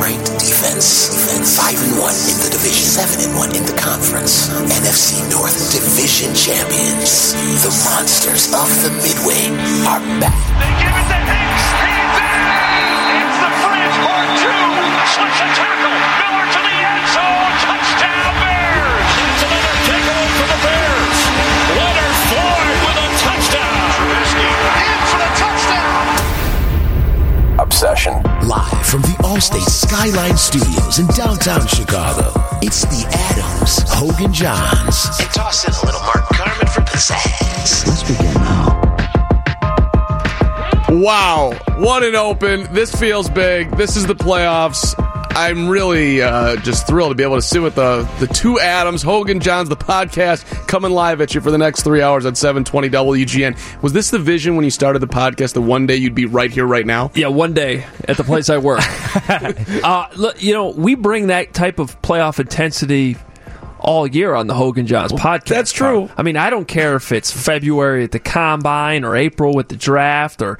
[0.00, 1.10] ranked defense.
[1.10, 4.48] Defense 5 and 1 in the division, 7 and 1 in the conference.
[4.70, 7.34] NFC North division champions.
[7.62, 9.50] The monsters of the Midway
[9.86, 10.34] are back.
[10.62, 11.64] They give it to Hicks.
[11.82, 12.46] He's in.
[13.26, 14.62] It's the bridge part two.
[15.14, 15.98] Slips a tackle.
[16.22, 17.52] Miller to the end zone.
[17.66, 19.10] Touchdown Bears.
[19.18, 21.18] It's another takeaway for the Bears.
[21.74, 23.82] Leonard Floyd with a touchdown.
[23.98, 26.02] Trubisky in for the touchdown.
[27.58, 28.37] Obsession.
[28.48, 32.32] Live from the Allstate Skyline Studios in downtown Chicago.
[32.62, 35.20] It's the Adams, Hoge and Jahns.
[35.20, 37.86] And toss in a little Mark Carman for pizzazz.
[37.86, 38.80] Let's begin now.
[40.88, 42.72] Wow, what an open.
[42.72, 43.70] This feels big.
[43.76, 44.94] This is the playoffs.
[45.38, 49.04] I'm really uh, just thrilled to be able to sit with the, the two Adams,
[49.04, 52.36] Hoge and Jahns, the podcast, coming live at you for the next three hours at
[52.36, 53.80] 720 WGN.
[53.80, 56.50] Was this the vision when you started the podcast that one day you'd be right
[56.50, 57.12] here, right now?
[57.14, 58.80] Yeah, one day at the place I work.
[59.84, 63.16] uh, look, you know, we bring that type of playoff intensity
[63.78, 65.44] all year on the Hoge and Jahns podcast.
[65.44, 66.10] that's true.
[66.16, 69.76] I mean, I don't care if it's February at the combine or April with the
[69.76, 70.58] draft or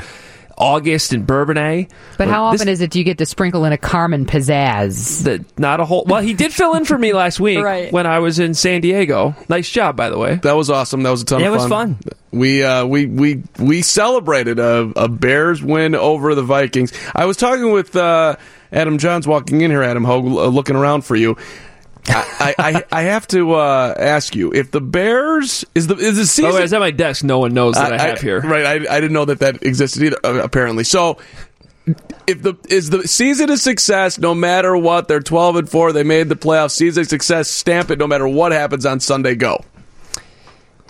[0.59, 1.89] August in Bourbonnais.
[2.19, 5.23] But how this- often is it do you get to sprinkle in a Carman pizzazz?
[5.25, 7.93] that not a whole well he did fill in for me last week Right.
[7.93, 11.03] when i was in san diego nice job by the way That was awesome.
[11.03, 11.95] That was a ton Yeah, of it was fun.
[11.95, 12.13] fun.
[12.31, 16.93] We uh, we we we celebrated a, a Bears win over the Vikings.
[17.15, 18.37] I was talking with uh,
[18.71, 21.39] Adam Jahns walking in here, Adam Hoge, uh, looking around for you.
[22.09, 26.17] I, I, I- I have to uh, ask you if the Bears is the is
[26.17, 28.41] the season the way it's at my desk no one knows that i, have here
[28.41, 28.65] right?
[28.65, 30.17] I, I didn't know that that existed either.
[30.25, 31.19] Uh, apparently, so
[32.27, 35.93] if the is the season a success, no matter what, they're twelve and four.
[35.93, 36.73] They made the playoffs.
[36.73, 37.49] Season success.
[37.51, 37.99] Stamp it.
[37.99, 39.35] No matter what happens on Sunday.
[39.35, 39.65] Go.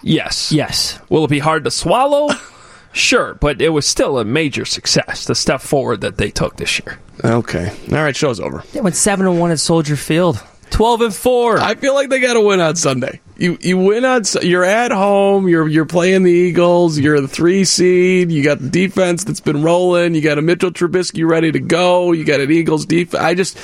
[0.03, 0.99] yes Yes.
[1.09, 2.29] will it be hard to swallow
[2.93, 6.79] sure but it was still a major success the step forward that they took this
[6.81, 7.73] year Okay.
[7.91, 8.15] All right.
[8.15, 8.63] Show's over.
[8.73, 10.41] They went 7 and 1 at Soldier Field.
[10.71, 13.21] 12 and 4 I feel like they got to win on Sunday.
[13.37, 15.49] You you win on you're at home.
[15.49, 16.99] You're you're playing the Eagles.
[16.99, 18.33] You're the three seed.
[18.33, 20.15] You got the defense that's been rolling.
[20.17, 22.11] You got a Mitchell Trubisky ready to go.
[22.13, 23.23] You got an Eagles defense.
[23.23, 23.57] I just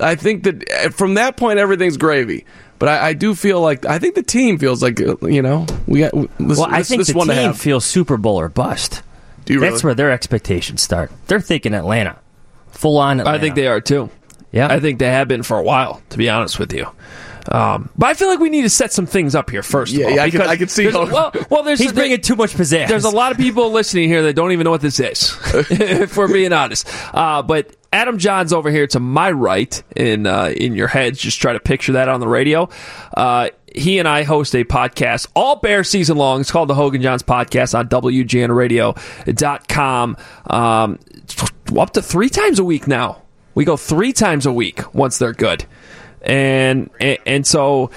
[0.00, 2.46] I think that uh, from that point everything's gravy.
[2.78, 5.66] But I, I do feel like I think the team feels like uh, you know
[5.86, 8.48] we got this, Well, I this, think this the one team feels Super Bowl or
[8.48, 9.02] bust.
[9.44, 9.82] Do you That's really?
[9.88, 11.10] where their expectations start.
[11.26, 12.18] They're thinking Atlanta.
[12.70, 13.36] Full on Atlanta.
[13.36, 14.08] i think they are too
[14.52, 14.68] Yeah.
[14.72, 16.86] i think they have been for a while to be honest with you
[17.50, 19.94] um, but I feel like we need to set some things up here first.
[19.94, 21.94] Yeah, of all, yeah, I can- I can see there's- how- Well, well, there's He's
[21.94, 22.88] bringing too much pizzazz.
[22.88, 25.34] There's a lot of people listening here that don't even know what this is,
[25.70, 26.86] if we're being honest.
[27.14, 31.18] Uh, but Adam Jahns over here to my right in uh, in your heads.
[31.20, 32.68] Just try to picture that on the radio.
[33.16, 36.42] Uh, he and I host a podcast all bear season long.
[36.42, 40.16] It's called the Hoge and Jahns Podcast on WGNRadio.com.
[40.48, 40.98] Um,
[41.78, 43.22] up to three times a week now.
[43.54, 45.64] We go three times a week once they're good.
[46.22, 47.90] And, and, and so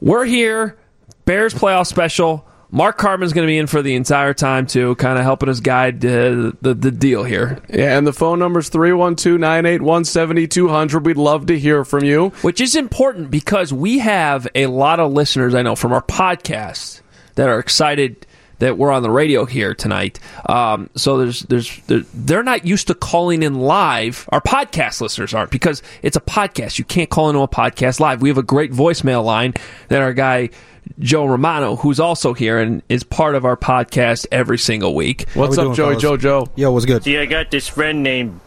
[0.00, 0.76] we're here,
[1.24, 2.46] Bears playoff special.
[2.72, 5.58] Mark Carman's going to be in for the entire time, too, kind of helping us
[5.58, 7.58] guide uh, the, the deal here.
[7.68, 11.04] Yeah, and the phone number's 312 981 7200.
[11.04, 12.28] We'd love to hear from you.
[12.42, 17.00] which is important because we have a lot of listeners I know from our podcast
[17.34, 18.24] that are excited
[18.60, 20.20] that we're on the radio here tonight.
[20.48, 24.26] Um, so there's there's there, they're not used to calling in live.
[24.30, 26.78] Our podcast listeners aren't because it's a podcast.
[26.78, 28.22] You can't call into a podcast live.
[28.22, 29.54] We have a great voicemail line
[29.88, 30.50] that our guy.
[30.98, 35.26] Joe Romano, who's also here and is part of our podcast every single week.
[35.34, 36.22] What's we up, doing, Joey fellas?
[36.22, 36.50] Jojo?
[36.56, 37.04] Yo, what's good?
[37.04, 38.40] See, I got this friend named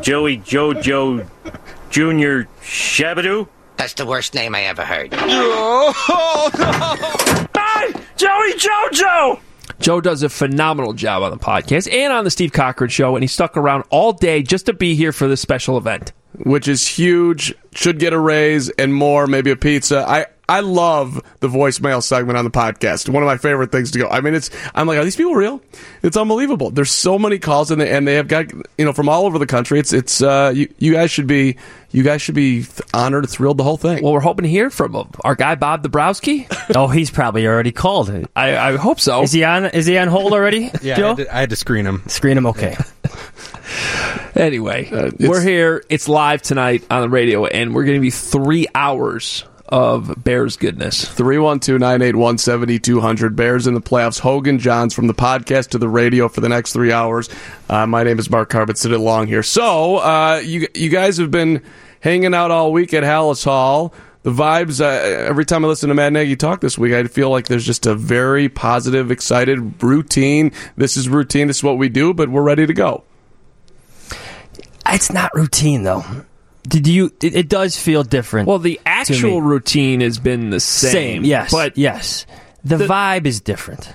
[0.00, 1.28] Joey Jojo
[1.90, 3.48] Junior Shabadoo.
[3.76, 5.12] That's the worst name I ever heard.
[5.22, 5.92] Oh,
[7.54, 9.40] Hi, Joey Jojo.
[9.80, 13.22] Joe does a phenomenal job on the podcast and on the Steve Cochran show, and
[13.22, 16.12] he stuck around all day just to be here for this special event.
[16.44, 17.52] which is huge.
[17.74, 20.04] Should get a raise and more, maybe a pizza.
[20.08, 23.08] I I love the voicemail segment on the podcast.
[23.08, 24.08] One of my favorite things to go.
[24.08, 25.62] I mean, it's I'm like, are these people real?
[26.02, 26.70] It's unbelievable.
[26.70, 29.38] There's so many calls and they, and they have got you know from all over
[29.38, 29.78] the country.
[29.78, 31.56] It's it's uh, you you guys should be
[31.92, 34.02] you guys should be th- honored, thrilled, the whole thing.
[34.02, 35.08] Well, we're hoping to hear from him.
[35.22, 36.46] Our guy Bob Dabrowski.
[36.76, 38.10] Oh, he's probably already called.
[38.36, 39.22] I, I hope so.
[39.22, 39.66] Is he on?
[39.66, 40.70] Is he on hold already?
[40.82, 42.02] Yeah, I had, to, I had to screen him.
[42.06, 42.46] screen him.
[42.46, 42.76] Okay.
[44.36, 45.84] Anyway, Uh, we're here.
[45.88, 50.56] It's live tonight on the radio, and we're going to be three hours of Bears
[50.56, 51.04] goodness.
[51.14, 54.20] 312-981-7200 Bears in the playoffs.
[54.20, 57.28] Hoge and Jahns from the podcast to the radio for the next three hours.
[57.68, 58.76] Uh, my name is Mark Carbett.
[58.76, 59.42] Sit along here.
[59.42, 61.62] So uh, you you guys have been
[62.00, 63.94] hanging out all week at Halas Hall.
[64.22, 64.80] The vibes.
[64.80, 67.64] Uh, every time I listen to Matt Nagy talk this week, I feel like there's
[67.64, 70.52] just a very positive, excited routine.
[70.76, 71.46] This is routine.
[71.46, 73.04] This is what we do, but we're ready to go.
[74.86, 76.04] It's not routine though.
[76.70, 77.12] Did you?
[77.22, 78.48] It, it does feel different.
[78.48, 81.24] Well, the actual routine has been the same.
[81.24, 81.50] Yes.
[81.52, 82.26] but yes.
[82.64, 83.92] The, The- vibe is different.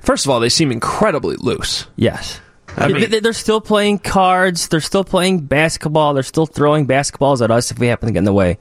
[0.00, 1.86] first of all, they seem incredibly loose.
[1.96, 2.40] Yes.
[2.76, 4.68] I mean- They- they're still playing cards.
[4.68, 6.14] They're still playing basketball.
[6.14, 8.58] They're still throwing basketballs at us if we happen to get in the way.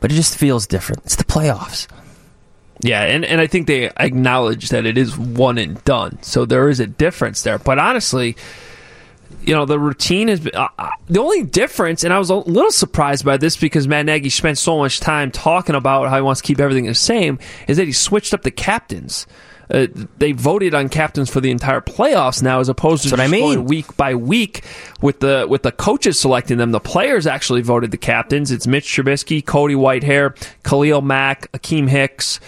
[0.00, 1.02] But it just feels different.
[1.04, 1.86] It's the playoffs.
[2.80, 6.18] Yeah, and, and I think they acknowledge that it is one and done.
[6.22, 7.58] So there is a difference there.
[7.58, 8.36] But honestly,
[9.42, 12.70] you know, the routine is uh, uh, the only difference, and I was a little
[12.70, 16.40] surprised by this because Matt Nagy spent so much time talking about how he wants
[16.40, 19.26] to keep everything the same, is that he switched up the captains.
[19.70, 19.86] Uh,
[20.16, 23.30] they voted on captains for the entire playoffs now, as opposed to That's just I
[23.30, 23.54] mean.
[23.54, 24.64] going week by week
[25.02, 26.72] with the with the coaches selecting them.
[26.72, 28.50] The players actually voted the captains.
[28.50, 32.40] It's Mitch Trubisky, Cody Whitehair, Khalil Mack, Akiem Hicks,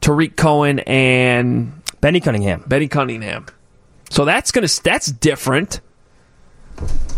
[0.00, 2.62] Tarik Cohen, and Benny Cunningham.
[2.68, 3.46] Benny Cunningham.
[4.10, 5.80] So that's gonna that's different.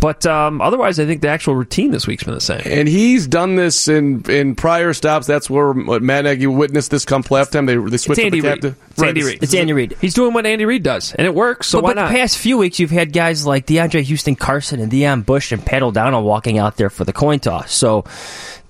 [0.00, 2.62] But um, otherwise, I think the actual routine this week's been the same.
[2.64, 5.28] And he's done this in in prior stops.
[5.28, 7.66] That's where what Matt Nagy witnessed this come playoff time.
[7.66, 8.62] They they switched up Andy the Reid.
[8.62, 8.76] captain.
[8.90, 9.42] It's Andy Reid.
[9.42, 9.96] It's Andy Reid.
[10.00, 11.68] He's doing what Andy Reid does, and it works.
[11.68, 12.08] So but, why but not?
[12.08, 15.64] the past few weeks, you've had guys like DeAndre Houston Carson and Deon Bush and
[15.64, 17.72] Pat O'Donnell walking out there for the coin toss.
[17.72, 18.04] So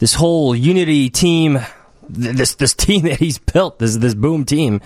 [0.01, 1.69] this whole unity team, th-
[2.13, 4.81] this this team that he's built, this this boom team,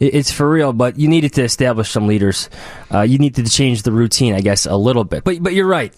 [0.00, 0.72] it's for real.
[0.72, 2.50] But you needed to establish some leaders.
[2.92, 5.24] Uh, you needed to change the routine, I guess, a little bit.
[5.24, 5.94] But but you're right.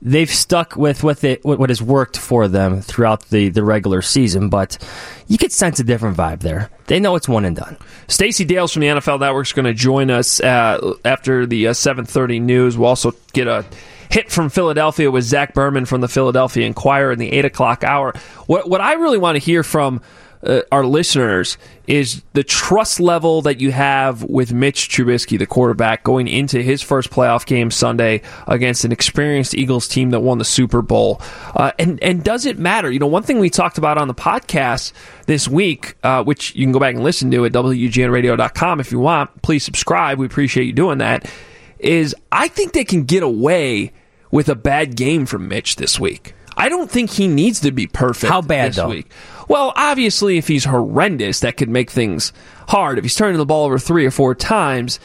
[0.00, 4.00] They've stuck with what they, what what has worked for them throughout the, the regular
[4.00, 4.78] season, but
[5.26, 6.70] you could sense a different vibe there.
[6.86, 7.76] They know it's one and done.
[8.06, 11.72] Stacey Dales from the NFL Network is going to join us uh, after the uh,
[11.72, 12.78] 7:30 news.
[12.78, 13.64] We'll also get a
[14.10, 18.14] hit from Philadelphia with Zach Berman from the Philadelphia Inquirer in the eight o'clock hour.
[18.46, 20.00] What what I really want to hear from
[20.42, 26.04] uh, our listeners is the trust level that you have with Mitch Trubisky, the quarterback,
[26.04, 30.44] going into his first playoff game Sunday against an experienced Eagles team that won the
[30.44, 31.20] Super Bowl.
[31.54, 32.90] Uh, and and does it matter?
[32.90, 34.92] You know, one thing we talked about on the podcast
[35.26, 38.98] this week, uh, which you can go back and listen to at wgnradio.com if you
[38.98, 39.42] want.
[39.42, 40.18] Please subscribe.
[40.18, 41.30] We appreciate you doing that.
[41.78, 43.92] Is I think they can get away
[44.30, 46.34] with a bad game from Mitch this week.
[46.56, 48.32] I don't think he needs to be perfect.
[48.32, 48.88] How bad, this though?
[48.88, 49.10] week.
[49.48, 52.32] Well, obviously, if he's horrendous, that could make things
[52.68, 52.98] hard.
[52.98, 54.98] If he's turning the ball over three or four times,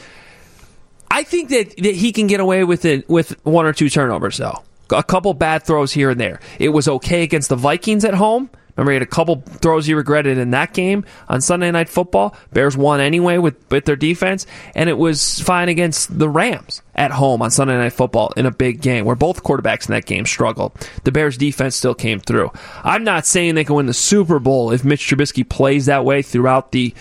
[1.10, 4.36] I think that, that he can get away with it with one or two turnovers,
[4.36, 4.64] though.
[4.90, 6.40] A couple bad throws here and there.
[6.58, 8.50] It was okay against the Vikings at home.
[8.76, 12.36] Remember, he had a couple throws he regretted in that game on Sunday Night Football.
[12.52, 17.12] Bears won anyway with, with their defense, and it was fine against the Rams at
[17.12, 20.26] home on Sunday Night Football in a big game where both quarterbacks in that game
[20.26, 20.72] struggled.
[21.04, 22.50] The Bears defense still came through.
[22.82, 26.22] I'm not saying they can win the Super Bowl if Mitch Trubisky plays that way
[26.22, 26.94] throughout the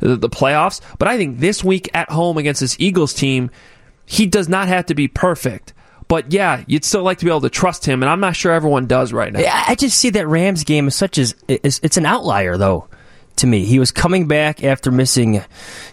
[0.00, 3.50] the, the playoffs, but I think this week at home against this Eagles team,
[4.06, 5.74] he does not have to be perfect.
[6.10, 8.50] But yeah, you'd still like to be able to trust him, and I'm not sure
[8.50, 9.44] everyone does right now.
[9.46, 12.88] I just see that Rams game as such as it's, an outlier though
[13.36, 13.64] to me.
[13.64, 15.40] He was coming back after missing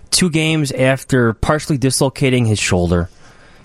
[0.10, 3.12] two games after partially dislocating his shoulder.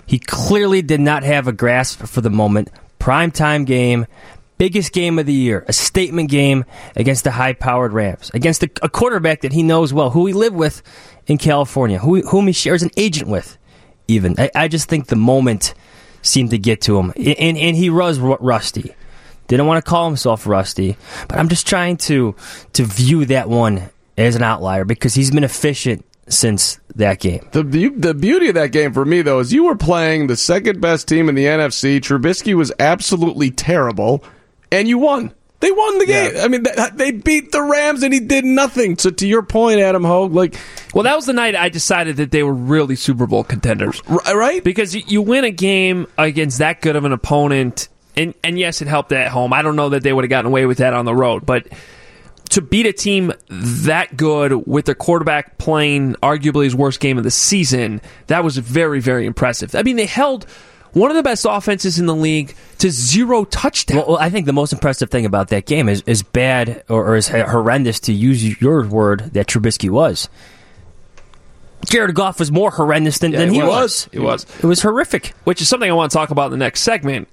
[0.05, 2.69] He clearly did not have a grasp for the moment.
[2.99, 4.05] Prime time game,
[4.59, 9.41] biggest game of the year, a statement game against the high-powered Rams, against a, quarterback
[9.41, 10.83] that he knows well, who he lived with
[11.25, 13.57] in California, who, whom he shares an agent with.
[14.07, 15.73] Even I just think the moment
[16.23, 18.95] seemed to get to him, and, and he was rusty.
[19.47, 22.35] Didn't want to call himself rusty, but I'm just trying to
[22.73, 27.47] to view that one as an outlier because he's been efficient since that game.
[27.51, 30.37] The beau- the beauty of that game for me though is you were playing the
[30.37, 31.99] second best team in the NFC.
[31.99, 34.23] Trubisky was absolutely terrible,
[34.71, 35.33] and you won.
[35.63, 36.33] They won the game.
[36.41, 36.65] I mean,
[36.95, 38.97] they beat the Rams, and he did nothing.
[38.97, 40.57] So to your point, Adam Hoge, like,
[40.93, 44.01] Well, that was the night I decided that they were really Super Bowl contenders.
[44.09, 44.61] right?
[44.61, 48.81] Because you, you win a game against that good of an opponent, and, and yes,
[48.81, 49.53] it helped at home.
[49.53, 51.65] I don't know that they would have gotten away with that on the road, but
[52.49, 57.23] to beat a team that good with their quarterback playing arguably his worst game of
[57.23, 59.75] the season, that was very, very impressive.
[59.75, 60.45] I mean, they held
[60.93, 63.97] one of the best offenses in the league to zero touchdowns.
[63.99, 67.05] Well, well, I think the most impressive thing about that game is as bad or,
[67.05, 70.29] or as horrendous to use your word that Trubisky was.
[71.89, 73.67] Jared Goff was more horrendous than, Yeah, than he was.
[73.67, 74.09] was.
[74.13, 74.45] He was.
[74.61, 75.33] It was horrific.
[75.43, 77.27] which is something I want to talk about in the next segment.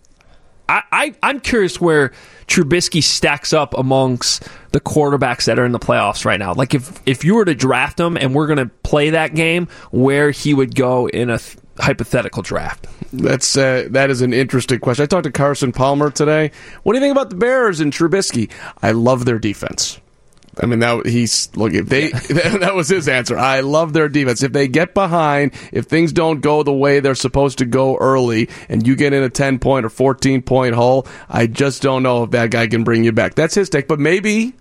[0.68, 2.12] I, I, I'm curious where
[2.46, 6.54] Trubisky stacks up amongst the quarterbacks that are in the playoffs right now.
[6.54, 9.66] Like if if you were to draft him and we're going to play that game,
[9.90, 11.38] where he would go in a
[11.80, 12.86] hypothetical draft.
[13.12, 15.02] That's uh, that is an interesting question.
[15.02, 16.52] I talked to Carson Palmer today.
[16.82, 18.50] What do you think about the Bears and Trubisky?
[18.82, 20.00] I love their defense.
[20.62, 22.08] I mean that he's look if they
[22.58, 23.38] that was his answer.
[23.38, 24.42] I love their defense.
[24.42, 28.48] If they get behind, if things don't go the way they're supposed to go early,
[28.68, 32.24] and you get in a ten point or fourteen point hole, I just don't know
[32.24, 33.34] if that guy can bring you back.
[33.34, 34.54] That's his take, but maybe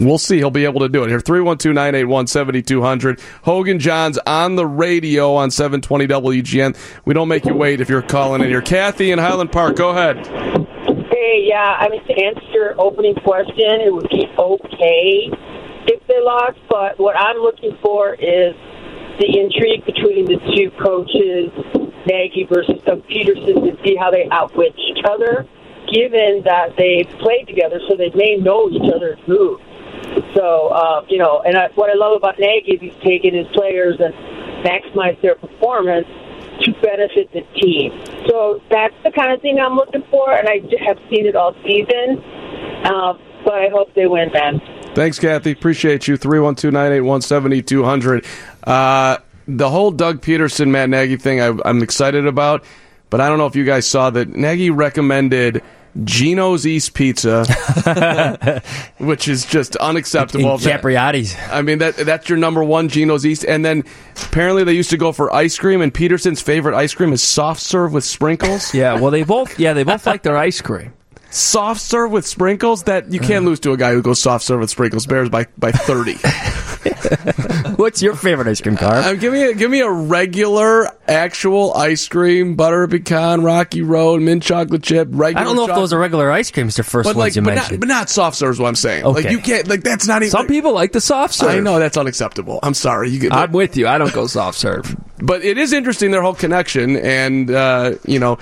[0.00, 0.38] We'll see.
[0.38, 1.08] He'll be able to do it.
[1.08, 3.20] Here, 312 981 7200.
[3.44, 6.76] Hoge and Jahns on the radio on 720 WGN.
[7.04, 8.62] We don't make you wait if you're calling in here.
[8.62, 10.26] Kathy in Highland Park, go ahead.
[10.26, 15.28] Hey, yeah, I mean, to answer your opening question, it would be okay
[15.86, 18.54] if they lost, but what I'm looking for is
[19.18, 21.52] the intrigue between the two coaches,
[22.06, 25.46] Nagy versus Doug Pederson, to see how they outwit each other,
[25.92, 29.62] given that they played together, so they may know each other's moves.
[30.34, 33.46] So, uh, you know, and I, what I love about Nagy is he's taken his
[33.48, 34.14] players and
[34.64, 36.06] maximized their performance
[36.62, 37.92] to benefit the team.
[38.28, 41.54] So that's the kind of thing I'm looking for, and I have seen it all
[41.64, 42.22] season.
[42.84, 43.14] Uh,
[43.44, 44.60] but I hope they win, man.
[44.94, 45.52] Thanks, Kathy.
[45.52, 46.16] Appreciate you.
[46.16, 48.26] 312 981 7200.
[48.64, 49.16] Uh,
[49.48, 52.64] The whole Doug Pederson, Matt Nagy thing, I, I'm excited about,
[53.08, 55.62] but I don't know if you guys saw that Nagy recommended.
[56.04, 57.44] Gino's East Pizza,
[58.98, 60.58] which is just unacceptable.
[60.58, 61.36] Capriati's.
[61.50, 63.84] I mean that that's your number one Gino's East, and then
[64.22, 67.60] apparently they used to go for ice cream, and Pederson's favorite ice cream is soft
[67.60, 68.72] serve with sprinkles.
[68.80, 70.92] Yeah, well, they both yeah they both like their ice cream.
[71.30, 73.48] soft serve with sprinkles that you can't uh.
[73.48, 75.06] lose to a guy who goes soft serve with sprinkles.
[75.06, 76.16] Bears by by thirty.
[77.76, 78.94] What's your favorite ice cream car?
[78.94, 84.20] uh, give me a, give me a regular actual ice cream, butter pecan, Rocky Road,
[84.22, 85.08] mint chocolate chip.
[85.10, 85.40] Regular.
[85.40, 86.76] I don't know if those are regular ice creams.
[86.76, 87.80] The first But ones like, you but not, mentioned.
[87.80, 89.04] but not soft serve is what I'm saying.
[89.04, 89.30] Like Okay.
[89.32, 89.68] you can't.
[89.68, 90.30] Like that's not even.
[90.30, 91.50] Some people like the soft serve.
[91.50, 92.60] I know that's unacceptable.
[92.62, 93.10] I'm sorry.
[93.10, 93.86] You get, I'm with you.
[93.88, 94.94] I don't go soft serve.
[95.22, 98.36] but it is interesting their whole connection, and uh, you know,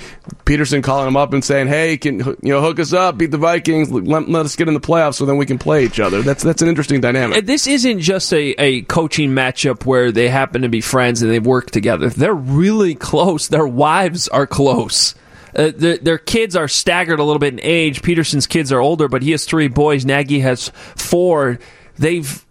[0.44, 3.38] Pederson calling him up and saying, "Hey, can you know hook us up, beat the
[3.38, 6.22] Vikings, let, let us get in the playoffs, so then we can play each other."
[6.22, 7.38] That's that's an interesting dynamic.
[7.38, 11.30] And this isn't just a, a coaching matchup where they happen to be friends and
[11.30, 12.08] they work together.
[12.08, 13.48] They're really close.
[13.48, 15.14] Their wives are close.
[15.54, 18.02] Uh, their kids are staggered a little bit in age.
[18.02, 20.04] Pederson's kids are older, but he has three boys.
[20.04, 21.58] Nagy has four.
[21.96, 22.44] They've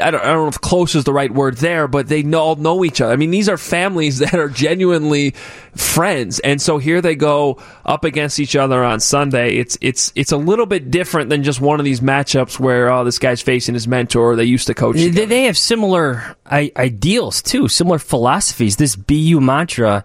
[0.00, 2.40] I don't, I don't know if close is the right word there, but they know,
[2.40, 3.12] all know each other.
[3.12, 5.32] I mean, these are families that are genuinely
[5.74, 9.56] friends, and so here they go up against each other on Sunday.
[9.56, 13.04] It's it's it's a little bit different than just one of these matchups where oh
[13.04, 14.36] this guy's facing his mentor.
[14.36, 14.96] They used to coach.
[14.96, 15.26] They, together.
[15.26, 18.76] they have similar I- ideals too, similar philosophies.
[18.76, 20.04] This BU mantra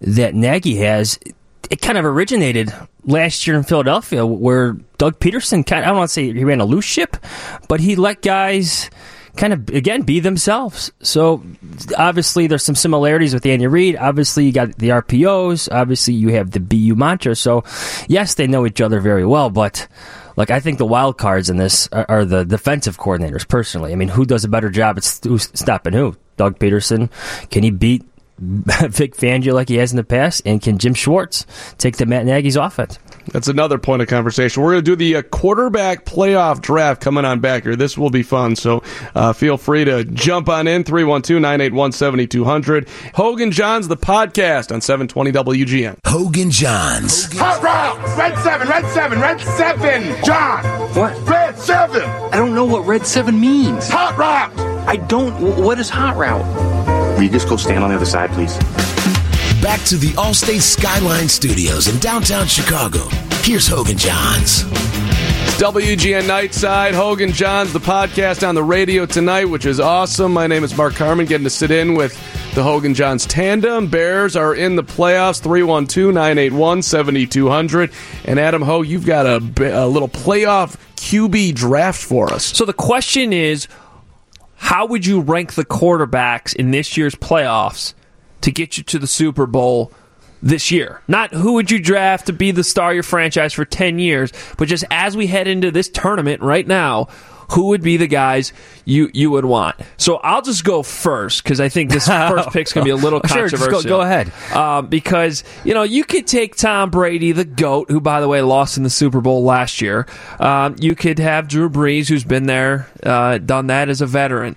[0.00, 1.18] that Nagy has,
[1.70, 2.72] it kind of originated
[3.04, 6.44] last year in Philadelphia, where Doug Pederson kind of, I don't want to say he
[6.44, 7.16] ran a loose ship,
[7.68, 8.90] but he let guys
[9.36, 10.92] kind of again be themselves.
[11.00, 11.42] So
[11.96, 13.96] obviously there's some similarities with Andy Reid.
[13.96, 15.68] Obviously you got the RPOs.
[15.72, 17.36] Obviously you have the BU mantra.
[17.36, 17.64] So
[18.08, 19.86] yes, they know each other very well, but.
[20.36, 23.48] Like I think the wild cards in this are, are the defensive coordinators.
[23.48, 26.14] Personally, I mean, who does a better job at st- stopping who?
[26.36, 27.10] Doug Pederson.
[27.50, 28.04] Can he beat
[28.40, 30.42] Vic Fangio like he has in the past?
[30.46, 31.44] And can Jim Schwartz
[31.78, 32.98] take the Matt Nagy's offense?
[33.32, 34.62] That's another point of conversation.
[34.62, 37.76] We're going to do the uh, quarterback playoff draft coming on back here.
[37.76, 38.82] This will be fun, so
[39.14, 42.88] uh, feel free to jump on in 312 981 7200.
[43.14, 45.98] Hoge and Jahns, the podcast on 720 WGN.
[46.06, 47.36] Hoge and Jahns.
[47.36, 48.18] Hot route!
[48.18, 50.24] Red 7, red 7, red 7!
[50.24, 50.64] John!
[50.94, 51.28] What?
[51.28, 52.02] Red 7!
[52.02, 53.88] I don't know what red seven means.
[53.88, 54.52] Hot route!
[54.88, 55.62] I don't.
[55.62, 56.87] What is hot route?
[57.18, 58.56] Will you just go stand on the other side, please?
[59.60, 63.08] Back to the Allstate Skyline Studios in downtown Chicago.
[63.42, 64.62] Here's Hoge and Jahns.
[65.58, 70.32] WGN Nightside, Hoge and Jahns, the podcast on the radio tonight, which is awesome.
[70.32, 72.14] My name is Mark Carman, getting to sit in with
[72.54, 73.88] the Hoge and Jahns tandem.
[73.88, 77.90] Bears are in the playoffs, 312 981 7200.
[78.26, 79.38] And Adam Ho, you've got a,
[79.84, 82.44] a little playoff QB draft for us.
[82.44, 83.66] So the question is,
[84.58, 87.94] how would you rank the quarterbacks in this year's playoffs
[88.42, 89.92] to get you to the Super Bowl
[90.42, 91.02] this year.
[91.08, 94.32] Not who would you draft to be the star of your franchise for 10 years,
[94.56, 97.08] but just as we head into this tournament right now,
[97.52, 98.52] who would be the guys
[98.84, 99.76] you you would want?
[99.96, 103.02] So I'll just go first because I think this first pick's going to be a
[103.02, 103.88] little Sure, just go- controversial.
[103.88, 104.32] go ahead.
[104.54, 108.42] Um, because you know you could take Tom Brady, the goat, who by the way
[108.42, 110.06] lost in the Super Bowl last year.
[110.38, 114.56] Um, you could have Drew Brees, who's been there, uh, done that as a veteran.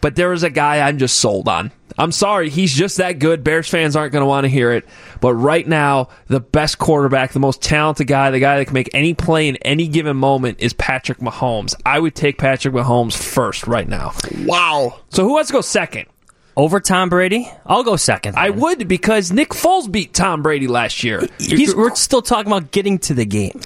[0.00, 1.72] But there is a guy I'm just sold on.
[1.96, 3.44] I'm sorry, he's just that good.
[3.44, 4.84] Bears fans aren't going to want to hear it.
[5.20, 8.90] But right now, the best quarterback, the most talented guy, the guy that can make
[8.92, 11.74] any play in any given moment is Patrick Mahomes.
[11.86, 14.12] I would take Patrick Mahomes first right now.
[14.40, 15.00] Wow.
[15.10, 16.06] So who wants to go second?
[16.56, 17.50] Over Tom Brady?
[17.66, 18.36] I'll go second.
[18.36, 21.26] I would because Nick Foles beat Tom Brady last year.
[21.38, 23.60] He's, we're still talking about getting to the game.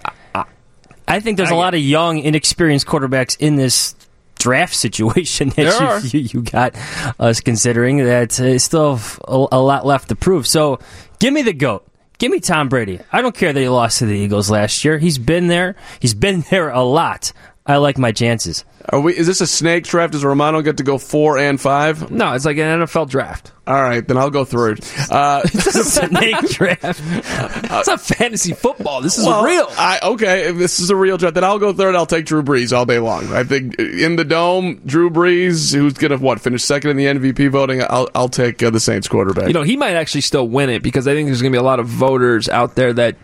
[1.07, 3.95] I think there's a lot of young, inexperienced quarterbacks in this
[4.39, 6.75] draft situation that you, you, you got
[7.19, 10.47] us considering that uh, still have a, a lot left to prove.
[10.47, 10.79] So
[11.19, 11.85] give me the GOAT.
[12.19, 12.99] Give me Tom Brady.
[13.13, 14.99] I don't care that he lost to the Eagles last year.
[14.99, 15.77] He's been there.
[16.01, 17.33] He's been there a lot.
[17.69, 18.65] I like my chances.
[18.89, 19.15] Are we?
[19.15, 20.15] Is this a snake draft?
[20.15, 22.11] Does Romano get to go four and five?
[22.11, 23.53] No, it's like an NFL draft.
[23.67, 24.81] All right, then I'll go third.
[25.11, 27.03] Uh, Snake draft.
[27.05, 29.03] It's not fantasy football.
[29.03, 29.67] This is well, real.
[29.73, 31.95] I, okay, if this is a real draft, then I'll go third.
[31.95, 33.31] I'll take Drew Brees all day long.
[33.35, 37.05] I think in the dome, Drew Brees, who's going to what finish second in the
[37.05, 39.49] MVP voting, I'll I'll take uh, the Saints quarterback.
[39.49, 41.61] You know, he might actually still win it because I think there's going to be
[41.61, 43.17] a lot of voters out there that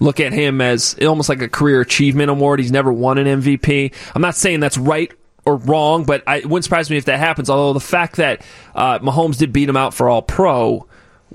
[0.00, 2.60] look at him as almost like a career achievement award.
[2.60, 3.94] He's never won an MVP.
[4.14, 5.12] I'm not saying that's right
[5.44, 7.48] or wrong, but I, it wouldn't surprise me if that happens.
[7.48, 8.42] Although the fact that
[8.74, 10.86] uh, Mahomes did beat him out for All Pro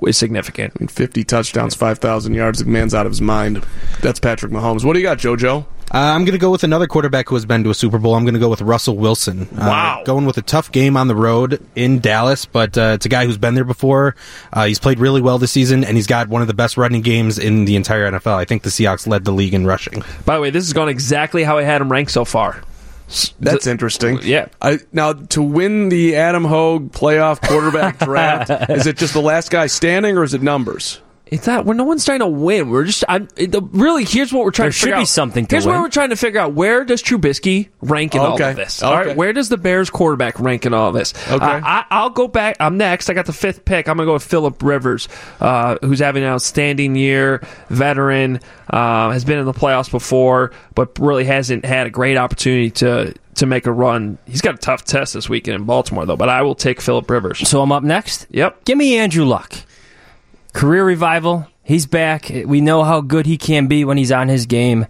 [0.08, 0.74] is significant.
[0.76, 2.60] I mean, 50 touchdowns, 5,000 yards.
[2.60, 3.66] The man's out of his mind.
[4.02, 4.84] That's Patrick Mahomes.
[4.84, 5.66] What do you got, JoJo?
[5.94, 8.16] Uh, I'm going to go with another quarterback who has been to a Super Bowl.
[8.16, 9.44] I'm going to go with Russell Wilson.
[9.54, 10.02] Uh, Wow.
[10.04, 13.26] Going with a tough game on the road in Dallas, but uh, it's a guy
[13.26, 14.16] who's been there before.
[14.52, 17.02] Uh, he's played really well this season, and he's got one of the best running
[17.02, 18.34] games in the entire NFL.
[18.36, 20.04] I think the Seahawks led the league in rushing.
[20.26, 22.62] By the way, this has gone exactly how I had him ranked so far.
[23.40, 24.20] That's interesting.
[24.24, 24.48] Yeah.
[24.62, 29.52] I, now, to win the Adam Hoge playoff quarterback draft, is it just the last
[29.52, 31.02] guy standing or is it numbers?
[31.28, 31.66] It's not.
[31.66, 32.70] We're no one's trying to win.
[32.70, 33.04] We're just.
[33.10, 34.06] I'm it, the, really.
[34.06, 35.08] Here's what we're trying There to figure should be out.
[35.08, 36.54] something to Here's where we're trying to figure out.
[36.54, 38.84] Where does Trubisky rank in all of this?
[38.84, 39.08] All Okay.
[39.10, 39.18] right.
[39.18, 41.14] Where does the Bears quarterback rank in all of this?
[41.32, 41.44] Okay.
[41.44, 42.58] Uh, I, I'll go back.
[42.60, 43.10] I'm next.
[43.10, 43.90] I got the fifth pick.
[43.90, 45.08] I'm gonna go with Philip Rivers,
[45.40, 47.42] uh, who's having an outstanding year.
[47.70, 48.40] Veteran,
[48.70, 53.14] uh, has been in the playoffs before, but really hasn't had a great opportunity to
[53.36, 54.18] to make a run.
[54.28, 56.16] He's got a tough test this weekend in Baltimore, though.
[56.18, 57.50] But I will take Philip Rivers.
[57.50, 58.28] So I'm up next.
[58.30, 58.64] Yep.
[58.66, 59.54] Give me Andrew Luck.
[60.56, 61.48] Career revival.
[61.64, 62.30] He's back.
[62.30, 64.86] We know how good he can be when he's on his game.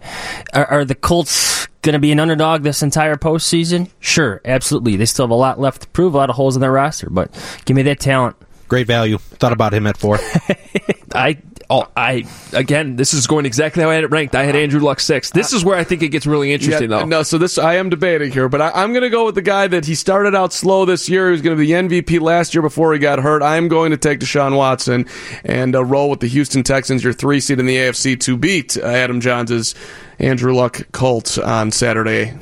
[0.54, 3.90] Are, are the Colts going to be an underdog this entire postseason?
[3.98, 4.94] Sure, absolutely.
[4.94, 7.10] They still have a lot left to prove, a lot of holes in their roster,
[7.10, 7.32] but
[7.64, 8.36] give me that talent.
[8.68, 9.18] Great value.
[9.18, 10.20] Thought about him at four.
[11.14, 11.38] I
[11.70, 14.34] oh, I again, this is going exactly how I had it ranked.
[14.34, 15.30] I had Andrew Luck six.
[15.30, 17.04] This is where I think it gets really interesting, though.
[17.04, 19.42] No, so this I am debating here, but I, I'm going to go with the
[19.42, 21.26] guy that he started out slow this year.
[21.26, 23.42] He was going to be the MVP last year before he got hurt.
[23.42, 25.06] I'm going to take Deshaun Watson
[25.44, 28.76] and uh, roll with the Houston Texans, your three seed in the AFC, to beat
[28.76, 29.74] uh, Adam Jahns'
[30.18, 32.36] Andrew Luck Colts on Saturday.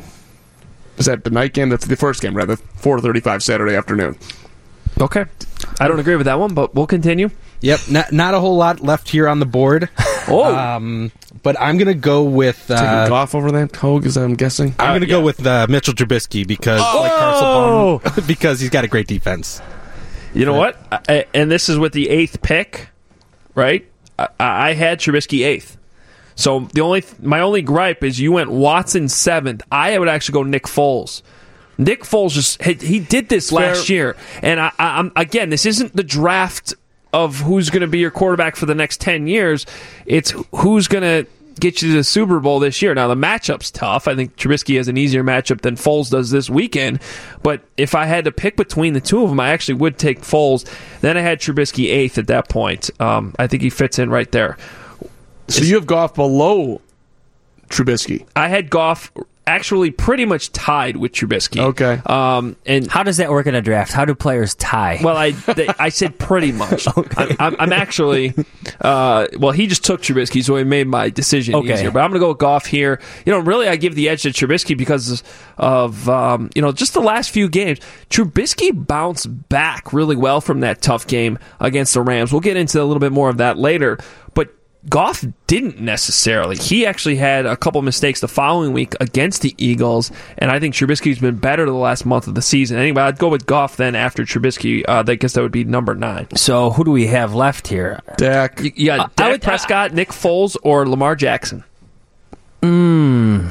[0.96, 1.70] Is that the night game?
[1.70, 2.56] That's the first game, rather.
[2.56, 4.16] 4:35 Saturday afternoon.
[5.00, 5.24] Okay,
[5.80, 7.30] I don't agree with that one, but we'll continue.
[7.64, 9.88] Yep, not, not a whole lot left here on the board.
[10.26, 12.58] Oh, Um, but I'm going to go with.
[12.68, 14.74] Taking Uh, Goff over that Hoge, is I'm guessing.
[14.78, 18.84] I'm going to go with uh, Mitchell Trubisky because, like Carson Palmer, because he's got
[18.84, 19.60] a great defense.
[20.32, 20.78] you know what?
[21.10, 22.88] I, and this is with the eighth pick,
[23.54, 23.86] right?
[24.18, 25.76] I, I had Trubisky eighth.
[26.36, 29.60] So the only my only gripe is you went Watson seventh.
[29.70, 31.20] I would actually go Nick Foles.
[31.76, 35.50] Nick Foles just he, he did this last year, and I, I, I'm again.
[35.50, 36.72] This isn't the draft
[37.14, 39.64] of who's going to be your quarterback for the next ten years.
[40.04, 42.94] It's who's going to get you to the Super Bowl this year.
[42.94, 44.08] Now the matchup's tough.
[44.08, 47.00] I think Trubisky has an easier matchup than Foles does this weekend.
[47.44, 50.22] But if I had to pick between the two of them, I actually would take
[50.22, 50.68] Foles.
[51.00, 52.90] Then I had Trubisky eighth at that point.
[53.00, 54.58] Um, I think he fits in right there.
[55.46, 56.80] So you have Goff below
[57.68, 58.26] Trubisky.
[58.34, 59.12] I had Goff
[59.46, 61.60] actually pretty much tied with Trubisky.
[61.60, 62.00] Okay.
[62.06, 63.92] Um, and How does that work in a draft?
[63.92, 65.00] How do players tie?
[65.02, 66.86] well, I they, I said pretty much.
[67.16, 68.32] I'm, I'm, I'm actually.
[68.80, 71.74] Uh, well, he just took Trubisky, so he made my decision Okay.
[71.74, 71.90] easier.
[71.90, 73.00] But I'm going to go with Goff here.
[73.26, 75.22] You know, really, I give the edge to Trubisky because
[75.58, 77.80] of um, you know just the last few games.
[78.10, 82.32] Trubisky bounced back really well from that tough game against the Rams.
[82.32, 83.98] We'll get into a little bit more of that later,
[84.34, 84.48] but.
[84.88, 86.56] Goff didn't necessarily.
[86.56, 90.74] He actually had a couple mistakes the following week against the Eagles, and I think
[90.74, 92.78] Trubisky's been better the last month of the season.
[92.78, 94.84] Anyway, I'd go with Goff then after Trubisky.
[94.86, 96.28] Uh, I guess that would be number nine.
[96.36, 98.00] So who do we have left here?
[98.18, 98.60] Dak.
[98.60, 101.64] You, you Uh, I Dak would- Prescott, Nick Foles, or Lamar Jackson.
[102.62, 103.48] Mm,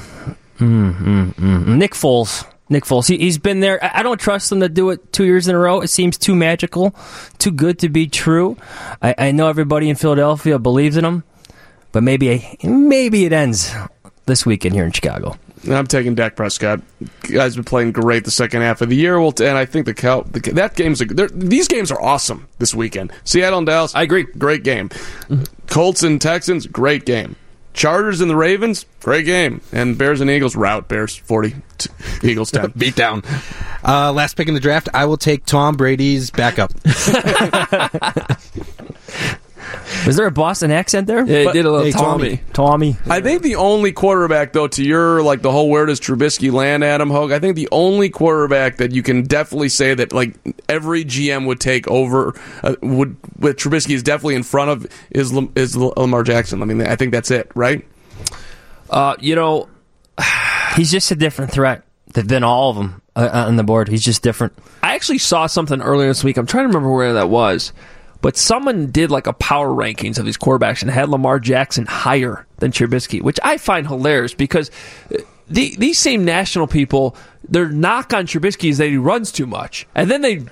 [0.59, 1.67] mm, mm, mm.
[1.77, 2.45] Nick Foles.
[2.69, 3.07] Nick Foles.
[3.07, 3.83] He, he's been there.
[3.83, 5.81] I I don't trust them to do it two years in a row.
[5.81, 6.95] It seems too magical,
[7.37, 8.57] too good to be true.
[9.01, 11.23] I, I know everybody in Philadelphia believes in him,
[11.91, 13.73] but maybe maybe it ends
[14.25, 15.37] this weekend here in Chicago.
[15.69, 16.81] I'm taking Dak Prescott.
[17.21, 19.17] Guys been playing great the second half of the year.
[19.17, 22.47] Well, and I think the, Cow, the that game's a, they're- these games are awesome
[22.59, 23.13] this weekend.
[23.23, 23.95] Seattle and Dallas.
[23.95, 24.23] I agree.
[24.23, 24.89] Great game.
[24.89, 25.43] Mm-hmm.
[25.67, 26.67] Colts and Texans.
[26.67, 27.37] Great game.
[27.73, 28.85] Chargers and the Ravens.
[29.01, 29.61] Great game.
[29.71, 30.55] And Bears and Eagles.
[30.55, 31.55] Route Bears forty.
[32.23, 32.71] Eagles ten.
[32.77, 33.23] Beat down.
[33.83, 36.71] Uh, last pick in the draft, I will take Tom Brady's backup.
[40.05, 41.25] Was there a Boston accent there?
[41.25, 42.41] Yeah, he But- did a little Hey, Tommy.
[42.53, 42.97] Tommy.
[43.09, 46.83] I think the only quarterback, though, to your like the whole where does Trubisky land,
[46.83, 47.31] Adam Hoge?
[47.31, 50.35] I think the only quarterback that you can definitely say that like
[50.67, 55.33] every GM would take over uh, would with Trubisky is definitely in front of is
[55.55, 56.61] is Lamar Jackson.
[56.61, 57.85] I mean, I think that's it, right?
[58.89, 59.67] Uh, you know,
[60.75, 63.87] He's just a different threat than all of them uh, on the board.
[63.87, 64.53] He's just different.
[64.81, 66.37] I actually saw something earlier this week.
[66.37, 67.73] I'm trying to remember where that was.
[68.23, 72.47] But someone did like a power rankings of these quarterbacks and had Lamar Jackson higher
[72.59, 74.71] than Trubisky, which I find hilarious because
[75.13, 75.17] uh,
[75.49, 79.85] the, these same national people, their knock on Trubisky is that he runs too much,
[79.93, 80.45] and then they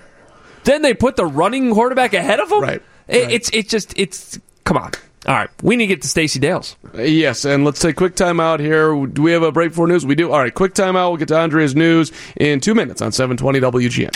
[0.65, 2.61] then they put the running quarterback ahead of him.
[2.61, 2.83] Right.
[3.07, 4.91] It, It's it's just it's come on.
[5.27, 6.75] All right, we need to get to Stacey Dales.
[6.95, 9.05] Yes, and let's take quick time out here.
[9.05, 10.03] Do we have a break for news?
[10.03, 10.31] We do.
[10.31, 11.09] All right, quick time out.
[11.09, 14.15] We'll get to Andrea's news in two minutes on 720 WGN.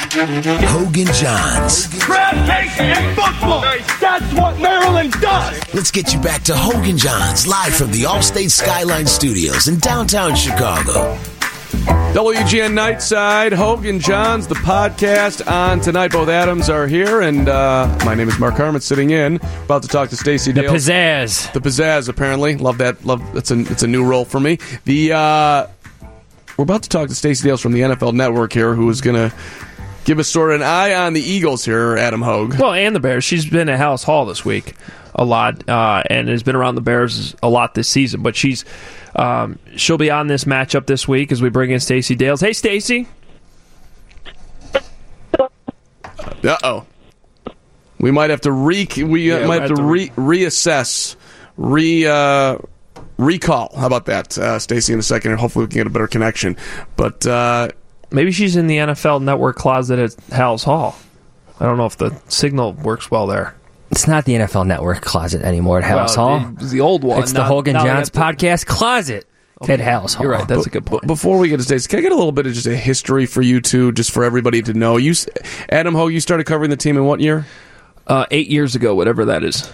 [0.65, 2.07] Hoge and Jahns.
[2.07, 3.61] Breathtaking in football.
[4.01, 5.73] That's what Maryland does.
[5.75, 9.77] Let's get you back to Hoge and Jahns live from the Allstate Skyline Studios in
[9.77, 11.19] downtown Chicago.
[12.15, 16.13] WGN Nightside, Hoge and Jahns, the podcast on tonight.
[16.13, 19.35] Both Adams are here, and uh, my name is Mark Carman, sitting in.
[19.65, 20.53] About to talk to Stacey.
[20.53, 20.71] The Dale.
[20.71, 21.51] pizzazz.
[21.51, 22.55] The pizzazz, apparently.
[22.55, 23.03] Love that.
[23.03, 24.59] Love that's a it's a new role for me.
[24.85, 25.67] The uh,
[26.55, 29.17] we're about to talk to Stacey Dales from the NFL Network here, who is going
[29.17, 29.35] to
[30.05, 31.97] give us sort of an eye on the Eagles here.
[31.97, 32.57] Adam Hoge.
[32.57, 33.25] Well, and the Bears.
[33.25, 34.73] She's been at Halas Hall this week
[35.15, 38.21] a lot, uh, and has been around the Bears a lot this season.
[38.21, 38.65] But she's
[39.15, 42.41] um, she'll be on this matchup this week as we bring in Stacey Dales.
[42.41, 43.07] Hey, Stacey.
[46.43, 46.85] Uh oh.
[47.99, 51.15] We might have to re we uh, Yeah, might have have to re- reassess
[51.57, 52.57] re uh,
[53.17, 53.75] recall.
[53.75, 54.93] How about that, uh, Stacey?
[54.93, 56.57] In a second, and hopefully we can get a better connection.
[56.95, 57.69] But uh,
[58.11, 60.95] Maybe she's in the NFL Network closet at Halas Hall.
[61.59, 63.55] I don't know if the signal works well there.
[63.95, 66.49] It's not the NFL Network closet anymore at Halas Well, Hall.
[66.49, 67.21] it was the old one.
[67.23, 69.25] It's the Hoge and Jahns have to- podcast closet
[69.69, 70.25] at Halas Hall.
[70.25, 70.45] You're right.
[70.47, 71.07] That's a good point.
[71.07, 73.25] before we get to Stacey, can I get a little bit of just a history
[73.25, 74.97] for you two, just for everybody to know?
[74.97, 75.13] You,
[75.69, 77.45] Adam Ho, you started covering the team in what year?
[78.05, 79.71] Uh, eight years ago, whatever that is.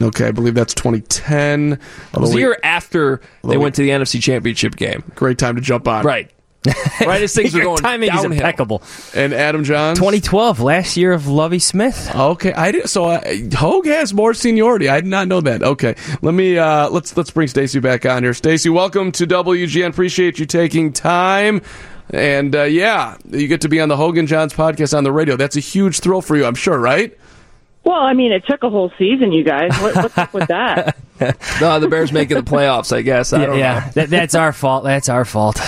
[0.00, 1.72] Okay, I believe that's 2010.
[1.72, 1.80] It was
[2.14, 5.02] Although the year after they Although went to the NFC Championship game.
[5.16, 6.04] Great time to jump on.
[6.04, 6.30] Right.
[7.06, 8.32] right as things were Your going timing is downhill.
[8.32, 8.82] impeccable.
[9.14, 9.96] And Adam Jahns.
[9.96, 12.10] 2012, last year of Lovie Smith.
[12.14, 13.20] Okay, I did, so uh,
[13.54, 14.88] Hoge has more seniority.
[14.88, 15.62] I did not know that.
[15.62, 18.32] Okay, let me uh, let's let's bring Stacey back on here.
[18.34, 19.88] Stacey, welcome to WGN.
[19.90, 21.60] Appreciate you taking time.
[22.10, 25.12] And uh, yeah, you get to be on the Hoge and Jahns podcast on the
[25.12, 25.36] radio.
[25.36, 27.16] That's a huge thrill for you, I'm sure, right?
[27.82, 29.70] Well, I mean, it took a whole season, you guys.
[29.82, 30.96] What, what's up with that?
[31.60, 33.32] No, the Bears making the playoffs, I guess.
[33.32, 33.74] I Yeah, don't yeah.
[33.86, 33.90] know.
[33.92, 34.82] That, that's our fault.
[34.82, 35.60] That's our fault.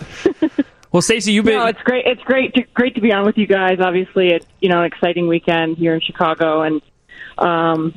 [0.92, 1.54] Well, Stacey, you've been.
[1.54, 2.04] No, it's great.
[2.04, 3.78] It's great to great to be on with you guys.
[3.80, 6.82] Obviously, it's you know an exciting weekend here in Chicago, and
[7.38, 7.94] um,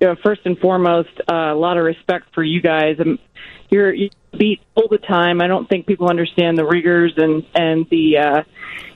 [0.00, 2.98] you know, first and foremost, uh, a lot of respect for you guys.
[2.98, 3.18] Um,
[3.68, 5.42] you're you beat all the time.
[5.42, 8.42] I don't think people understand the rigors and and the uh,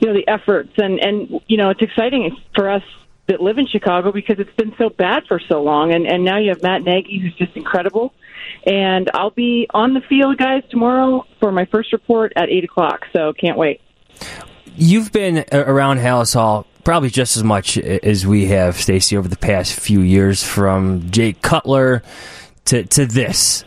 [0.00, 2.82] you know the efforts, and and you know it's exciting for us
[3.26, 6.38] that live in Chicago because it's been so bad for so long, and and now
[6.38, 8.12] you have Matt Nagy, who's just incredible.
[8.66, 13.06] And I'll be on the field, guys, tomorrow for my first report at eight o'clock.
[13.12, 13.80] So can't wait.
[14.76, 19.36] You've been around Halas Hall probably just as much as we have, Stacey, over the
[19.36, 22.02] past few years, from Jay Cutler
[22.66, 23.64] to to this.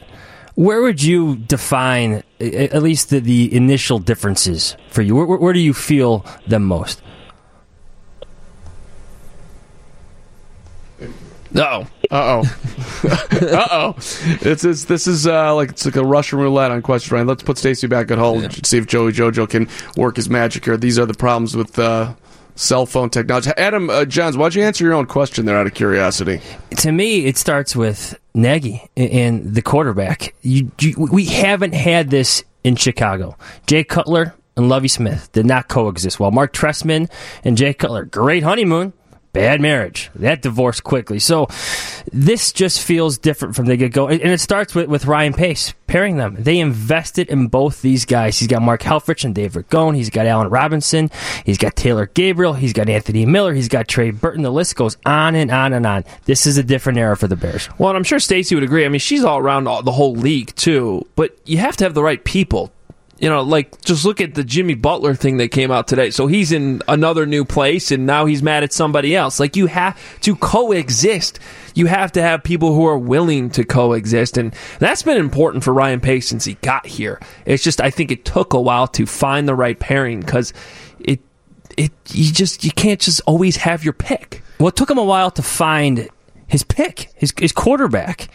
[0.56, 5.16] Where would you define at least the, the initial differences for you?
[5.16, 7.02] Where, where do you feel them most?
[11.52, 11.88] No.
[12.10, 13.10] Uh oh.
[13.42, 13.96] uh oh.
[14.42, 17.26] It's, it's this is uh, like it's like a Russian roulette on question right.
[17.26, 20.66] Let's put Stacey back at home and see if Joey Jojo can work his magic
[20.66, 20.78] here.
[20.78, 22.14] These are the problems with uh,
[22.56, 23.52] cell phone technology.
[23.58, 26.42] Adam uh, Jahns, why'd you answer your own question there out of curiosity?
[26.78, 30.36] To me, it starts with Nagy and the quarterback.
[30.42, 33.38] You, you, we haven't had this in Chicago.
[33.68, 36.32] Jay Cutler and Lovie Smith did not coexist well.
[36.32, 37.10] Marc Trestman
[37.44, 38.92] and Jay Cutler, great honeymoon,
[39.34, 40.10] bad marriage.
[40.16, 41.20] That divorced quickly.
[41.20, 41.48] So
[42.12, 44.08] this just feels different from the get go.
[44.08, 46.36] And it starts with, with Ryan Pace pairing them.
[46.38, 48.38] They invested in both these guys.
[48.40, 49.96] He's got Mark Helfrich and Dave Ragone.
[49.96, 51.10] He's got Allen Robinson.
[51.46, 52.54] He's got Taylor Gabriel.
[52.54, 53.54] He's got Anthony Miller.
[53.54, 54.44] He's got Trey Burton.
[54.44, 56.04] The list goes on and on and on.
[56.26, 57.70] This is a different era for the Bears.
[57.78, 58.86] Well, I'm sure Stacey would agree.
[58.86, 61.94] I mean, she's all around all, the whole league too, but you have to have
[61.94, 62.72] the right people.
[63.20, 66.12] You know, like just look at the Jimmy Butler thing that came out today.
[66.12, 69.40] So he's in another new place and now he's mad at somebody else.
[69.40, 71.40] Like you have to coexist.
[71.74, 74.38] You have to have people who are willing to coexist.
[74.38, 77.20] And that's been important for Ryan Pace since he got here.
[77.46, 80.54] It's just, I think it took a while to find the right pairing because
[81.00, 81.20] it,
[81.76, 84.44] it, you just, you can't just always have your pick.
[84.60, 86.08] Well, it took him a while to find
[86.48, 88.30] his pick, his, his quarterback.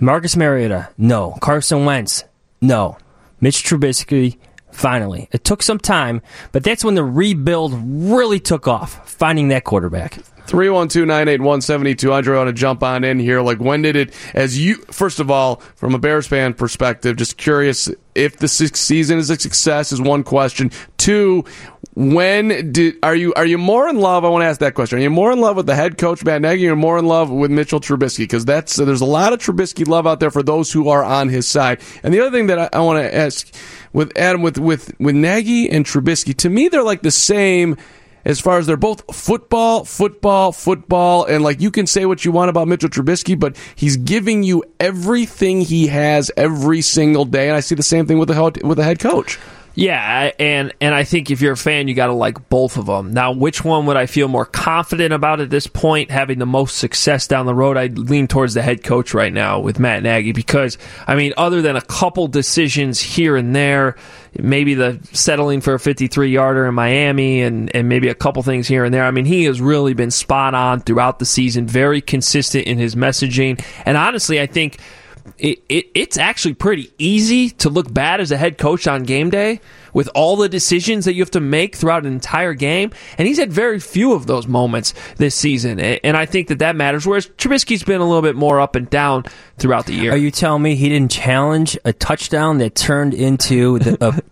[0.00, 1.36] Marcus Mariota, no.
[1.40, 2.24] Carson Wentz,
[2.60, 2.96] no.
[3.42, 4.38] Mitch Trubisky,
[4.70, 5.28] finally.
[5.32, 10.18] It took some time, but that's when the rebuild really took off, finding that quarterback.
[10.46, 12.32] 312-981-7200.
[12.32, 13.40] I want to jump on in here.
[13.40, 17.36] Like, when did it, as you, first of all, from a Bears fan perspective, just
[17.36, 20.70] curious if the season is a success is one question.
[20.96, 21.44] Two,
[21.94, 24.24] when did, are you, are you more in love?
[24.24, 24.98] I want to ask that question.
[24.98, 27.30] Are you more in love with the head coach, Matt Nagy, or more in love
[27.30, 28.18] with Mitchell Trubisky?
[28.18, 31.28] Because that's, there's a lot of Trubisky love out there for those who are on
[31.28, 31.80] his side.
[32.02, 33.52] And the other thing that I, I want to ask
[33.92, 37.76] with Adam, with, with, with Nagy and Trubisky, to me, they're like the same,
[38.24, 42.32] as far as they're both football, football, football, and like you can say what you
[42.32, 47.56] want about Mitchell Trubisky, but he's giving you everything he has every single day, and
[47.56, 49.38] I see the same thing with the with the head coach.
[49.74, 52.86] Yeah, and and I think if you're a fan, you got to like both of
[52.86, 53.12] them.
[53.12, 56.76] Now, which one would I feel more confident about at this point, having the most
[56.76, 57.76] success down the road?
[57.76, 61.62] I'd lean towards the head coach right now with Matt Nagy because I mean, other
[61.62, 63.96] than a couple decisions here and there,
[64.38, 68.68] maybe the settling for a 53 yarder in Miami, and and maybe a couple things
[68.68, 69.04] here and there.
[69.04, 72.94] I mean, he has really been spot on throughout the season, very consistent in his
[72.94, 74.78] messaging, and honestly, I think
[75.38, 79.30] it, it, it's actually pretty easy to look bad as a head coach on game
[79.30, 79.60] day
[79.92, 82.90] with all the decisions that you have to make throughout an entire game.
[83.18, 85.78] And he's had very few of those moments this season.
[85.80, 87.06] And I think that that matters.
[87.06, 89.24] Whereas Trubisky's been a little bit more up and down
[89.58, 90.12] throughout the year.
[90.12, 94.22] Are you telling me he didn't challenge a touchdown that turned into the, a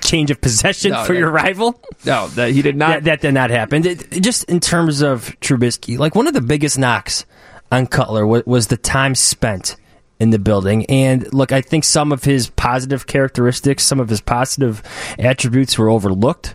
[0.06, 1.80] change of possession No, for that- your rival?
[2.04, 2.88] No, that he did not.
[2.88, 3.86] That, that did not happen.
[3.86, 7.24] It- just in terms of Trubisky, like one of the biggest knocks
[7.72, 9.76] on Cutler was, was the time spent
[10.18, 10.86] in the building.
[10.86, 14.82] And look, I think some of his positive characteristics, some of his positive
[15.18, 16.54] attributes were overlooked.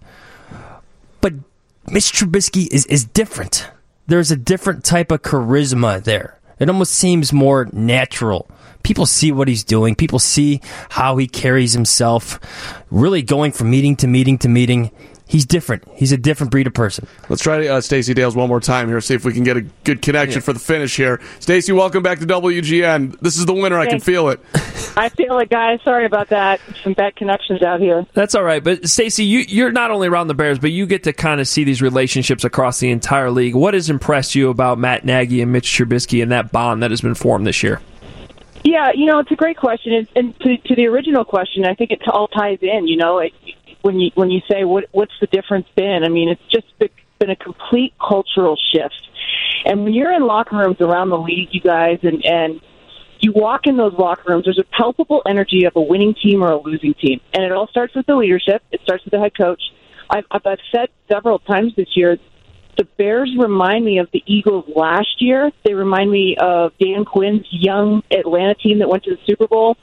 [1.21, 1.33] But
[1.87, 3.69] Mitch Trubisky is, is different.
[4.07, 6.39] There's a different type of charisma there.
[6.59, 8.49] It almost seems more natural.
[8.83, 9.95] People see what he's doing.
[9.95, 12.39] People see how he carries himself,
[12.89, 14.91] really going from meeting to meeting to meeting.
[15.31, 15.87] He's different.
[15.95, 17.07] He's a different breed of person.
[17.29, 19.61] Let's try uh, Stacey Dales one more time here, see if we can get a
[19.61, 21.21] good connection for the finish here.
[21.39, 23.17] Stacey, welcome back to WGN.
[23.21, 23.79] This is the winner.
[23.79, 24.41] I can feel it.
[24.97, 25.79] I feel it, guys.
[25.83, 26.59] Sorry about that.
[26.83, 28.05] Some bad connections out here.
[28.13, 28.61] That's all right.
[28.61, 31.47] But Stacey, you, you're not only around the Bears, but you get to kind of
[31.47, 33.55] see these relationships across the entire league.
[33.55, 36.99] What has impressed you about Matt Nagy and Mitch Trubisky and that bond that has
[36.99, 37.79] been formed this year?
[38.65, 41.73] Yeah, you know, it's a great question, and, and to, to the original question, I
[41.73, 42.87] think it all ties in.
[42.87, 43.33] You know, it,
[43.81, 46.03] when you when you say what what's the difference been?
[46.03, 46.89] I mean, it's just been,
[47.29, 49.07] a complete cultural shift.
[49.63, 52.61] And when you're in locker rooms around the league, you guys, and and
[53.19, 56.51] you walk in those locker rooms, there's a palpable energy of a winning team or
[56.51, 58.63] a losing team, and it all starts with the leadership.
[58.71, 59.61] It starts with the head coach.
[60.09, 62.17] I've I've said several times this year,
[62.77, 65.51] the Bears remind me of the Eagles last year.
[65.63, 69.77] They remind me of Dan Quinn's young Atlanta team that went to the Super Bowl.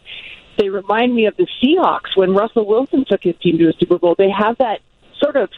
[0.59, 3.99] They remind me of the Seahawks when Russell Wilson took his team to a Super
[3.99, 4.15] Bowl.
[4.19, 4.81] They have that
[5.23, 5.51] sort of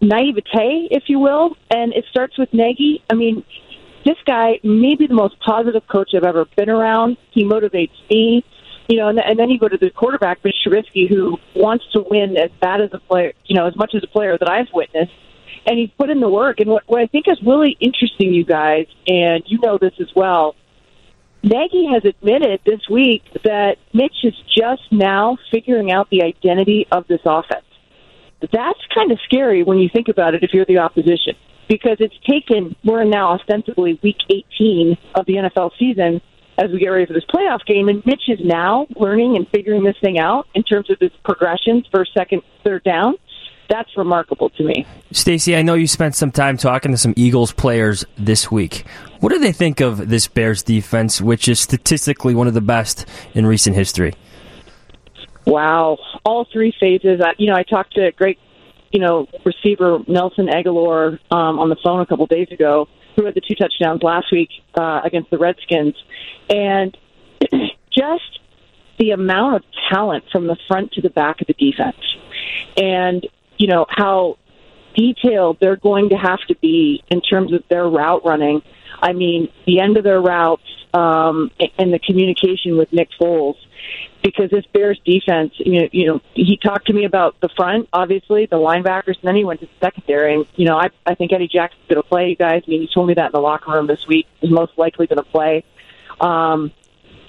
[0.00, 3.02] naivete, if you will, and it starts with Nagy.
[3.10, 3.44] I mean,
[4.04, 7.16] this guy may be the most positive coach I've ever been around.
[7.32, 8.44] He motivates me.
[8.88, 12.36] You know, and, then you go to the quarterback, Mitch Trubisky, who wants to win
[12.36, 15.12] as bad as a player, you know, as much as a player that I've witnessed
[15.66, 16.60] and he's put in the work.
[16.60, 20.08] And what, what I think is really interesting, you guys, and you know this as
[20.14, 20.56] well,
[21.42, 27.06] Nagy has admitted this week that Mitch is just now figuring out the identity of
[27.08, 27.64] this offense.
[28.40, 31.34] That's kind of scary when you think about it if you're the opposition,
[31.68, 36.20] because it's taken, we're now ostensibly week 18 of the NFL season
[36.58, 39.82] as we get ready for this playoff game, and Mitch is now learning and figuring
[39.82, 43.14] this thing out in terms of his progressions first, second, third down
[43.72, 44.86] that's remarkable to me.
[45.12, 48.84] Stacey, I know you spent some time talking to some Eagles players this week.
[49.20, 53.06] What do they think of this Bears defense, which is statistically one of the best
[53.32, 54.12] in recent history?
[55.46, 57.22] Wow, all three phases.
[57.24, 58.38] I, you know, I talked to a great,
[58.90, 63.34] you know, receiver Nelson Agholor um, on the phone a couple days ago, who had
[63.34, 65.94] the two touchdowns last week uh, against the Redskins,
[66.50, 66.96] and
[67.90, 68.38] just
[68.98, 71.96] the amount of talent from the front to the back of the defense,
[72.76, 73.26] and
[73.62, 74.38] you know how
[74.96, 78.60] detailed they're going to have to be in terms of their route running.
[79.00, 83.54] I mean, the end of their routes um, and the communication with Nick Foles
[84.20, 87.88] because this Bears defense, you know, you know, he talked to me about the front,
[87.92, 90.34] obviously, the linebackers, and then he went to the secondary.
[90.34, 92.62] And, you know, I, I think Eddie Jackson's going to play, you guys.
[92.66, 94.26] I mean, he told me that in the locker room this week.
[94.40, 95.64] He's most likely going to play.
[96.20, 96.72] Um,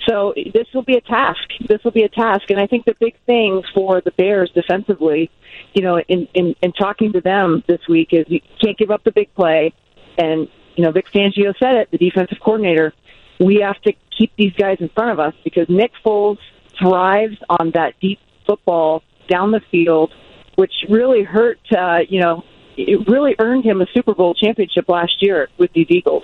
[0.08, 1.42] so this will be a task.
[1.68, 2.50] This will be a task.
[2.50, 5.30] And I think the big thing for the Bears defensively,
[5.74, 9.04] you know, in, in, in talking to them this week is you can't give up
[9.04, 9.74] the big play.
[10.18, 12.94] And, you know, Vic Fangio said it, the defensive coordinator.
[13.40, 16.38] We have to keep these guys in front of us because Nick Foles
[16.80, 20.12] thrives on that deep football down the field,
[20.56, 21.60] which really hurt.
[21.76, 22.44] Uh, you know,
[22.78, 26.24] it really earned him a Super Bowl championship last year with these Eagles.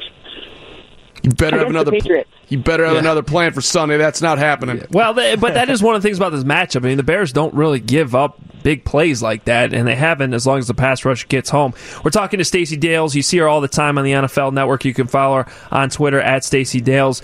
[1.23, 1.91] You better have another.
[1.91, 3.97] the You better have another plan for Sunday.
[3.97, 4.85] That's not happening.
[4.91, 6.83] Well, th- but that is one of the things about this matchup.
[6.83, 10.33] I mean, the Bears don't really give up big plays like that, and they haven't
[10.33, 11.73] as long as the pass rush gets home.
[12.03, 13.15] We're talking to Stacey Dales.
[13.15, 14.85] You see her all the time on the NFL Network.
[14.85, 17.21] You can follow her on Twitter at Stacey Dales.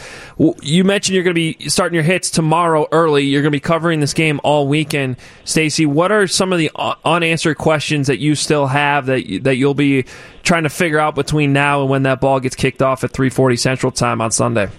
[0.62, 3.24] You mentioned you're going to be starting your hits tomorrow early.
[3.24, 5.18] You're going to be covering this game all weekend.
[5.44, 9.56] Stacey, what are some of the uh, unanswered questions that you still have that that
[9.56, 10.06] you'll be
[10.44, 13.60] trying to figure out between now and when that ball gets kicked off at 3:40
[13.60, 14.70] Central Time on Sunday?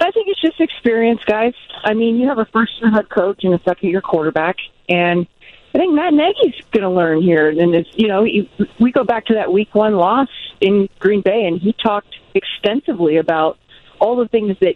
[0.00, 1.54] I think it's just experience, guys.
[1.84, 4.56] I mean, you have a first year head coach and a second year quarterback,
[4.88, 5.26] and
[5.74, 7.48] I think Matt Nagy's going to learn here.
[7.48, 8.48] And it's you know, you,
[8.80, 10.28] we go back to that week one loss
[10.60, 13.58] in Green Bay, and he talked extensively about
[14.00, 14.74] all the things that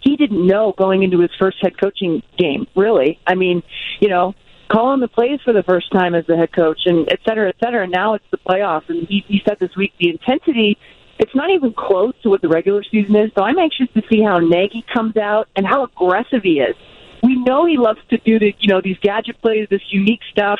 [0.00, 2.66] he didn't know going into his first head coaching game.
[2.74, 3.62] Really, I mean,
[4.00, 4.34] you know,
[4.68, 7.56] calling the plays for the first time as the head coach, and et cetera, et
[7.62, 7.82] cetera.
[7.82, 10.78] And now it's the playoffs, and he, he said this week the intensity
[11.22, 13.30] it's not even close to what the regular season is.
[13.36, 16.74] So I'm anxious to see how Nagy comes out and how aggressive he is.
[17.22, 20.58] We know he loves to do the, you know, these gadget plays, this unique stuff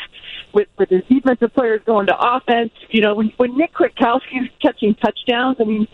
[0.52, 2.70] with with his defensive players going to offense.
[2.90, 5.88] You know, when when Nick Kwiatkowski's catching touchdowns, I mean,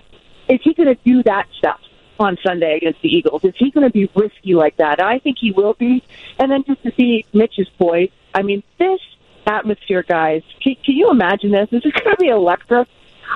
[0.51, 1.81] is he going to do that stuff
[2.21, 3.45] on Sunday against the Eagles?
[3.45, 5.01] Is he going to be risky like that?
[5.01, 6.05] I think he will be.
[6.39, 8.11] And then just to see Mitch's poise.
[8.35, 9.01] I mean, this
[9.47, 10.43] atmosphere, guys.
[10.63, 11.71] Can, can you imagine this?
[11.71, 12.87] This is going to be electric.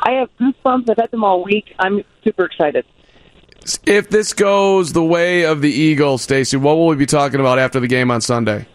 [0.02, 0.90] I have goosebumps.
[0.90, 1.74] I've had them all week.
[1.78, 2.84] I'm super excited.
[3.86, 7.58] If this goes the way of the Eagles, Stacey, what will we be talking about
[7.58, 8.66] after the game on Sunday?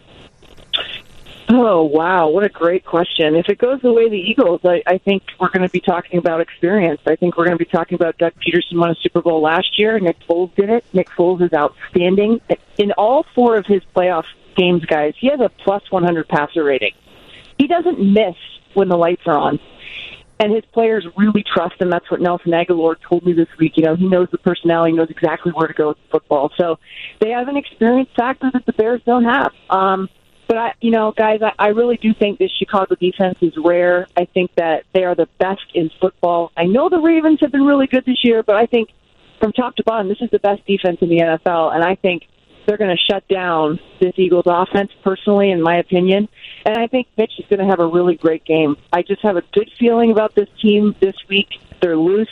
[1.50, 3.34] Oh wow, what a great question!
[3.34, 5.80] If it goes the way of the Eagles, I, I think we're going to be
[5.80, 7.00] talking about experience.
[7.06, 9.78] I think we're going to be talking about Doug Pederson won a Super Bowl last
[9.78, 9.98] year.
[9.98, 10.84] Nick Foles did it.
[10.92, 12.42] Nick Foles is outstanding
[12.76, 14.24] in all four of his playoff
[14.56, 14.84] games.
[14.84, 16.92] Guys, he has a plus 100 passer rating.
[17.56, 18.36] He doesn't miss
[18.74, 19.58] when the lights are on,
[20.40, 21.90] and his players really trust him.
[21.90, 23.72] That's what Nelson Agholor told me this week.
[23.76, 24.84] You know, he knows the personnel.
[24.84, 26.52] He knows exactly where to go with the football.
[26.56, 26.78] So
[27.20, 29.52] they have an experience factor that the Bears don't have.
[29.68, 30.08] Um,
[30.46, 34.06] but I, you know, guys, I, I really do think this Chicago defense is rare.
[34.16, 36.52] I think that they are the best in football.
[36.56, 38.88] I know the Ravens have been really good this year, but I think
[39.40, 42.22] from top to bottom, this is the best defense in the NFL, and I think
[42.68, 44.90] they're going to shut down this Eagles offense.
[45.02, 46.28] Personally, in my opinion,
[46.66, 48.76] and I think Mitch is going to have a really great game.
[48.92, 51.48] I just have a good feeling about this team this week.
[51.80, 52.28] They're loose,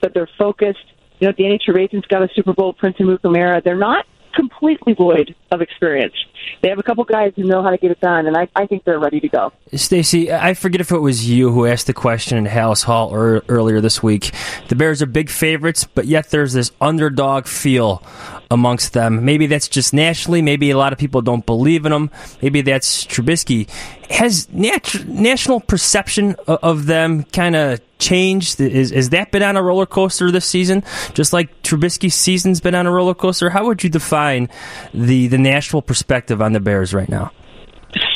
[0.00, 0.78] but they're focused.
[1.20, 2.72] You know, Danny Trevathan's got a Super Bowl.
[2.72, 3.62] Prince Amukamara.
[3.62, 6.14] They're not completely void of experience.
[6.62, 8.66] They have a couple guys who know how to get it done, and I, I
[8.66, 9.52] think they're ready to go.
[9.74, 13.42] Stacey, I forget if it was you who asked the question in Halas Hall er,
[13.48, 14.32] earlier this week.
[14.68, 18.02] The Bears are big favorites, but yet there's this underdog feel
[18.50, 19.24] amongst them.
[19.24, 20.42] Maybe that's just nationally.
[20.42, 22.10] Maybe a lot of people don't believe in them.
[22.40, 23.68] Maybe that's Trubisky.
[24.10, 28.60] Has nat- national perception o- of them kind of changed?
[28.60, 30.84] Is, has that been on a roller coaster this season?
[31.14, 33.50] Just like Trubisky's season's been on a roller coaster?
[33.50, 34.48] How would you define
[34.94, 37.32] the, the national perspective on the Bears right now?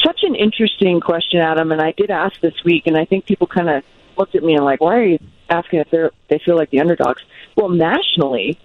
[0.04, 3.46] Such an interesting question, Adam, and I did ask this week, and I think people
[3.46, 3.84] kind of
[4.16, 6.80] looked at me and like, why are you asking if they're they feel like the
[6.80, 7.22] underdogs?
[7.56, 8.58] Well, nationally,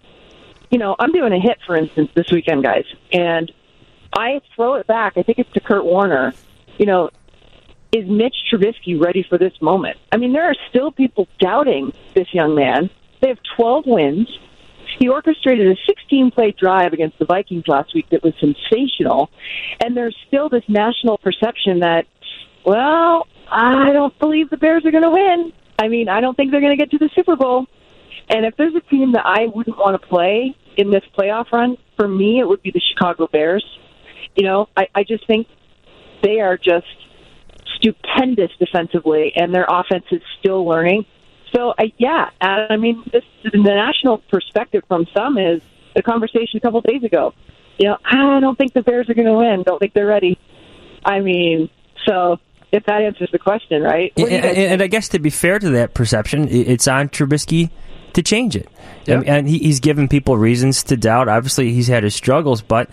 [0.70, 3.52] you know, I'm doing a hit, for instance, this weekend, guys, and
[4.14, 5.14] I throw it back.
[5.18, 6.34] I think it's to Kurt Warner.
[6.78, 7.10] You know,
[7.92, 9.98] is Mitch Trubisky ready for this moment?
[10.12, 12.90] I mean, there are still people doubting this young man.
[13.22, 14.40] They have 12 wins.
[15.00, 19.30] He orchestrated a 16 play drive against the Vikings last week that was sensational.
[19.84, 22.06] And there's still this national perception that,
[22.66, 25.54] well, I don't believe the Bears are going to win.
[25.78, 27.66] I mean, I don't think they're going to get to the Super Bowl.
[28.30, 31.78] And if there's a team that I wouldn't want to play in this playoff run,
[31.96, 33.64] for me, it would be the Chicago Bears.
[34.36, 35.48] You know, I, I just think
[36.24, 36.88] they are just
[37.76, 41.06] stupendous defensively, and their offense is still learning.
[41.54, 45.62] So, I, yeah, I mean, this the national perspective from some is
[45.96, 47.34] the conversation a couple days ago.
[47.78, 49.64] You know, ah, I don't think the Bears are going to win.
[49.64, 50.38] Don't think they're ready.
[51.06, 51.70] I mean,
[52.06, 52.40] so
[52.72, 54.12] if that answers the question, right?
[54.18, 57.70] And, and- I guess to be fair to that perception, it's on Trubisky
[58.14, 58.68] to change it.
[59.06, 59.16] Yeah.
[59.16, 61.28] And- And he, he's given people reasons to doubt.
[61.30, 62.90] Obviously, he's had his struggles, but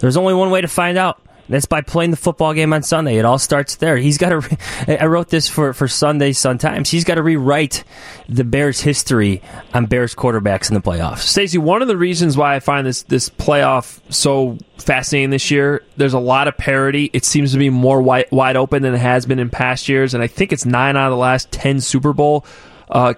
[0.00, 1.20] there's only one way to find out.
[1.48, 3.16] That's by playing the football game on Sunday.
[3.18, 3.96] It all starts there.
[3.96, 4.40] He's got to.
[4.40, 6.90] Re- I wrote this for for Sunday Sun Times.
[6.90, 7.84] He's got to rewrite
[8.28, 9.42] the Bears' history
[9.72, 11.18] on Bears quarterbacks in the playoffs.
[11.18, 15.82] Stacey, one of the reasons why I find this this playoff so fascinating this year,
[15.96, 17.10] there's a lot of parity.
[17.12, 20.14] It seems to be more wide, wide open than it has been in past years,
[20.14, 22.44] and I think it's nine out of the last ten Super Bowl.
[22.88, 23.14] Uh,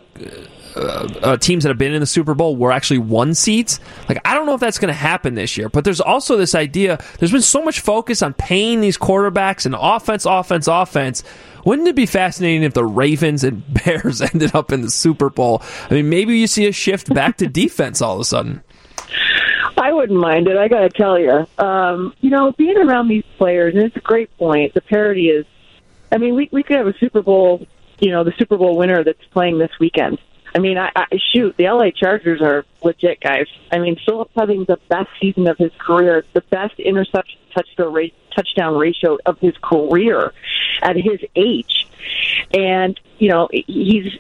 [0.77, 3.81] uh, uh, teams that have been in the Super Bowl were actually one seeds.
[4.09, 6.55] Like I don't know if that's going to happen this year, but there's also this
[6.55, 6.99] idea.
[7.19, 11.25] There's been so much focus on paying these quarterbacks and offense, offense, offense.
[11.65, 15.63] Wouldn't it be fascinating if the Ravens and Bears ended up in the Super Bowl?
[15.91, 18.63] I mean, maybe you see a shift back to defense all of a sudden.
[19.77, 20.57] I wouldn't mind it.
[20.57, 24.01] I got to tell you, um, you know, being around these players, and it's a
[24.01, 24.75] great point.
[24.75, 25.47] The parity is,
[26.11, 27.67] I mean, we we could have a Super Bowl,
[28.01, 30.19] you know, the Super Bowl winner that's playing this weekend.
[30.55, 33.47] I mean, I, I shoot, the LA Chargers are legit guys.
[33.71, 38.77] I mean, Philip having the best season of his career, the best interception touchdown touchdown
[38.77, 40.33] ratio of his career
[40.83, 41.89] at his age,
[42.53, 44.13] and you know, he's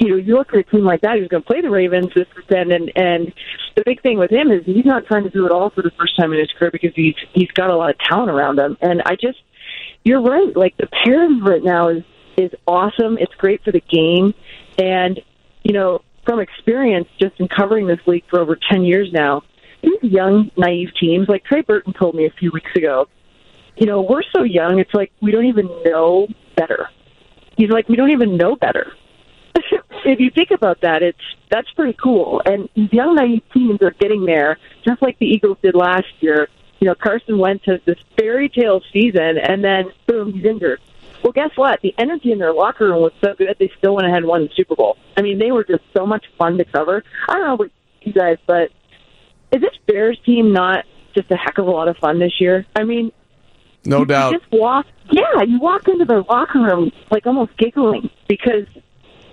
[0.00, 2.08] you know, you look at a team like that who's going to play the Ravens
[2.14, 3.32] this weekend, and and
[3.76, 5.90] the big thing with him is he's not trying to do it all for the
[5.98, 8.78] first time in his career because he's he's got a lot of talent around him.
[8.80, 9.38] And I just,
[10.02, 10.56] you're right.
[10.56, 12.02] Like the parity right now is
[12.38, 13.18] is awesome.
[13.18, 14.32] It's great for the game,
[14.78, 15.20] and
[15.62, 19.42] you know, from experience, just in covering this league for over ten years now,
[19.82, 23.08] these young naive teams, like Trey Burton told me a few weeks ago,
[23.76, 24.78] you know, we're so young.
[24.78, 26.88] It's like we don't even know better.
[27.56, 28.92] He's like, we don't even know better
[30.04, 31.18] if you think about that, it's
[31.50, 32.42] that's pretty cool.
[32.44, 36.48] And these young naive teams are getting there, just like the Eagles did last year.
[36.80, 40.80] You know, Carson Wentz has this fairy tale season, and then boom, he's injured.
[41.22, 41.80] Well, guess what?
[41.82, 44.42] The energy in their locker room was so good they still went ahead and won
[44.42, 44.96] the Super Bowl.
[45.16, 47.04] I mean, they were just so much fun to cover.
[47.28, 47.70] I don't know about
[48.02, 48.70] you guys, but
[49.52, 52.66] is this Bears team not just a heck of a lot of fun this year?
[52.74, 53.12] I mean,
[53.84, 54.32] No you, doubt.
[54.32, 58.66] You just walk, yeah, you walk into their locker room like almost giggling because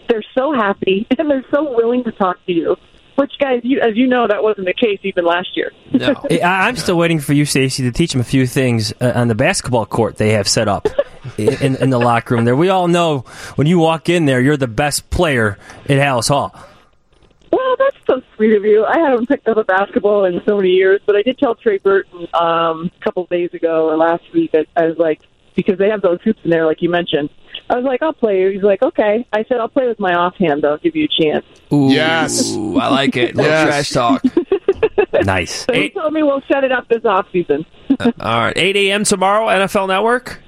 [0.09, 2.75] they're so happy and they're so willing to talk to you.
[3.17, 5.71] Which, guys, you, as you know, that wasn't the case even last year.
[6.01, 9.27] I- I'm still waiting for you, Stacey, to teach them a few things uh, on
[9.27, 10.87] the basketball court they have set up
[11.37, 12.55] in, in the locker room there.
[12.55, 13.21] We all know
[13.55, 16.53] when you walk in there, you're the best player at Halas Hall.
[17.51, 18.85] Well, that's so sweet of you.
[18.85, 21.77] I haven't picked up a basketball in so many years, but I did tell Trey
[21.79, 24.51] Burton um, a couple of days ago or last week.
[24.53, 25.21] I, I was like,
[25.55, 27.29] because they have those hoops in there, like you mentioned.
[27.69, 28.41] I was like, I'll play.
[28.41, 28.49] you.
[28.51, 29.27] He's like, okay.
[29.33, 30.71] I said, I'll play with my offhand, though.
[30.71, 31.45] I'll give you a chance.
[31.73, 32.53] Ooh, Yes.
[32.55, 33.35] I like it.
[33.35, 33.67] Little Yes.
[33.67, 34.23] trash talk.
[35.23, 35.65] Nice.
[35.65, 37.65] So he told me we'll set it up this off season.
[37.99, 39.03] Uh, all right, 8 a.m.
[39.03, 40.41] tomorrow, NFL Network.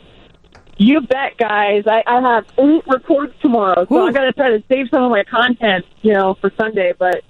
[0.78, 1.84] You bet, guys.
[1.88, 5.11] I, I have eight reports tomorrow, so I got to try to save some of
[5.11, 6.93] my content, you know, for Sunday.
[6.97, 7.24] But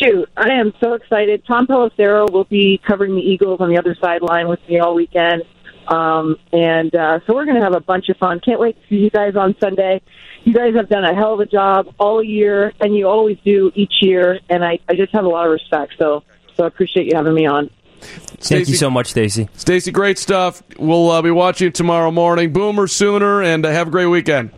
[0.00, 1.42] shoot, I am so excited.
[1.46, 5.42] Tom Pelissero will be covering the Eagles on the other sideline with me all weekend,
[5.88, 8.40] um, and uh, so we're going to have a bunch of fun.
[8.40, 10.00] Can't wait to see you guys on Sunday.
[10.44, 13.72] You guys have done a hell of a job all year, and you always do
[13.74, 14.38] each year.
[14.48, 15.94] And I, I just have a lot of respect.
[15.98, 16.22] So,
[16.56, 17.70] so I appreciate you having me on.
[18.00, 19.48] Thank you so much, Stacey.
[19.54, 20.62] Stacey, great stuff.
[20.78, 22.52] We'll uh, be watching you tomorrow morning.
[22.52, 24.50] Boomer sooner, and uh, have a great weekend.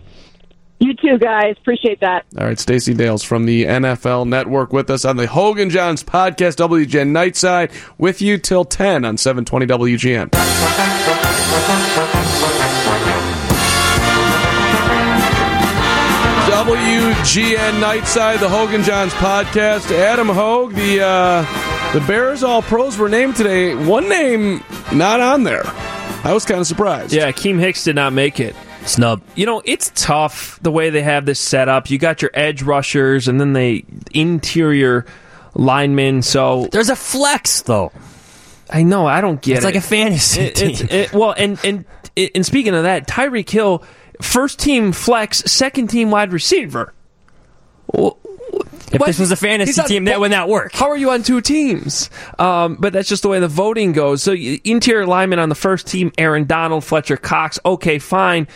[0.78, 1.54] You too, guys.
[1.58, 2.26] Appreciate that.
[2.38, 6.04] All right, Stacey Dales from the NFL Network with us on the Hoge and Jahns
[6.04, 11.15] podcast, WGN Nightside, with you till 10 on 720 WGN.
[16.80, 19.90] WGN Nightside, the Hoge and Jahns podcast.
[19.90, 23.74] Adam Hoge, the uh, the Bears All Pros were named today.
[23.74, 24.62] One name
[24.92, 25.62] not on there.
[25.64, 27.14] I was kind of surprised.
[27.14, 28.54] Yeah, Akiem Hicks did not make it.
[28.84, 29.22] Snub.
[29.34, 31.88] You know, it's tough the way they have this set up.
[31.90, 35.06] You got your edge rushers and then the interior
[35.54, 36.20] linemen.
[36.20, 37.90] So There's a flex, though.
[38.68, 39.68] I know I don't get It's it.
[39.68, 40.88] like a fantasy It- it's- team.
[40.90, 41.84] it- well, and and
[42.34, 43.82] and speaking of that, Tyreek Hill,
[44.20, 46.92] first team flex, second team wide receiver.
[47.92, 48.18] Well,
[48.92, 49.06] If what?
[49.06, 50.72] this was a fantasy on- team, that would not work.
[50.74, 52.08] How are you on two teams?
[52.38, 54.22] Um, but that's just the way the voting goes.
[54.22, 57.58] So interior lineman on the first team, Aaron Donald, Fletcher Cox.
[57.64, 58.48] Okay, fine.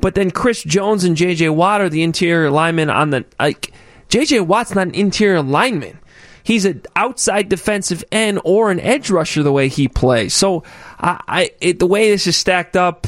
[0.00, 1.48] But then Chris Jones and J.J.
[1.50, 3.72] Watt are the interior linemen on the like.
[4.08, 4.40] J.J.
[4.40, 5.98] Watt's not an interior lineman.
[6.42, 10.34] He's an outside defensive end or an edge rusher the way he plays.
[10.34, 10.62] So
[10.98, 13.06] I, I it, the way this is stacked up,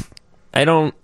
[0.55, 0.95] I don't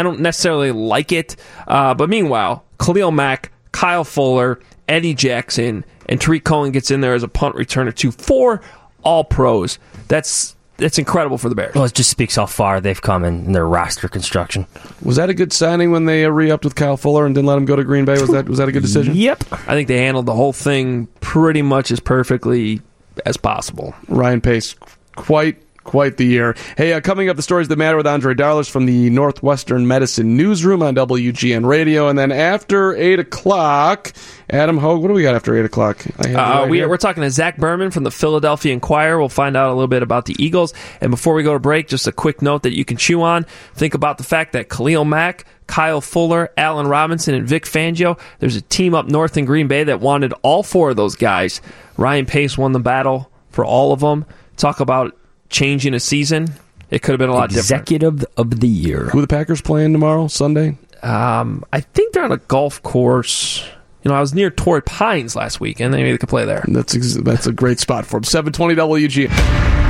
[0.00, 1.36] I don't necessarily like it.
[1.68, 7.12] Uh, but meanwhile, Khalil Mack, Kyle Fuller, Eddie Jackson, and Tarik Cohen gets in there
[7.12, 8.10] as a punt returner too.
[8.10, 8.62] Four
[9.02, 9.78] all pros.
[10.08, 11.74] That's that's incredible for the Bears.
[11.74, 14.66] Well, it just speaks how far they've come in, in their roster construction.
[15.02, 17.58] Was that a good signing when they uh, re-upped with Kyle Fuller and didn't let
[17.58, 18.18] him go to Green Bay?
[18.18, 19.14] Was that was that a good decision?
[19.14, 19.44] Yep.
[19.52, 22.80] I think they handled the whole thing pretty much as perfectly
[23.26, 23.94] as possible.
[24.08, 24.74] Ryan Pace,
[25.16, 26.54] quite quite the year.
[26.76, 30.36] Hey, uh, coming up, the stories that matter with Andre Darlis from the Northwestern Medicine
[30.36, 34.12] Newsroom on WGN Radio, and then after eight o'clock,
[34.48, 35.00] Adam Hoge.
[35.00, 36.04] What do we got after eight o'clock?
[36.18, 39.18] I have Uh, we, we're talking to Zach Berman from the Philadelphia Inquirer.
[39.18, 40.74] We'll find out a little bit about the Eagles.
[41.00, 43.44] And before we go to break, just a quick note that you can chew on.
[43.74, 48.56] Think about the fact that Khalil Mack, Kyle Fuller, Allen Robinson, and Vic Fangio, there's
[48.56, 51.60] a team up north in Green Bay that wanted all four of those guys.
[51.96, 54.26] Ryan Pace won the battle for all of them.
[54.56, 55.16] Talk about
[55.50, 56.48] changing a season.
[56.90, 57.64] It could have been a lot different.
[57.82, 59.04] Executive of the year.
[59.10, 60.76] Who are the Packers playing tomorrow, Sunday?
[61.02, 63.64] Um, I think they're on a golf course.
[64.02, 66.64] You know, I was near Torrey Pines last week, and maybe they could play there.
[66.66, 68.24] That's ex- that's a great spot for him.
[68.24, 69.28] Seven twenty WG.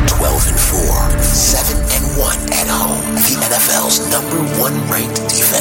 [0.08, 3.14] 12 and 4, 7 and 1 at home.
[3.14, 5.09] The NFL's number one ranked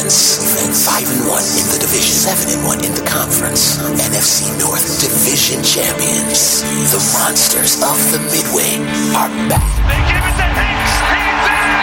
[0.09, 0.39] defense.
[0.39, 3.77] Defense 5 and 1 in the division, 7 and 1 in the conference.
[4.01, 6.61] NFC North Division champions.
[6.89, 8.81] The monsters of the Midway
[9.13, 9.61] are back.
[9.85, 10.93] They give it to Hicks.
[11.13, 11.77] He's in.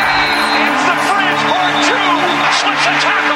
[0.66, 2.06] It's the French part two.
[2.58, 3.35] Slips a tackle.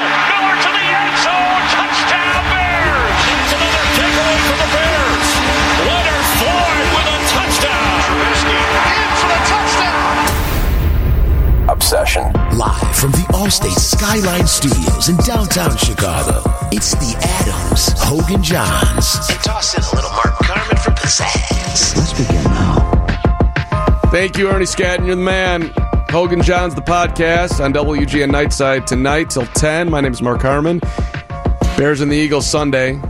[11.81, 12.31] Obsession.
[12.59, 16.43] Live from the Allstate Skyline Studios in downtown Chicago.
[16.71, 19.31] It's the Adams, Hoge and Jahns.
[19.31, 21.97] And toss in a little Mark Carman for pizzazz.
[21.97, 23.07] Let's begin now.
[24.11, 25.07] Thank you, Ernie Skadden.
[25.07, 25.73] You're the man.
[26.11, 29.91] Hoge and Jahns, the podcast on WGN Nightside tonight till 10.
[29.91, 30.83] My name is Mark Carman.
[31.79, 33.01] Bears and the Eagles Sunday.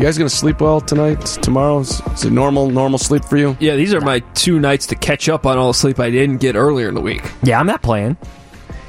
[0.00, 1.80] You guys going to sleep well tonight, tomorrow?
[1.80, 3.54] Is, is it normal normal sleep for you?
[3.60, 6.38] Yeah, these are my two nights to catch up on all the sleep I didn't
[6.38, 7.20] get earlier in the week.
[7.42, 8.16] Yeah, I'm not playing.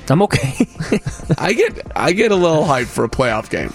[0.07, 0.70] I'm okay.
[1.38, 3.74] I get I get a little hyped for a playoff game.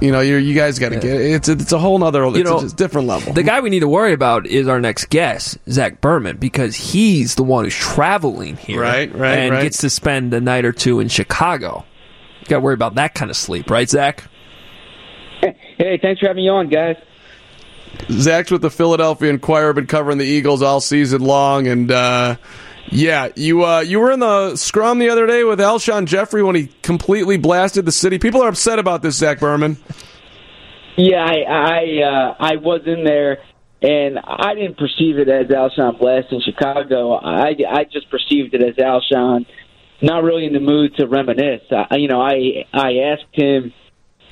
[0.00, 2.38] You know, you you guys got to get it's a, it's a whole nother it's
[2.38, 3.32] You know, a different level.
[3.32, 7.36] The guy we need to worry about is our next guest, Zach Berman, because he's
[7.36, 9.62] the one who's traveling here, Right, right, and right.
[9.62, 11.84] gets to spend a night or two in Chicago.
[12.40, 14.24] You got to worry about that kind of sleep, right, Zach?
[15.78, 16.96] Hey, thanks for having me on, guys.
[18.10, 22.36] Zach's with the Philadelphia Inquirer, been covering the Eagles all season long, and uh,
[22.90, 26.56] yeah, you uh, you were in the scrum the other day with Alshon Jeffery when
[26.56, 28.18] he completely blasted the city.
[28.18, 29.76] People are upset about this, Zach Berman.
[30.96, 33.38] Yeah, I I uh, I was in there,
[33.82, 37.14] and I didn't perceive it as Alshon Blast in Chicago.
[37.14, 39.46] I I just perceived it as Alshon
[40.02, 41.62] not really in the mood to reminisce.
[41.70, 43.72] I, you know, I I asked him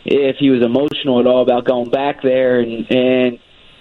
[0.05, 3.39] if he was emotional at all about going back there, and and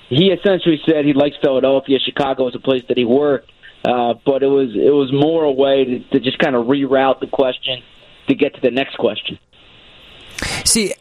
[0.09, 1.99] he essentially said he likes Philadelphia.
[2.03, 3.51] Chicago is a place that he worked,
[3.85, 7.19] uh, but it was it was more a way to, to just kind of reroute
[7.19, 7.81] the question
[8.27, 9.39] to get to the next question.
[10.65, 10.93] See,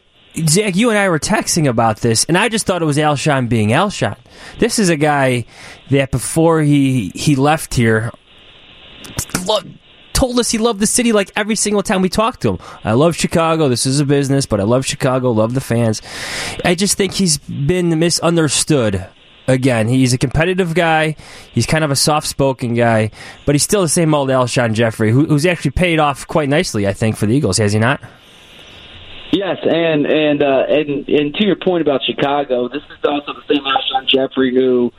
[0.46, 3.48] Zach, you and I were texting about this, and I just thought it was Alshon
[3.48, 4.16] being Alshon.
[4.58, 5.44] This is a guy
[5.90, 8.12] that before he he left here,
[9.46, 9.60] lo-
[10.18, 12.58] told us he loved the city like every single time we talked to him.
[12.82, 13.68] I love Chicago.
[13.68, 15.30] This is a business, but I love Chicago.
[15.30, 16.02] Love the fans.
[16.64, 19.06] I just think he's been misunderstood.
[19.46, 21.14] Again, he's a competitive guy.
[21.52, 23.12] He's kind of a soft-spoken guy,
[23.46, 26.88] but he's still the same old Alshon Jeffery, who, who's actually paid off quite nicely,
[26.88, 27.56] I think, for the Eagles.
[27.58, 28.00] Has he not?
[29.32, 33.54] Yes, and and uh, and and to your point about Chicago, this is also the
[33.54, 34.92] same Alshon Jeffery who,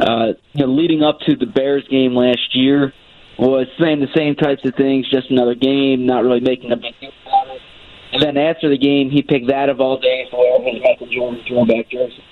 [0.00, 2.92] uh, you know, leading up to the Bears game last year,
[3.38, 5.08] was saying the same types of things.
[5.10, 7.62] Just another game, not really making a big deal about it.
[8.12, 11.42] And then after the game, he picked that of all days wear his Michael Jordan
[11.46, 12.24] throwback jersey.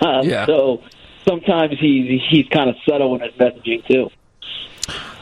[0.00, 0.46] Uh, Yeah.
[0.46, 0.82] So
[1.26, 4.10] sometimes he's he's kind of subtle in his messaging too.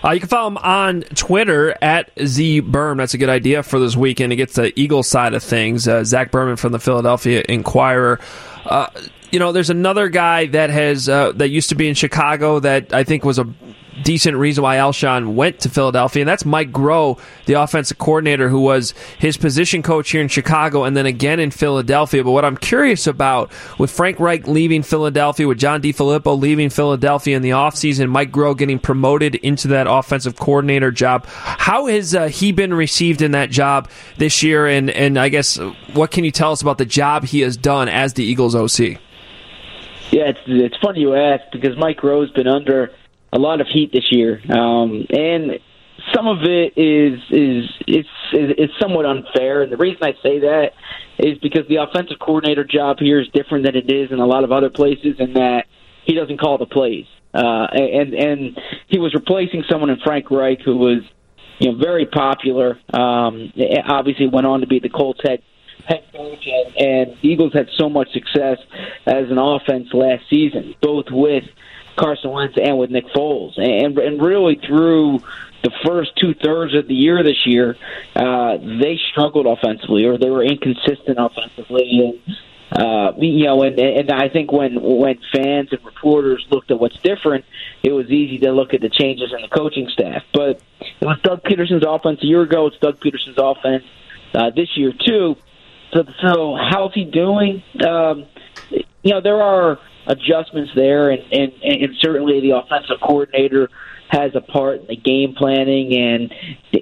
[0.03, 2.97] Uh, you can follow him on Twitter at zberm.
[2.97, 5.87] That's a good idea for this weekend to get the Eagles side of things.
[5.87, 8.19] Uh, Zach Berman from the Philadelphia Inquirer.
[8.65, 8.87] Uh,
[9.31, 12.95] you know, there's another guy that has uh, that used to be in Chicago that
[12.95, 13.47] I think was a
[14.03, 18.61] decent reason why Alshon went to Philadelphia, and that's Mike Groh, the offensive coordinator, who
[18.61, 22.25] was his position coach here in Chicago and then again in Philadelphia.
[22.25, 27.37] But what I'm curious about with Frank Reich leaving Philadelphia, with John DeFilippo leaving Philadelphia
[27.37, 32.29] in the offseason, Mike Groh getting promoted into that offensive coordinator job, how has uh,
[32.29, 34.67] he been received in that job this year?
[34.67, 35.59] And, and I guess
[35.93, 38.99] what can you tell us about the job he has done as the Eagles OC?
[40.11, 42.91] Yeah, it's it's funny you ask because Mike Groh's been under
[43.33, 45.61] a lot of heat this year, um, and
[46.15, 49.63] some of it is is it's it's somewhat unfair.
[49.63, 50.73] And the reason I say that
[51.19, 54.45] is because the offensive coordinator job here is different than it is in a lot
[54.45, 55.67] of other places, in that
[56.05, 57.07] he doesn't call the plays.
[57.33, 61.03] Uh, and and he was replacing someone in Frank Reich who was
[61.59, 62.79] you know very popular.
[62.93, 63.53] Um,
[63.87, 65.43] obviously, went on to be the Colts head
[65.87, 68.59] head coach, and, and Eagles had so much success
[69.07, 71.45] as an offense last season, both with
[71.97, 75.21] Carson Wentz and with Nick Foles, and and really through
[75.63, 77.77] the first two thirds of the year this year,
[78.17, 82.19] uh, they struggled offensively or they were inconsistent offensively.
[82.27, 82.37] And,
[82.73, 86.99] uh, you know, and, and I think when when fans and reporters looked at what's
[87.01, 87.45] different,
[87.83, 90.23] it was easy to look at the changes in the coaching staff.
[90.33, 92.69] But it was Doug Pederson's offense a year ago.
[92.69, 93.85] It's Doug Pederson's offense
[94.35, 95.37] uh, this year too.
[95.93, 97.63] So, so how's he doing?
[97.85, 98.27] Um,
[98.71, 103.69] you know, there are adjustments there, and, and, and certainly the offensive coordinator
[104.09, 106.35] has a part in the game planning and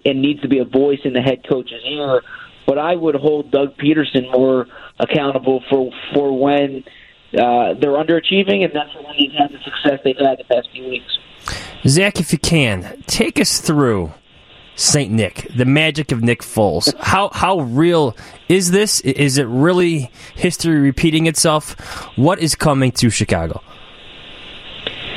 [0.04, 2.22] and needs to be a voice in the head coach's ear.
[2.66, 4.66] But I would hold Doug Pederson more
[4.98, 6.84] accountable for for when
[7.34, 10.88] uh, they're underachieving, and that's when they've had the success they've had the past few
[10.88, 11.18] weeks.
[11.86, 14.12] Zach, if you can, take us through
[14.78, 16.94] Saint Nick, the magic of Nick Foles.
[17.00, 18.16] How how real
[18.48, 19.00] is this?
[19.00, 21.72] Is it really history repeating itself?
[22.16, 23.60] What is coming to Chicago?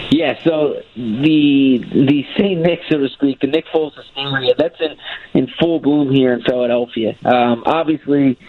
[0.09, 4.97] Yeah, so the the Saint Nick, so to speak, the Nick Foles hysteria, that's in
[5.39, 7.15] in full bloom here in Philadelphia.
[7.23, 8.39] Um, obviously,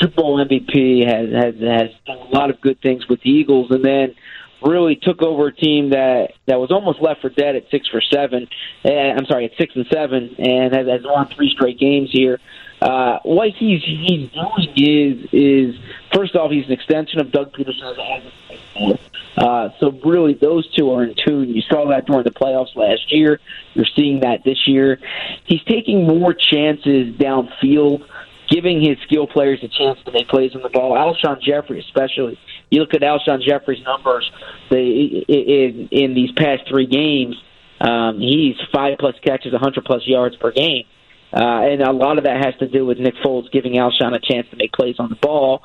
[0.00, 3.72] Super Bowl MVP has has has done a lot of good things with the Eagles,
[3.72, 4.14] and then
[4.62, 8.00] really took over a team that that was almost left for dead at six for
[8.00, 8.48] seven.
[8.84, 12.38] And, I'm sorry, at six and seven, and has, has won three straight games here.
[12.80, 15.80] Uh, what he's he's doing is is
[16.14, 19.00] first off, he's an extension of Doug Pederson
[19.36, 21.48] uh, so really, those two are in tune.
[21.48, 23.40] You saw that during the playoffs last year.
[23.74, 24.98] You're seeing that this year.
[25.44, 28.06] He's taking more chances downfield
[28.50, 30.92] giving his skill players a chance to make plays on the ball.
[30.92, 32.38] Alshon Jeffery, especially.
[32.70, 34.30] You look at Alshon Jeffery's numbers
[34.70, 37.36] they, in, in these past three games.
[37.80, 40.84] Um, he's five plus catches, 100 plus yards per game.
[41.32, 44.20] Uh, and a lot of that has to do with Nick Foles giving Alshon a
[44.20, 45.62] chance to make plays on the ball,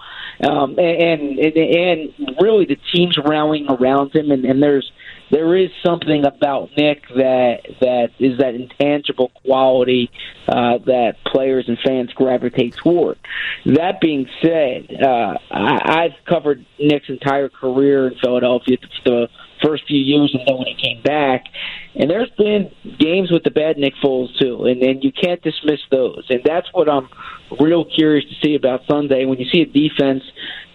[0.47, 4.29] um, and, and and really the team's rallying around him.
[4.29, 4.91] And, and there's
[5.31, 10.11] there is something about Nick that that is that intangible quality
[10.47, 13.17] uh, that players and fans gravitate toward.
[13.65, 18.77] That being said, uh, I, I've covered Nick's entire career in Philadelphia.
[19.03, 19.27] The
[19.63, 21.45] first few years and then when he came back.
[21.95, 25.79] And there's been games with the bad Nick Foles too, and and you can't dismiss
[25.91, 26.25] those.
[26.29, 27.09] And that's what I'm
[27.59, 30.23] real curious to see about Sunday when you see a defense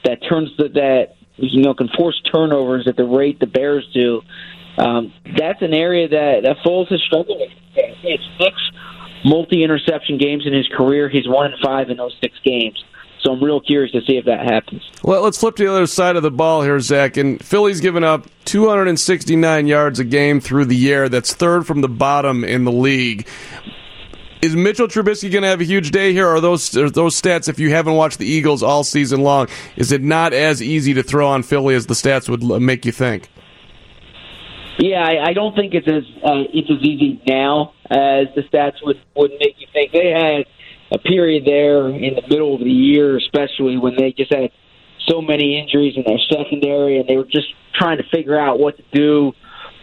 [0.05, 4.23] that turns the, that you know can force turnovers at the rate the Bears do.
[4.77, 7.51] Um, that's an area that, that Foles has struggled with.
[7.75, 8.57] It's six
[9.25, 11.09] multi-interception games in his career.
[11.09, 12.83] He's one and five in those six games.
[13.23, 14.83] So I'm real curious to see if that happens.
[15.03, 17.19] Well, let's flip to the other side of the ball here, Zach.
[17.19, 21.09] And Philly's given up 269 yards a game through the year.
[21.09, 23.29] That's third from the bottom in the league.
[24.43, 26.27] Is Mitchell Trubisky going to have a huge day here?
[26.27, 27.47] Are those are those stats?
[27.49, 31.03] If you haven't watched the Eagles all season long, is it not as easy to
[31.03, 33.29] throw on Philly as the stats would make you think?
[34.79, 38.83] Yeah, I, I don't think it's as uh, it's as easy now as the stats
[38.83, 39.93] would would make you think.
[39.93, 40.47] They had
[40.91, 44.53] a period there in the middle of the year, especially when they just had
[45.07, 48.79] so many injuries in their secondary, and they were just trying to figure out what
[48.79, 49.33] to do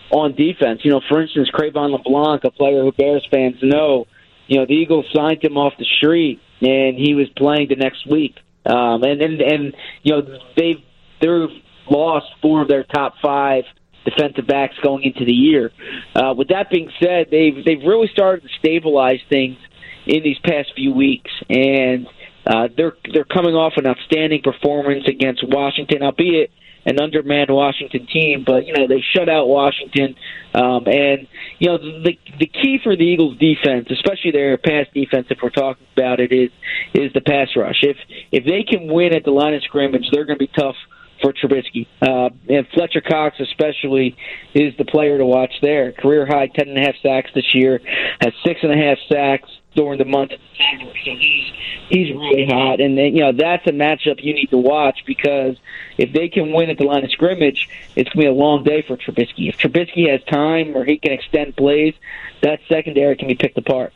[0.09, 0.81] on defense.
[0.83, 4.07] You know, for instance, Cre'Von LeBlanc, a player who Bears fans know,
[4.47, 8.09] you know, the Eagles signed him off the street, and he was playing the next
[8.09, 8.35] week.
[8.65, 10.83] Um, and and and you know they've
[11.21, 11.49] they've
[11.89, 13.63] lost four of their top five
[14.03, 15.71] defensive backs going into the year.
[16.15, 19.57] Uh, with that being said, they've they've really started to stabilize things
[20.05, 22.07] in these past few weeks, and
[22.45, 26.51] uh, they're they're coming off an outstanding performance against Washington, albeit
[26.87, 30.15] an undermanned Washington team, but you know they shut out Washington,
[30.55, 31.27] um, and
[31.59, 35.49] you know the the key for the Eagles' defense, especially their pass defense, if we're
[35.49, 36.49] talking about it, is
[36.93, 37.83] is the pass rush.
[37.83, 37.97] If
[38.31, 40.77] if they can win at the line of scrimmage, they're going to be tough
[41.21, 41.87] for Trubisky.
[42.01, 44.15] Uh, and Fletcher Cox, especially,
[44.53, 45.91] is the player to watch there.
[45.91, 47.81] Career high ten and a half sacks this year,
[48.21, 50.91] has six and a half sacks during the month of December.
[51.05, 51.53] So he's
[51.89, 55.55] he's really hot, and then, you know that's a matchup you need to watch because
[55.97, 58.81] if they can win at the line of scrimmage, it's gonna be a long day
[58.81, 59.49] for Trubisky.
[59.49, 61.93] If Trubisky has time or he can extend plays,
[62.41, 63.93] that secondary can be picked apart.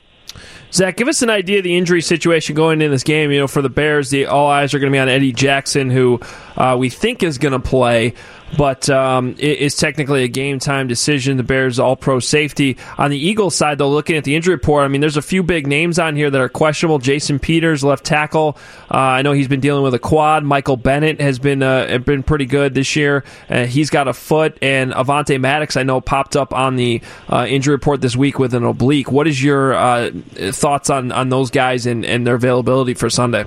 [0.71, 3.32] Zach, give us an idea of the injury situation going in this game.
[3.32, 5.89] You know, for the Bears, the all eyes are going to be on Eddie Jackson,
[5.89, 6.19] who
[6.55, 8.13] uh, we think is going to play,
[8.57, 11.37] but um, it is technically a game time decision.
[11.37, 12.77] The Bears all pro safety.
[12.97, 15.43] On the Eagles side, though, looking at the injury report, I mean, there's a few
[15.43, 16.99] big names on here that are questionable.
[16.99, 18.57] Jason Peters, left tackle.
[18.89, 20.43] Uh, I know he's been dealing with a quad.
[20.43, 23.23] Michael Bennett has been uh, been pretty good this year.
[23.49, 27.45] Uh, he's got a foot, and Avonte Maddox, I know, popped up on the uh,
[27.47, 29.11] injury report this week with an oblique.
[29.11, 33.45] What is your uh, thoughts on, on those guys and, and their availability for Sunday?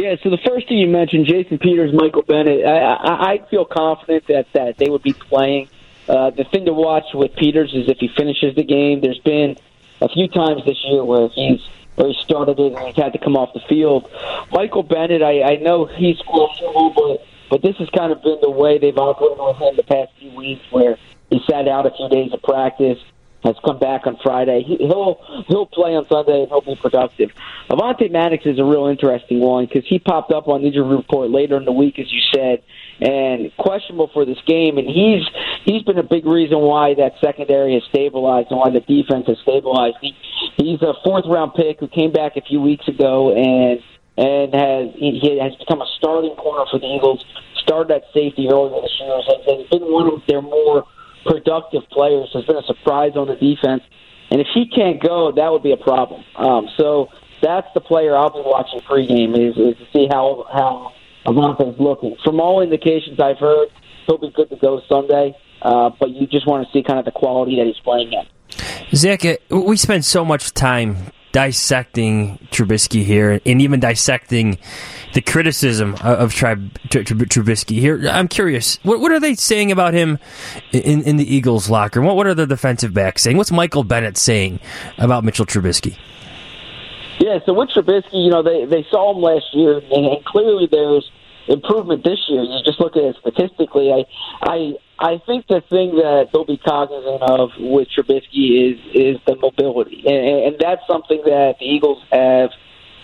[0.00, 3.66] Yeah, so the first thing you mentioned, Jason Peters, Michael Bennett, I, I, I feel
[3.66, 5.68] confident that, that they would be playing.
[6.08, 9.02] Uh, the thing to watch with Peters is if he finishes the game.
[9.02, 9.58] There's been
[10.00, 11.60] a few times this year where he's
[11.96, 14.10] where he started it and he's had to come off the field.
[14.50, 18.50] Michael Bennett, I, I know he's questionable, but but this has kind of been the
[18.50, 20.96] way they've operated with him the past few weeks, where
[21.28, 22.98] he sat out a few days of practice
[23.42, 24.62] has come back on Friday.
[24.66, 27.30] He, he'll he'll play on Sunday and he'll be productive.
[27.70, 31.56] Avonte Maddox is a real interesting one because he popped up on injury report later
[31.56, 32.62] in the week, as you said,
[33.00, 34.78] and questionable for this game.
[34.78, 35.22] And he's
[35.64, 39.38] he's been a big reason why that secondary has stabilized and why the defense has
[39.42, 39.96] stabilized.
[40.00, 40.14] He,
[40.56, 43.80] he's a fourth round pick who came back a few weeks ago and
[44.16, 47.24] and has he has become a starting corner for the Eagles.
[47.56, 49.16] Started at safety earlier this year.
[49.16, 50.84] Has been one of their more
[51.24, 52.28] productive players.
[52.34, 53.82] Has been a surprise on the defense,
[54.30, 56.24] and if he can't go, that would be a problem.
[56.36, 57.08] Um, so
[57.42, 60.92] that's the player I'll be watching pregame is, is to see how how
[61.26, 62.16] Avonte's looking.
[62.24, 63.68] From all indications I've heard,
[64.06, 65.36] he'll be good to go Sunday.
[65.62, 68.26] Uh, but you just want to see kind of the quality that he's playing at.
[68.94, 70.96] Zach, we spend so much time
[71.32, 74.58] dissecting Trubisky here, and even dissecting
[75.14, 78.08] the criticism of Trubisky here.
[78.08, 80.18] I'm curious, what, what are they saying about him
[80.72, 82.00] in, in the Eagles locker?
[82.00, 83.36] What what are the defensive backs saying?
[83.36, 84.60] What's Michael Bennett saying
[84.98, 85.96] about Mitchell Trubisky?
[87.18, 91.10] Yeah, so with Trubisky, you know, they they saw him last year, and clearly there's
[91.48, 92.42] improvement this year.
[92.42, 93.92] You just look at it statistically.
[93.92, 94.04] I
[94.42, 99.36] I I think the thing that they'll be cognizant of with Trubisky is is the
[99.36, 102.50] mobility, and, and that's something that the Eagles have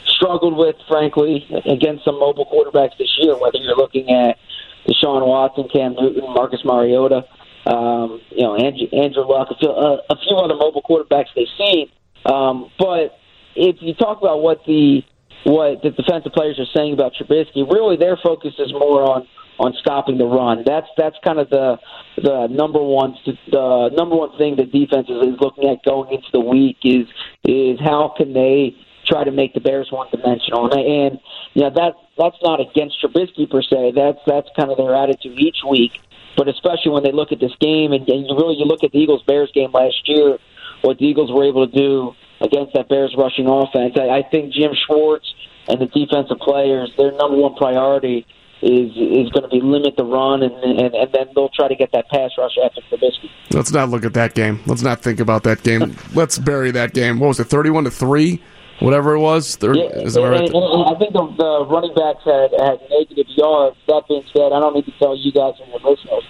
[0.07, 3.37] struggled with, frankly, against some mobile quarterbacks this year.
[3.37, 4.39] Whether you're looking at
[4.87, 7.25] Deshaun Watson, Cam Newton, Marcus Mariota,
[7.67, 11.49] um, you know, Andrew, Andrew Luck, a few, uh, a few other mobile quarterbacks they've
[11.59, 11.91] seen.
[12.25, 13.19] Um, but
[13.55, 15.03] if you talk about what the
[15.47, 19.29] what the defensive players are saying about Trubisky, really their focus is more on
[19.59, 20.65] on stopping the run.
[20.67, 21.79] That's that's kind of the
[22.17, 26.29] the number one the number one thing the defense is, is looking at going into
[26.33, 27.07] the week is
[27.45, 28.77] is how can they
[29.07, 30.67] try to make the Bears one dimensional.
[30.67, 31.21] And, and
[31.55, 33.93] you know that that's not against Trubisky per se.
[33.95, 35.93] That's that's kind of their attitude each week.
[36.37, 38.91] But especially when they look at this game, and, and you really you look at
[38.91, 40.39] the Eagles Bears game last year,
[40.83, 43.97] what the Eagles were able to do against that Bears rushing offense.
[43.97, 45.27] I, I think Jim Schwartz
[45.69, 48.27] and the defensive players, their number one priority
[48.63, 51.75] is is going to be limit the run, and, and and then they'll try to
[51.75, 53.31] get that pass rush after Trubisky.
[53.51, 54.61] Let's not look at that game.
[54.67, 55.97] Let's not think about that game.
[56.15, 57.21] Let's bury that game.
[57.21, 58.43] What was it, thirty-one to three?
[58.81, 60.53] Whatever it was, yeah, that right?
[60.53, 63.75] And, and I think the, the running backs had, had negative yards.
[63.89, 66.25] That being said, I don't need to tell you guys and your listeners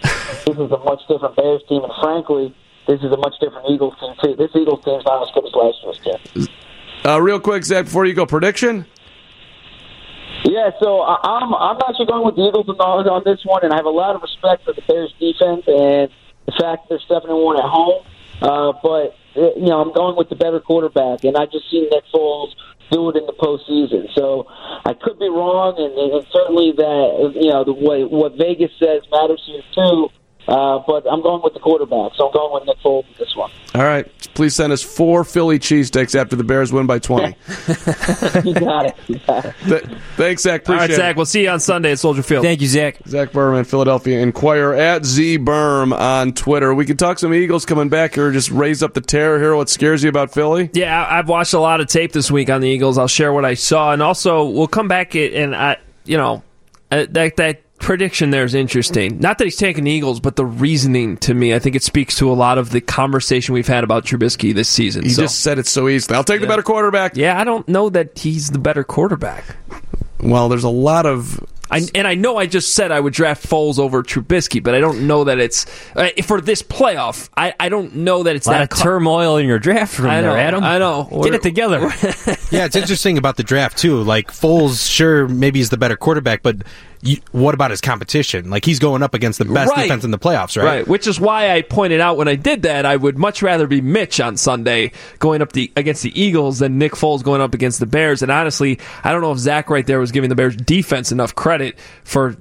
[0.46, 2.54] this is a much different Bears team, and frankly,
[2.86, 4.36] this is a much different Eagles team too.
[4.36, 6.00] This Eagles team is not as good as last year's
[6.34, 6.48] team.
[7.04, 8.86] Uh, real quick, Zach, before you go, prediction.
[10.44, 13.86] Yeah, so I'm I'm actually going with the Eagles on this one, and I have
[13.86, 16.10] a lot of respect for the Bears defense and
[16.46, 18.04] the fact they're seven and one at home.
[18.40, 22.04] Uh, but you know, I'm going with the better quarterback, and I just seen Nick
[22.14, 22.54] Foles
[22.90, 24.12] do it in the postseason.
[24.14, 24.46] So
[24.84, 29.02] I could be wrong, and, and certainly that you know the way what Vegas says
[29.10, 30.10] matters here too.
[30.48, 33.50] Uh, but I'm going with the quarterback, so I'm going with Nick Foles this one.
[33.74, 34.06] All right.
[34.34, 37.26] Please send us four Philly cheesesteaks after the Bears win by 20.
[38.44, 38.96] you got it.
[39.08, 39.54] You got it.
[39.64, 39.84] Th-
[40.16, 40.62] thanks, Zach.
[40.62, 41.10] Appreciate All right, Zach.
[41.12, 41.16] it.
[41.16, 42.44] We'll see you on Sunday at Soldier Field.
[42.44, 42.98] Thank you, Zach.
[43.08, 46.74] Zach Berman, Philadelphia Inquirer at Z Berm on Twitter.
[46.74, 48.30] We can talk some Eagles coming back here.
[48.30, 49.56] Just raise up the terror here.
[49.56, 50.70] What scares you about Philly?
[50.72, 52.98] Yeah, I've watched a lot of tape this week on the Eagles.
[52.98, 56.42] I'll share what I saw, and also we'll come back and I, you know,
[56.90, 59.18] uh, that that prediction there is interesting.
[59.18, 62.16] Not that he's taking the Eagles, but the reasoning to me, I think it speaks
[62.18, 65.04] to a lot of the conversation we've had about Trubisky this season.
[65.04, 66.16] He so, just said it so easily.
[66.16, 67.16] I'll take the better quarterback.
[67.16, 69.44] yeah, I don't know that he's the better quarterback.
[70.20, 73.44] Well, there's a lot of I, and I know I just said I would draft
[73.44, 75.66] Foles over Trubisky, but I don't know that it's
[75.96, 77.28] uh, for this playoff.
[77.36, 79.98] I, I don't know that it's A lot that of co- turmoil in your draft
[79.98, 80.62] room I know, there, Adam.
[80.62, 81.08] I know.
[81.24, 81.80] Get it together.
[82.52, 84.02] yeah, it's interesting about the draft too.
[84.02, 86.62] Like Foles, sure, maybe he's the better quarterback, but
[87.02, 88.50] you, what about his competition?
[88.50, 89.82] Like he's going up against the best Right.
[89.84, 90.64] defense in the playoffs, right?
[90.78, 93.66] Right, which is why I pointed out when I did that I would much rather
[93.66, 97.54] be Mitch on Sunday going up the against the Eagles than Nick Foles going up
[97.54, 98.22] against the Bears.
[98.22, 101.34] And honestly, I don't know if Zach right there was giving the Bears defense enough
[101.34, 102.36] credit for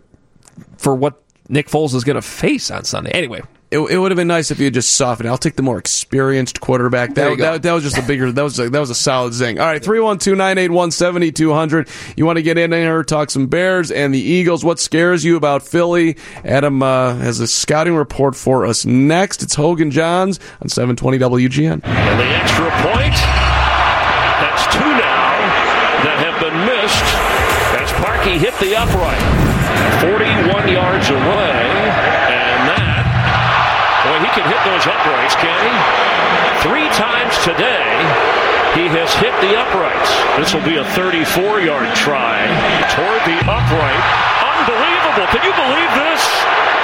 [0.77, 3.11] for what Nick Foles is going to face on Sunday.
[3.11, 3.41] Anyway,
[3.71, 5.27] It, it would have been nice if you had just softened.
[5.27, 7.13] I'll take the more experienced quarterback.
[7.15, 7.43] There That, you go.
[7.53, 8.31] that, that was just a bigger.
[8.31, 9.59] That was a, that was a solid zing.
[9.59, 11.89] All right, three one two nine eight one seventy two hundred.
[12.15, 14.63] You want to get in there, talk some Bears and the Eagles.
[14.63, 16.15] What scares you about Philly?
[16.45, 19.41] Adam uh, has a scouting report for us next.
[19.43, 21.83] It's Hoge and Jahns on seven twenty WGN.
[21.83, 23.15] And the extra point.
[24.45, 25.31] That's two now
[26.05, 27.07] that have been missed
[27.81, 29.19] as Parkey hit the upright.
[30.03, 31.55] 41 yards away.
[32.31, 33.03] And that,
[34.05, 35.73] boy, he can hit those uprights, can he?
[36.67, 37.93] Three times today,
[38.73, 40.09] he has hit the uprights.
[40.41, 42.41] This will be a 34 yard try
[42.89, 44.05] toward the upright.
[44.41, 45.29] Unbelievable.
[45.29, 46.25] Can you believe this?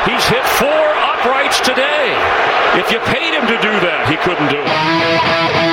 [0.05, 2.13] He's hit four uprights today.
[2.77, 5.70] If you paid him to do that, he couldn't do it.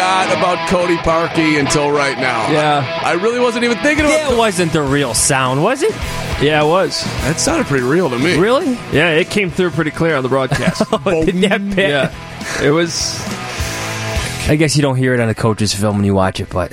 [0.00, 2.50] Forgot about Cody Parkey until right now.
[2.50, 3.00] Yeah.
[3.04, 5.92] I really wasn't even thinking about It wasn't the real sound, was it?
[6.40, 7.04] yeah, it was.
[7.24, 8.38] That sounded pretty real to me.
[8.38, 8.72] Really?
[8.92, 10.82] Yeah, it came through pretty clear on the broadcast.
[10.92, 11.78] Oh, did that bad?
[12.12, 13.20] yeah, it was.
[14.48, 16.72] I guess you don't hear it on the coach's film when you watch it, but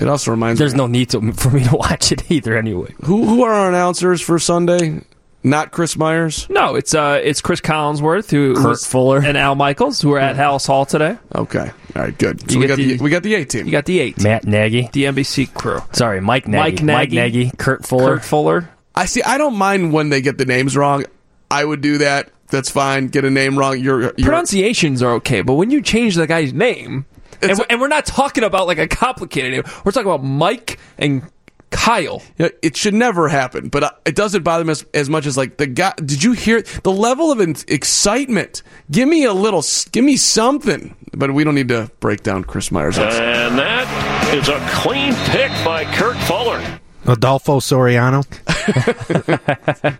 [0.00, 0.78] It also reminds there's me.
[0.78, 2.94] no need to, for me to watch it either anyway.
[3.04, 5.00] Who who are our announcers for Sunday?
[5.46, 6.48] Not Chris Myers.
[6.50, 9.18] No, it's uh, it's Chris Collinsworth who Kurt Fuller.
[9.24, 11.16] and Al Michaels who are at Halas Hall today.
[11.34, 11.70] Okay.
[11.94, 12.18] All right.
[12.18, 12.40] Good.
[12.50, 13.64] So You we get got the, the- we got the A team.
[13.66, 14.88] You got the eight, Matt Nagy.
[14.92, 16.82] the NBC crew, Sorry, Mike Nagy.
[16.82, 17.14] Mike Nagy.
[17.14, 17.56] Nagy.
[17.58, 18.16] Kurt Fuller.
[18.16, 18.70] Kurt Fuller.
[18.94, 19.22] I see.
[19.22, 21.04] I don't mind when they get the names wrong.
[21.48, 22.30] I would do that.
[22.48, 23.06] That's fine.
[23.06, 23.78] Get a name wrong.
[23.78, 27.06] You're, you're Pronunciations are okay, but when you change the guy's name,
[27.40, 30.24] and, It's we're- and we're not talking about like a complicated name, we're talking about
[30.24, 31.22] Mike and
[31.76, 32.22] Kyle.
[32.38, 35.36] Yeah, it should never happen, but uh, it doesn't bother me as, as much as
[35.36, 35.92] like the guy.
[35.96, 38.62] Did you hear the level of excitement?
[38.90, 39.62] Give me a little,
[39.92, 40.96] give me something.
[41.12, 42.98] But we don't need to break down Chris Myers.
[42.98, 46.80] And that is a clean pick by Kurt Fuller.
[47.06, 48.24] Adolfo Soriano.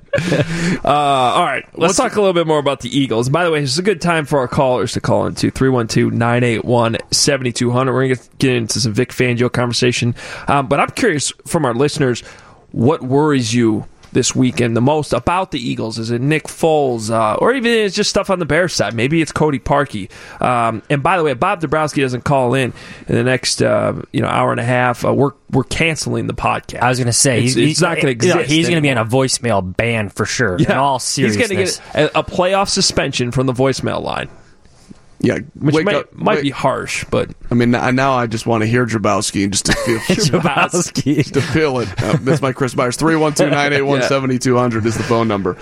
[0.84, 3.28] Uh, all right, let's talk a little bit more about the Eagles.
[3.28, 7.72] By the way, this is a good time for our callers to call into 312-981-7200.
[7.72, 10.14] We're going to get into some Vic Fangio conversation.
[10.48, 12.20] Um, but I'm curious from our listeners,
[12.72, 15.98] what worries you this weekend the most about the Eagles?
[15.98, 18.94] Is it Nick Foles, uh, or even it's just stuff on the Bears side?
[18.94, 20.11] Maybe it's Cody Parkey.
[20.40, 22.72] Um, and by the way, Bob Dabrowski doesn't call in
[23.09, 26.34] in the next uh, you know hour and a half, uh, we're we're canceling the
[26.34, 26.80] podcast.
[26.80, 28.76] I was going to say It's- he's, it's not gonna you know, exist He's going
[28.78, 30.57] to be on a voicemail ban for sure.
[30.57, 34.28] In all seriousness, He's going to get a, a playoff suspension from the voicemail line,
[35.20, 38.62] Yeah, which might, up- might wake- be harsh, but I mean, now I just want
[38.62, 41.32] to hear Jabowski and just to feel Jabowski.
[41.32, 41.88] to feel it.
[42.02, 42.96] Uh, that's my Chris Myers.
[42.98, 45.56] 312-981-7200 is the phone number.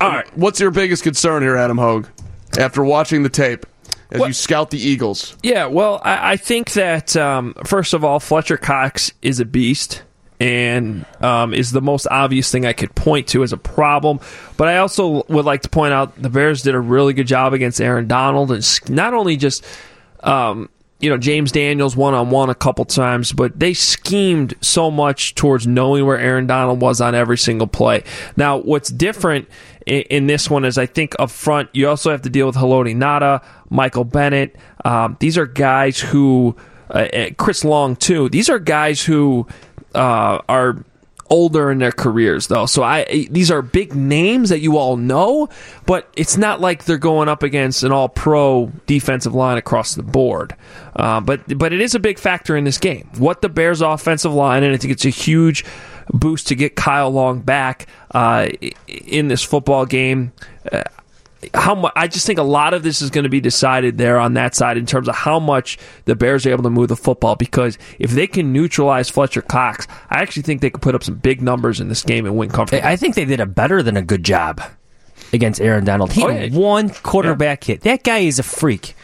[0.00, 0.36] all right.
[0.36, 2.06] What's your biggest concern here, Adam Hoge?
[2.58, 3.64] After watching the tape,
[4.10, 8.04] as What- you scout the Eagles, Yeah, well, I, I think that um, first of
[8.04, 10.02] all, Fletcher Cox is a beast
[10.40, 14.20] and um, is the most obvious thing I could point to as a problem.
[14.56, 17.52] But I also would like to point out the Bears did a really good job
[17.52, 19.64] against Aaron Donald, and not only just.
[20.22, 20.68] Um,
[21.00, 25.34] you know James Daniels one on one a couple times, but they schemed so much
[25.34, 28.04] towards knowing where Aaron Donald was on every single play.
[28.36, 29.48] Now, what's different
[29.86, 32.56] in, in this one is I think up front you also have to deal with
[32.56, 34.56] Haloti Ngata, Michael Bennett.
[34.84, 36.54] Um, these are guys who,
[36.90, 38.28] uh, uh, Chris Long too.
[38.28, 39.46] These are guys who
[39.94, 40.84] uh, are
[41.30, 42.66] older in their careers though.
[42.66, 45.48] So i these are big names that you all know
[45.86, 50.02] but it's not like they're going up against an all pro defensive line across the
[50.02, 50.56] board.
[50.96, 53.08] Uh, but but it is a big factor in this game.
[53.16, 55.64] What the bears offensive line and i think it's a huge
[56.12, 58.48] boost to get kyle long back uh,
[58.88, 60.32] in this football game
[60.72, 60.82] uh,
[61.54, 64.18] how much I just think a lot of this is going to be decided there
[64.18, 66.96] on that side in terms of how much the Bears are able to move the
[66.96, 71.02] football because if they can neutralize Fletcher Cox, I actually think they could put up
[71.02, 72.86] some big numbers in this game and win comfortably.
[72.86, 74.60] I think they did a better than a good job
[75.32, 76.12] against Aaron Donald.
[76.12, 76.48] He Oh, yeah.
[76.50, 77.82] one quarterback hit.
[77.82, 78.94] That guy is a freak.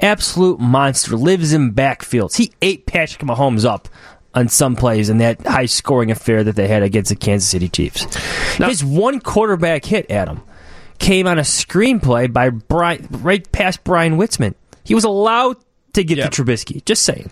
[0.00, 1.16] Absolute monster.
[1.16, 2.36] Lives in backfields.
[2.36, 3.88] He ate Patrick Mahomes up
[4.34, 7.68] on some plays in that high scoring affair that they had against the Kansas City
[7.68, 8.04] Chiefs.
[8.56, 10.42] His one quarterback hit, Adam,
[10.98, 14.54] came on a screenplay by Brian, right past Bryan Witzmann.
[14.84, 15.56] He was allowed
[15.94, 16.28] to get Yeah.
[16.28, 16.84] to Trubisky.
[16.84, 17.30] Just saying.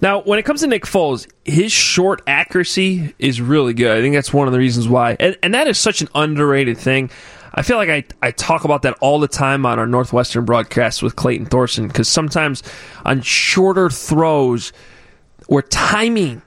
[0.00, 3.96] Now, when it comes to Nick Foles, his short accuracy is really good.
[3.96, 5.16] I think that's one of the reasons why.
[5.18, 7.10] And, and that is such an underrated thing.
[7.54, 11.00] I feel like I, I talk about that all the time on our Northwestern broadcasts
[11.02, 12.62] with Clayton Thorson because sometimes
[13.04, 14.72] on shorter throws
[15.48, 16.42] or timing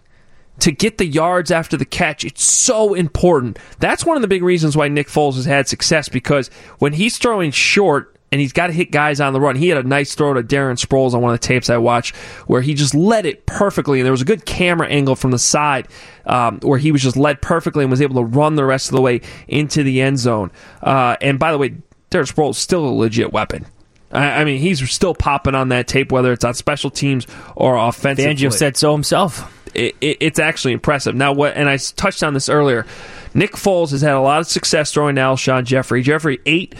[0.61, 3.59] to get the yards after the catch, it's so important.
[3.79, 6.49] That's one of the big reasons why Nick Foles has had success because
[6.79, 9.55] when he's throwing short, and he's got to hit guys on the run.
[9.55, 12.15] He had a nice throw to Darren Sproles on one of the tapes I watched
[12.45, 15.39] where he just led it perfectly, and there was a good camera angle from the
[15.39, 15.87] side
[16.25, 18.95] um, where he was just led perfectly and was able to run the rest of
[18.95, 20.51] the way into the end zone.
[20.81, 21.69] Uh, and by the way,
[22.11, 23.65] Darren Sproles still a legit weapon.
[24.11, 28.25] I, mean, he's still popping on that tape, whether it's on special teams or offensive.
[28.25, 29.58] Fangio said so himself.
[29.73, 31.15] It, it, it's actually impressive.
[31.15, 31.55] Now, what?
[31.55, 32.85] And I touched on this earlier.
[33.33, 36.01] Nick Foles has had a lot of success throwing to Alshon Jeffery.
[36.01, 36.75] Jeffery eight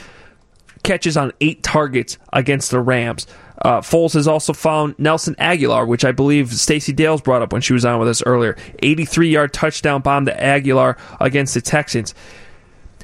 [0.83, 3.27] catches on eight targets against the Rams.
[3.61, 7.61] Uh, Foles has also found Nelson Agholor, which I believe Stacey Dales brought up when
[7.61, 8.55] she was on with us earlier.
[8.79, 12.15] 83 yard touchdown bomb to Agholor against the Texans.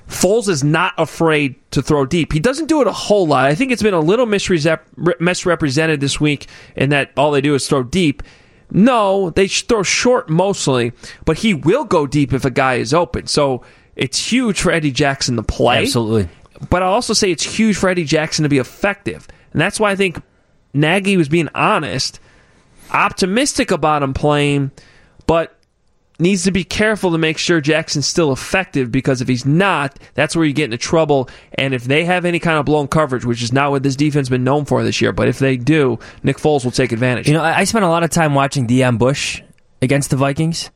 [0.07, 2.31] Foles is not afraid to throw deep.
[2.31, 3.45] He doesn't do it a whole lot.
[3.45, 7.67] I think it's been a little misrepresented this week in that all they do is
[7.67, 8.21] throw deep.
[8.71, 10.91] No, they throw short mostly,
[11.23, 13.27] but he will go deep if a guy is open.
[13.27, 13.63] So
[13.95, 15.83] it's huge for Eddie Jackson to play.
[15.83, 16.29] Absolutely.
[16.69, 19.27] But I'll also say it's huge for Eddie Jackson to be effective.
[19.51, 20.21] And that's why I think
[20.73, 22.19] Nagy was being honest,
[22.91, 24.71] optimistic about him playing,
[25.27, 25.57] but
[26.19, 30.35] needs to be careful to make sure Jackson's still effective because if he's not, that's
[30.35, 31.29] where you get into trouble.
[31.53, 34.27] And if they have any kind of blown coverage, which is not what this defense
[34.27, 37.27] has been known for this year, but if they do, Nick Foles will take advantage.
[37.27, 39.41] You know, I spent a lot of time watching Deon Bush
[39.81, 40.69] against the Vikings.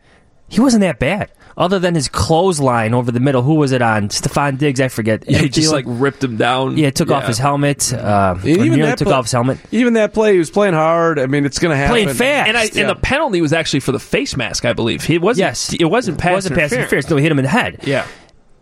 [0.48, 1.32] He wasn't that bad.
[1.60, 4.07] Other than his clothesline over the middle, who was it on?
[4.07, 5.26] Stefon Diggs, I forget.
[5.30, 6.78] Yeah, he just like ripped him down.
[6.78, 7.91] Yeah, took off his helmet.
[7.93, 9.57] Uh, And or nearly that took play- off his helmet.
[9.72, 11.20] Even that play, he was playing hard.
[11.20, 11.91] I mean, it's going to happen.
[11.91, 12.47] Playing fast.
[12.47, 12.82] And, I, Yeah.
[12.82, 15.03] and the penalty was actually for the face mask, I believe.
[15.03, 15.39] He wasn't.
[15.47, 15.74] Yes.
[15.74, 17.10] it wasn't pass It wasn't pass interference.
[17.10, 17.80] No, he hit him in the head.
[17.84, 18.05] Yeah.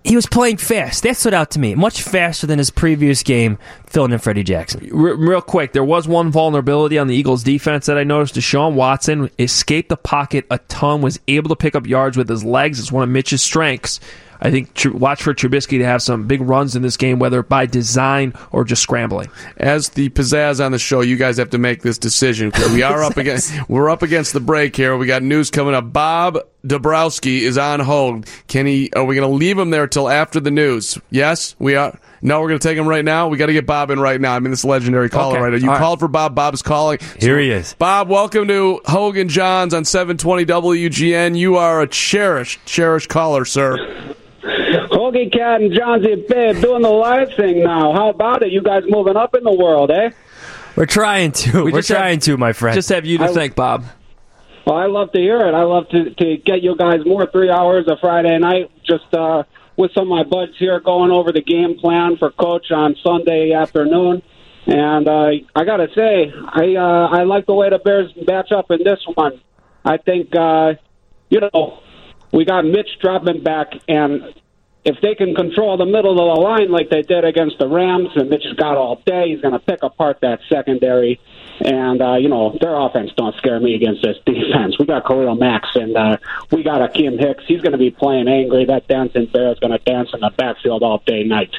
[0.03, 1.03] He was playing fast.
[1.03, 1.75] That stood out to me.
[1.75, 4.87] Much faster than his previous game, filling in Freddie Jackson.
[4.91, 8.35] Real quick, there was one vulnerability on the Eagles' defense that I noticed.
[8.35, 12.43] Deshaun Watson escaped the pocket a ton, was able to pick up yards with his
[12.43, 12.79] legs.
[12.79, 13.99] It's one of Mitch's strengths.
[14.41, 17.43] I think tr- watch for Trubisky to have some big runs in this game, whether
[17.43, 19.29] by design or just scrambling.
[19.57, 23.03] As the pizzazz on the show, you guys have to make this decision we are
[23.03, 24.95] up against we're up against the break here.
[24.97, 25.91] We got news coming up.
[25.91, 28.27] Bob Dabrowski is on hold.
[28.47, 28.91] Can he?
[28.95, 30.97] Are we going to leave him there till after the news?
[31.09, 31.97] Yes, we are.
[32.21, 33.27] No, we're going to take him right now.
[33.27, 34.33] We got to get Bob in right now.
[34.35, 35.41] I mean, this legendary caller Okay.
[35.43, 35.57] right now.
[35.57, 35.79] You All right.
[35.79, 36.33] called for Bob.
[36.33, 36.97] Bob's calling.
[37.19, 37.75] Here he is.
[37.75, 41.37] Bob, welcome to Hoge and Jahns on 720 WGN.
[41.37, 44.15] You are a cherished, cherished caller, sir.
[45.11, 47.93] Hoagie Cat and Johnsy Babe doing the live thing now.
[47.93, 48.51] How about it?
[48.51, 50.09] You guys moving up in the world, eh?
[50.75, 51.63] We're trying to.
[51.63, 52.75] We are just have- trying to, my friend.
[52.75, 53.85] Just have you to I- thank, Bob.
[54.65, 55.53] Well, I love to hear it.
[55.53, 59.43] I love to to get you guys more three hours of Friday night just uh,
[59.77, 63.53] with some of my buds here going over the game plan for Coach on Sunday
[63.53, 64.21] afternoon.
[64.65, 68.51] And uh, I got to say, I uh, I like the way the Bears match
[68.51, 69.39] up in this one.
[69.85, 70.73] I think uh,
[71.29, 71.79] you know
[72.33, 74.33] we got Mitch dropping back, and
[74.87, 78.07] if they can control the middle of the line like they did against the Rams,
[78.15, 81.19] and Mitch has got all day, he's going to pick apart that secondary.
[81.59, 84.79] And uh, you know their offense don't scare me against this defense.
[84.79, 86.17] We got Khalil Mack and uh,
[86.51, 87.43] we got Akiem Hicks.
[87.47, 88.63] He's going to be playing angry.
[88.65, 91.51] That dancing bear is going to dance in the backfield all day night.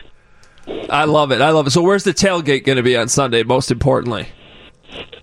[0.89, 1.41] I love it.
[1.41, 1.71] I love it.
[1.71, 3.43] So, where's the tailgate going to be on Sunday?
[3.43, 4.29] Most importantly,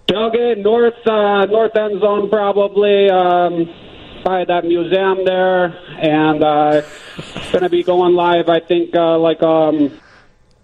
[0.07, 3.65] Tailgate north uh, north end zone probably um,
[4.25, 5.65] by that museum there,
[6.01, 6.81] and uh,
[7.51, 8.49] going to be going live.
[8.49, 9.97] I think uh, like um,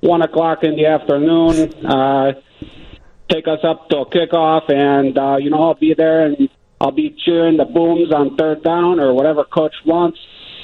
[0.01, 1.85] one o'clock in the afternoon.
[1.85, 2.33] Uh,
[3.29, 6.49] take us up till kickoff, and uh, you know I'll be there and
[6.81, 10.17] I'll be cheering the booms on third down or whatever coach wants.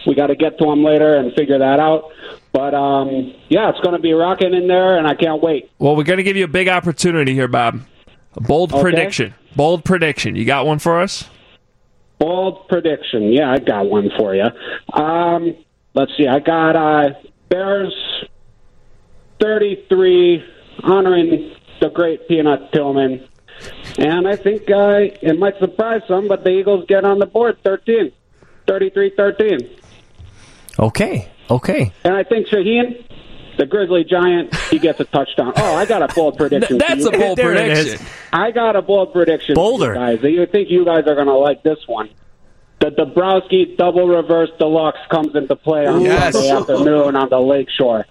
[0.08, 2.12] We got to get to them later and figure that out.
[2.52, 5.70] But um, yeah, it's going to be rocking in there, and I can't wait.
[5.78, 7.82] well, we're going to give you a big opportunity here, Bob.
[8.36, 8.82] A bold Okay.
[8.82, 9.36] prediction.
[9.56, 10.36] Bold prediction.
[10.36, 11.30] You got one for us?
[12.20, 13.32] Bold prediction.
[13.32, 14.47] Yeah, I got one for you.
[14.93, 15.55] Um,
[15.93, 16.28] let's see.
[16.28, 17.09] I got uh,
[17.49, 17.93] Bears
[19.39, 20.43] 33,
[20.84, 23.28] honoring the great Peanut Tillman.
[23.97, 27.57] And I think uh, it might surprise some, but the Eagles get on the board
[27.63, 28.11] 13.
[28.68, 29.59] 33 13.
[30.80, 31.32] okay.
[31.49, 31.93] Okay.
[32.03, 33.05] And I think Shaheen,
[33.58, 35.53] the Grizzly Giant, he gets a touchdown.
[35.55, 36.78] Oh, I got a bold prediction.
[36.78, 37.84] That's a bold There it is.
[37.86, 38.08] prediction.
[38.34, 39.55] I got a bold prediction.
[39.55, 39.93] for Bolder.
[39.93, 40.24] you guys.
[40.24, 42.10] You think you guys are going to like this one?
[42.80, 46.34] The Dabrowski double reverse deluxe comes into play on Yes.
[46.34, 48.05] Sunday afternoon on the lake shore.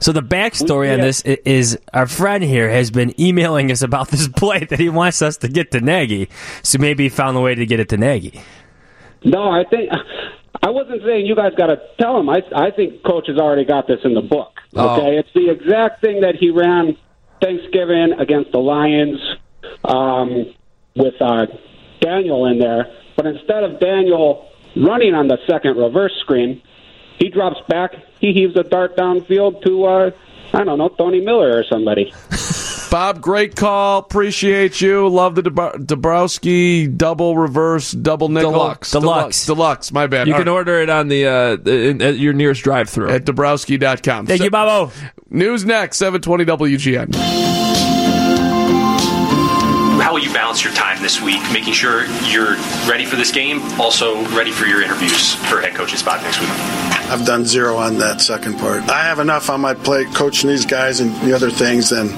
[0.00, 4.26] So the backstory on this is our friend here has been emailing us about this
[4.28, 6.28] play that he wants us to get to Nagy.
[6.62, 8.40] So maybe he found a way to get it to Nagy.
[9.24, 9.90] No, I think
[10.62, 12.28] I wasn't saying you guys got to tell him.
[12.28, 14.60] I I think coach has already got this in the book.
[14.74, 14.96] Oh.
[14.96, 16.96] Okay, it's the exact thing that he ran
[17.40, 19.20] Thanksgiving against the Lions
[19.84, 20.54] um,
[20.96, 21.46] with uh,
[22.00, 22.92] Daniel in there.
[23.16, 26.62] But instead of Daniel running on the second reverse screen,
[27.18, 27.92] he drops back.
[28.20, 30.10] He heaves a dart downfield to uh,
[30.52, 32.12] I don't know Tony Miller or somebody.
[32.90, 33.98] Bob, great call.
[33.98, 35.08] Appreciate you.
[35.08, 38.90] Love the Dabrowski double reverse double nickel Deluxe.
[38.92, 39.92] deluxe deluxe.
[39.92, 40.26] My bad.
[40.26, 43.10] You All can order it on the uh, in- at your nearest drive-through.
[43.10, 44.26] at Dabrowski.com.
[44.26, 44.90] Thank you, Bobo.
[45.28, 47.77] News next, 720 WGN.
[50.08, 52.56] How will you balance your time this week, making sure you're
[52.88, 56.48] ready for this game, also ready for your interviews for head coaching spot next week?
[57.12, 58.88] I've done zero on that second part.
[58.88, 62.08] I have enough on my plate coaching these guys and the other things, and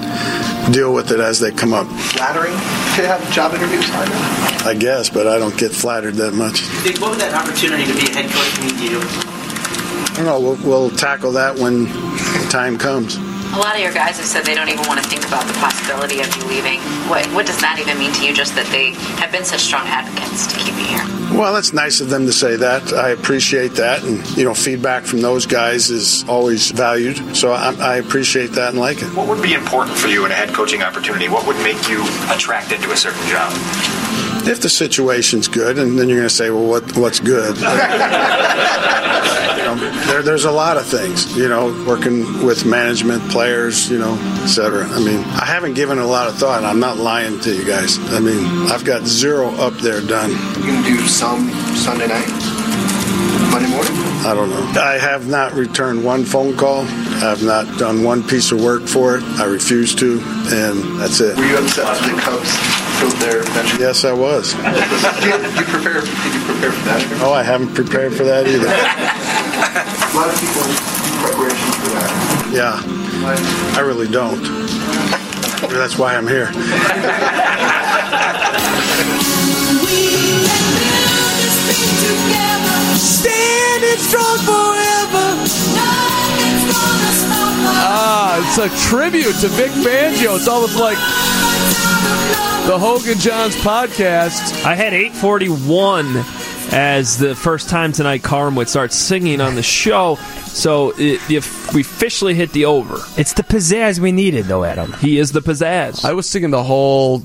[0.73, 1.85] deal with it as they come up.
[2.15, 4.65] Flattering to have job interviews lined up.
[4.65, 6.61] I guess, but I don't get flattered that much.
[7.01, 8.99] What would that opportunity to be a head coach mean to you?
[9.01, 10.39] I don't know.
[10.39, 13.17] We'll, we'll tackle that when the time comes.
[13.53, 15.53] A lot of your guys have said they don't even want to think about the
[15.59, 16.79] possibility of you leaving.
[17.09, 18.33] What what does that even mean to you?
[18.33, 21.03] Just that they have been such strong advocates to keep you here.
[21.37, 22.93] Well, that's nice of them to say that.
[22.93, 27.35] I appreciate that, and you know, feedback from those guys is always valued.
[27.35, 29.13] So I, I appreciate that and like it.
[29.15, 31.27] What would be important for you in a head coaching opportunity?
[31.27, 33.51] What would make you attracted to a certain job?
[34.47, 37.57] If the situation's good, and then you're going to say, "Well, what what's good?"
[39.75, 41.35] know, there, there's a lot of things.
[41.37, 44.85] You know, working with management, players, you know, et cetera.
[44.87, 46.57] I mean, I haven't given a lot of thought.
[46.57, 47.97] and I'm not lying to you guys.
[48.13, 50.31] I mean, I've got zero up there done.
[50.31, 52.27] You can do some Sunday night,
[53.51, 53.93] Monday morning.
[54.23, 54.81] I don't know.
[54.81, 56.81] I have not returned one phone call.
[56.81, 59.23] I have not done one piece of work for it.
[59.39, 60.19] I refuse to,
[60.53, 61.35] and that's it.
[61.37, 62.51] Were you upset that the Cubs
[62.99, 63.79] filled their bench?
[63.79, 64.53] Yes, I was.
[65.21, 66.01] did, you prepare?
[66.01, 67.19] Did you prepare for that?
[67.23, 68.67] Oh, I haven't prepared for that either.
[69.73, 70.75] A lot of people do
[71.23, 72.51] preparation for that.
[72.53, 72.75] Yeah,
[73.77, 74.41] I really don't.
[75.71, 76.51] That's why I'm here.
[82.99, 85.27] Standing strong forever.
[87.83, 90.35] Ah, it's a tribute to Vic Fangio.
[90.35, 90.97] It's almost like
[92.67, 94.65] the Hoge and Jahns podcast.
[94.65, 96.40] I had 841
[96.71, 100.15] as the first time tonight Carm would start singing on the show.
[100.45, 102.97] So it, if we officially hit the over.
[103.17, 104.93] It's the pizzazz we needed, though, Adam.
[104.93, 106.05] He is the pizzazz.
[106.05, 107.23] I was singing the whole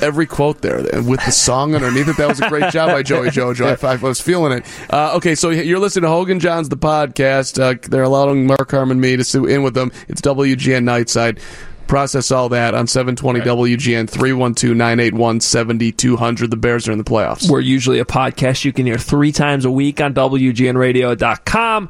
[0.00, 2.16] every quote there with the song underneath it.
[2.16, 3.82] That was a great job by Joey Jojo.
[3.84, 4.66] I, I was feeling it.
[4.92, 7.60] Uh, okay, so you're listening to Hoge and Jahns, the podcast.
[7.60, 9.92] Uh, they're allowing Mark Carman and me to sue in with them.
[10.08, 11.40] It's WGN Nightside.
[11.88, 16.50] Process all that on 720 WGN 312 981 7200.
[16.50, 17.50] The Bears are in the playoffs.
[17.50, 21.88] We're usually a podcast you can hear three times a week on WGNradio.com.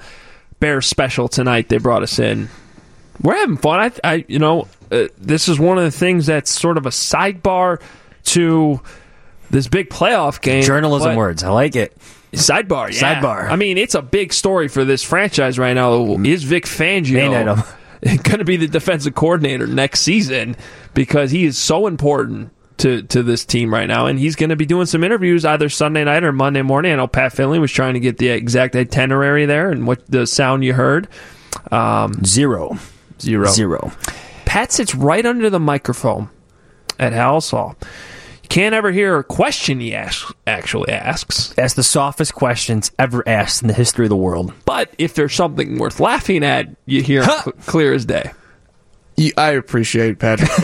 [0.61, 1.68] Bears special tonight.
[1.68, 2.49] They brought us in.
[3.20, 3.80] We're having fun.
[3.80, 6.90] I, I you know, uh, this is one of the things that's sort of a
[6.90, 7.82] sidebar
[8.26, 8.80] to
[9.51, 10.62] this big playoff game.
[10.62, 11.42] Journalism words.
[11.42, 11.96] I like it.
[12.32, 13.20] Sidebar, yeah.
[13.20, 13.51] Sidebar.
[13.51, 16.14] I mean, it's a big story for this franchise right now.
[16.22, 17.59] Is Vic Main item.
[17.59, 17.78] Fangio
[18.22, 20.57] going to be the defensive coordinator next season
[20.94, 24.57] because he is so important to, to this team right now, and he's going to
[24.57, 26.92] be doing some interviews either Sunday night or Monday morning.
[26.92, 30.26] I know Pat Finley was trying to get the exact itinerary there and what the
[30.26, 31.09] sound you heard.
[31.72, 32.78] Um, Zero.
[33.20, 33.46] Zero.
[33.49, 33.92] Zero.
[34.44, 36.30] Pat sits right under the microphone
[36.99, 37.76] at Halas Hall.
[38.49, 41.49] You can't ever hear a question he asks, actually asks.
[41.51, 44.55] That's the softest questions ever asked in the history of the world.
[44.64, 48.32] But if there's something worth laughing at, you hear it cl- clear as day.
[49.18, 50.49] Yeah, I appreciate Patrick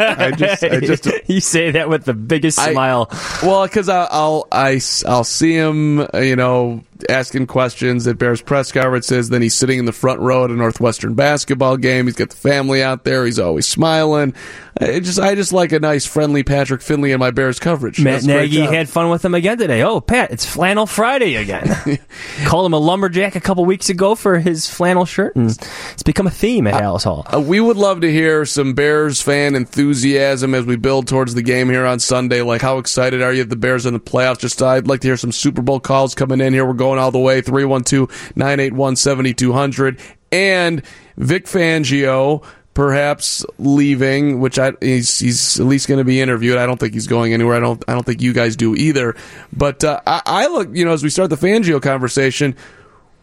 [0.00, 3.08] I just, I just, you say that with the biggest I- smile.
[3.42, 8.72] well, because I'll, I, will see him, uh, you know, asking questions at Bears press
[8.72, 9.28] conferences.
[9.28, 12.06] Then he's sitting in the front row at a Northwestern basketball game.
[12.06, 13.24] He's got the family out there.
[13.24, 14.34] He's always smiling.
[14.80, 18.00] I just, I just like a nice, friendly Patrick Finley in my Bears coverage.
[18.00, 19.82] Matt Nagy had fun with him again today.
[19.82, 21.66] Oh, Pat, it's Flannel Friday again.
[22.46, 26.26] Called him a lumberjack a couple weeks ago for his flannel shirt, and it's become
[26.26, 27.26] a theme at Halas Hall.
[27.32, 31.42] Uh, we would love to hear some Bears fan enthusiasm as we build towards the
[31.42, 32.40] game here on Sunday.
[32.42, 34.38] Like, how excited are you that the Bears in the playoffs?
[34.38, 36.64] Just, uh, I'd like to hear some Super Bowl calls coming in here.
[36.64, 40.00] We're going all the way 312 981 7200.
[40.32, 40.82] And
[41.16, 46.56] Vic Fangio perhaps leaving, which I, he's, he's at least going to be interviewed.
[46.56, 47.56] I don't think he's going anywhere.
[47.56, 49.16] I don't, I don't think you guys do either.
[49.52, 52.56] But uh, I, I look, you know, as we start the Fangio conversation,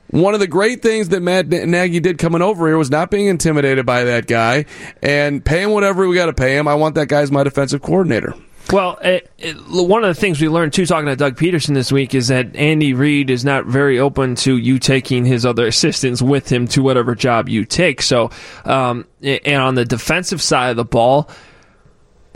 [0.10, 3.27] one of the great things that Matt Nagy did coming over here was not being
[3.27, 4.65] intimidated by that guy
[5.02, 6.68] and paying whatever we got to pay him.
[6.68, 8.34] I want that guy as my defensive coordinator.
[8.72, 11.91] Well, it, it, one of the things we learned too, talking to Doug Pederson this
[11.91, 16.22] week, is that Andy Reid is not very open to you taking his other assistants
[16.22, 18.02] with him to whatever job you take.
[18.02, 18.30] So,
[18.65, 21.30] um, and on the defensive side of the ball,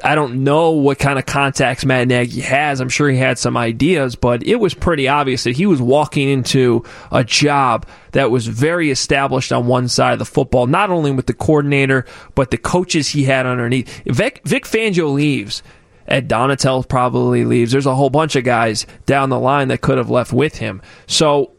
[0.04, 2.80] I don't know what kind of contacts Matt Nagy has.
[2.80, 6.30] I'm sure he had some ideas, but it was pretty obvious that he was walking
[6.30, 11.12] into a job that was very established on one side of the football, not only
[11.12, 12.06] with the coordinator,
[12.36, 14.02] but the coaches he had underneath.
[14.06, 15.62] Vic, Vic Fangio leaves.
[16.08, 17.72] Ed Donatell probably leaves.
[17.72, 20.82] There's a whole bunch of guys down the line that could have left with him.
[21.08, 21.52] So,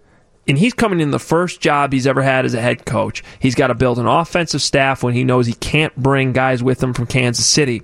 [0.48, 3.22] and he's coming in the first job he's ever had as a head coach.
[3.38, 6.82] He's got to build an offensive staff when he knows he can't bring guys with
[6.82, 7.82] him from Kansas City.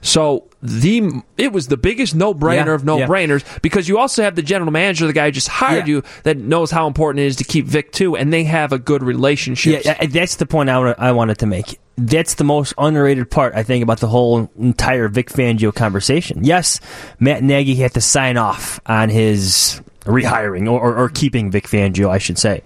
[0.00, 4.22] So the it was the biggest no brainer Yeah, of no brainers because you also
[4.22, 5.94] have the general manager, the guy who just hired Yeah.
[5.96, 8.78] you, that knows how important it is to keep Vic too, and they have a
[8.78, 9.82] good relationship.
[9.82, 11.78] Yeah, that's the point I, I wanted to make.
[11.96, 16.44] That's the most underrated part, I think, about the whole entire Vic Fangio conversation.
[16.44, 16.80] Yes,
[17.20, 22.10] Matt Nagy had to sign off on his rehiring or, or, or keeping Vic Fangio,
[22.10, 22.62] I should say.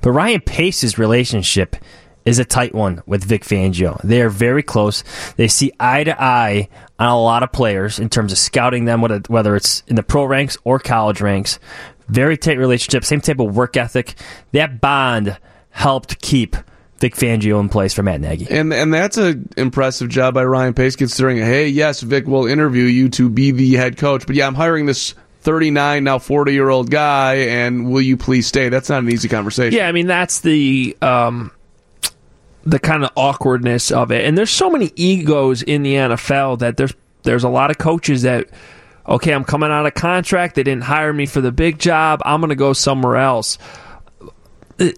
[0.00, 1.76] But Ryan Pace's relationship
[2.24, 4.00] is a tight one with Vic Fangio.
[4.02, 5.04] They are very close.
[5.36, 9.00] They see eye to eye on a lot of players in terms of scouting them,
[9.00, 11.58] whether whether it's in the pro ranks or college ranks.
[12.08, 14.14] Very tight relationship, same type of work ethic.
[14.52, 15.38] That bond
[15.70, 16.56] helped keep
[17.00, 18.46] Vic Fangio in place for Matt Nagy.
[18.50, 22.84] And and that's an impressive job by Ryan Pace, considering, hey, yes, Vic will interview
[22.84, 26.68] you to be the head coach, but yeah, I'm hiring this 39 now 40 year
[26.68, 28.68] old guy, and will you please stay?
[28.68, 29.76] That's not an easy conversation.
[29.76, 31.50] Yeah, I mean that's the um,
[32.64, 36.76] the kind of awkwardness of it, and there's so many egos in the NFL that
[36.76, 38.48] there's there's a lot of coaches that
[39.08, 40.54] okay, I'm coming out of contract.
[40.54, 42.20] They didn't hire me for the big job.
[42.24, 43.56] I'm going to go somewhere else.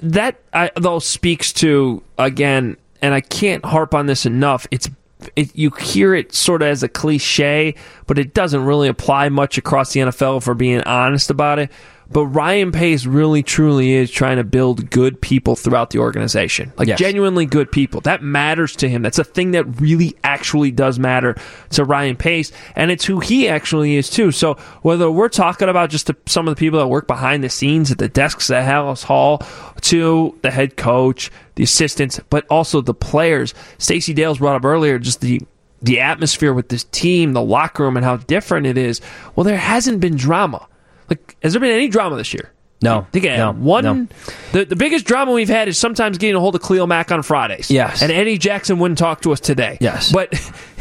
[0.03, 4.67] That I, though speaks to again, and I can't harp on this enough.
[4.71, 4.89] It's
[5.37, 7.75] it, you hear it sort of as a cliche,
[8.07, 10.39] but it doesn't really apply much across the NFL.
[10.39, 11.71] If we're being honest about it,
[12.13, 16.89] but Ryan Pace really truly is trying to build good people throughout the organization, like
[16.89, 16.99] Yes.
[16.99, 18.01] genuinely good people.
[18.03, 19.03] That matters to him.
[19.03, 21.37] That's a thing that really actually does matter
[21.71, 24.31] to Ryan Pace, and it's who he actually is too.
[24.33, 27.49] So whether we're talking about just the, some of the people that work behind the
[27.49, 29.43] scenes at the desks at Halas Hall,
[29.83, 33.53] to the head coach, the assistants, but also the players.
[33.79, 35.41] Stacey Dales brought up earlier just the
[35.85, 39.01] the atmosphere with this team, the locker room, and how different it is.
[39.35, 40.69] Well, there hasn't been drama.
[41.09, 42.53] Like, has there been any drama this year?
[42.83, 43.85] No, I think uh, no, one.
[43.85, 44.09] no.
[44.53, 47.23] The the biggest drama we've had is sometimes getting a hold of Khalil Mack on
[47.23, 47.71] Fridays.
[47.71, 48.03] Yes.
[48.03, 49.79] and Eddie Jackson wouldn't talk to us today.
[49.81, 50.11] Yes.
[50.11, 50.33] but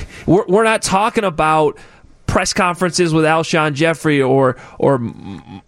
[0.26, 1.78] we're we're not talking about
[2.32, 4.98] press conferences with Alshon Jeffery or or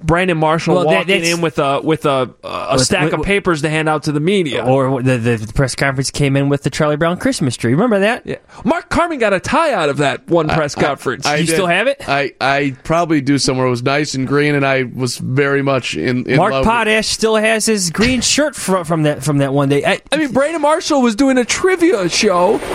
[0.01, 3.21] Brandon Marshall Well, walking that's- in with a with a a With- stack with- of
[3.23, 4.63] papers to hand out to the media.
[4.65, 7.73] Or the, the, the press conference came in with the Charlie Brown Christmas tree.
[7.73, 8.25] Remember that?
[8.25, 8.37] Yeah.
[8.63, 11.25] Mark Carman got a tie out of that one press conference.
[11.25, 11.97] I you did- still have it?
[12.07, 13.67] I, I probably do somewhere.
[13.67, 16.69] It was nice and green, and I was very much in, in Mark love with-
[16.71, 19.83] Potash still has his green shirt from, from that from that one day.
[19.83, 22.57] I, I mean, Brandon Marshall was doing a trivia show.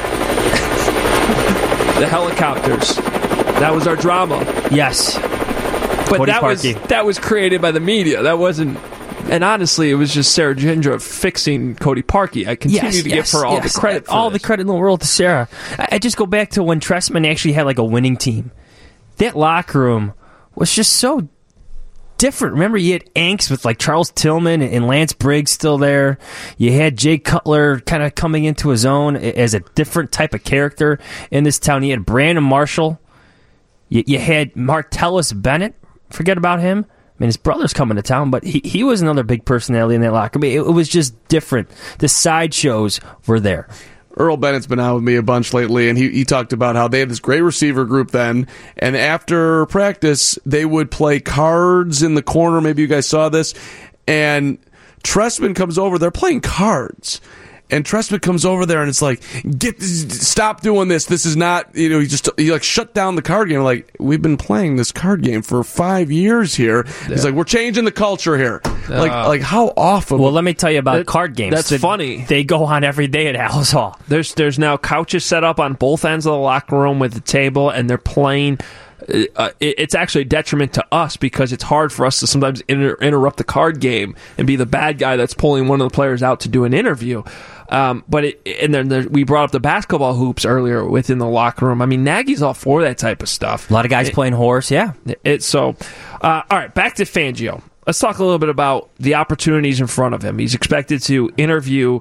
[1.98, 2.98] the helicopters.
[3.60, 4.38] That was our drama.
[4.70, 6.74] yes, But Cody that Parkey.
[6.74, 8.22] was that was created by the media.
[8.22, 8.78] That wasn't.
[9.30, 12.46] And honestly, it was just Sarah Gendra fixing Cody Parkey.
[12.48, 13.74] I continue yes, to yes, give her all yes.
[13.74, 14.08] the credit.
[14.08, 15.48] All the credit in the world to Sarah.
[15.76, 18.52] I, I just go back to when Trestman actually had like a winning team.
[19.18, 20.14] That locker room
[20.54, 21.28] was just so
[22.16, 22.54] different.
[22.54, 26.18] Remember, you had angst with like Charles Tillman and Lance Briggs still there.
[26.56, 30.42] You had Jay Cutler kind of coming into his own as a different type of
[30.44, 30.98] character
[31.30, 31.82] in this town.
[31.82, 33.00] You had Brandon Marshall.
[33.88, 35.74] You, you had Martellus Bennett.
[36.10, 36.86] Forget about him.
[36.88, 40.02] I mean, his brother's coming to town, but he, he was another big personality in
[40.02, 40.38] that locker.
[40.38, 41.68] I mean, it, it was just different.
[41.98, 43.68] The sideshows were there.
[44.16, 46.88] Earl Bennett's been out with me a bunch lately, and he, he talked about how
[46.88, 52.14] they had this great receiver group then, and after practice, they would play cards in
[52.14, 52.60] the corner.
[52.60, 53.54] Maybe you guys saw this.
[54.08, 54.58] And
[55.04, 57.20] Trestman comes over, they're playing cards.
[57.70, 59.20] And Trestman comes over there and it's like,
[59.58, 61.04] get stop doing this.
[61.04, 63.62] This is not, you know, he just, he like shut down the card game.
[63.62, 66.84] Like, we've been playing this card game for five years here.
[67.08, 68.62] He's like, we're changing the culture here.
[68.88, 70.18] Like, Uh, like how awful.
[70.18, 71.54] Well, let me tell you about That- card games.
[71.54, 72.24] that's They- funny.
[72.26, 73.98] They go on every day at Halas Hall.
[74.08, 77.20] There's there's now couches set up on both ends of the locker room with the
[77.20, 78.58] table, and they're playing.
[79.36, 82.60] Uh, it- it's actually a detriment to us because it's hard for us to sometimes
[82.68, 85.94] inter- interrupt the card game and be the bad guy that's pulling one of the
[85.94, 87.22] players out to do an interview.
[87.68, 91.26] Um, but it, and then there, we brought up the basketball hoops earlier within the
[91.26, 91.82] locker room.
[91.82, 93.70] I mean, Nagy's all for that type of stuff.
[93.70, 94.92] A lot of guys playing horse, yeah.
[95.22, 95.76] It's so.
[96.20, 97.62] Uh, all right, back to Fangio.
[97.86, 100.38] let's talk a little bit about the opportunities in front of him.
[100.38, 102.00] He's expected to interview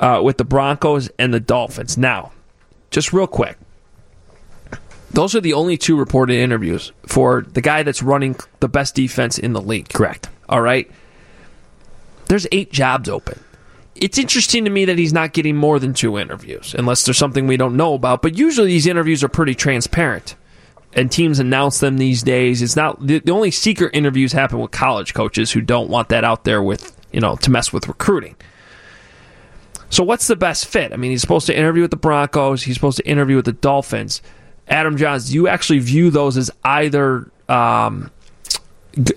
[0.00, 1.96] uh, with the Broncos and the Dolphins.
[1.96, 2.32] Now,
[2.90, 3.56] just real quick,
[5.12, 9.38] those are the only two reported interviews for the guy that's running the best defense
[9.38, 9.90] in the league.
[9.90, 10.28] Correct.
[10.48, 10.90] All right.
[12.26, 13.38] There's eight jobs open.
[13.94, 17.46] It's interesting to me that he's not getting more than two interviews, unless there's something
[17.46, 18.22] we don't know about.
[18.22, 20.34] But usually these interviews are pretty transparent,
[20.94, 22.62] and teams announce them these days.
[22.62, 26.24] It's not the, the only secret interviews happen with college coaches who don't want that
[26.24, 28.36] out there with you know to mess with recruiting.
[29.90, 30.94] So what's the best fit?
[30.94, 32.62] I mean, he's supposed to interview with the Broncos.
[32.62, 34.22] He's supposed to interview with the Dolphins.
[34.66, 38.10] Adam Jahns, do you actually view those as either um,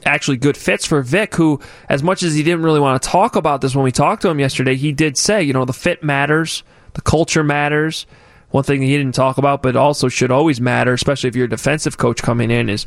[0.05, 3.35] actually good fits for Vic, who, as much as he didn't really want to talk
[3.35, 6.03] about this when we talked to him yesterday, he did say, you know, the fit
[6.03, 8.05] matters, the culture matters.
[8.51, 11.49] One thing he didn't talk about, but also should always matter, especially if you're a
[11.49, 12.85] defensive coach coming in, is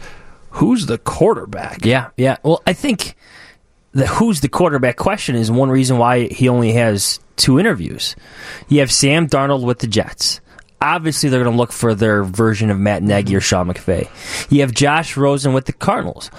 [0.51, 1.85] who's the quarterback?
[1.85, 2.39] Yeah, yeah.
[2.43, 3.16] Well, I think
[3.93, 8.16] the who's the quarterback question is one reason why he only has two interviews.
[8.69, 10.40] You have Sam Darnold with the Jets.
[10.81, 13.44] Obviously, they're going to look for their version of Matt Nagy or mm-hmm.
[13.44, 14.09] Sean McVay.
[14.51, 16.31] You have Josh Rosen with the Cardinals.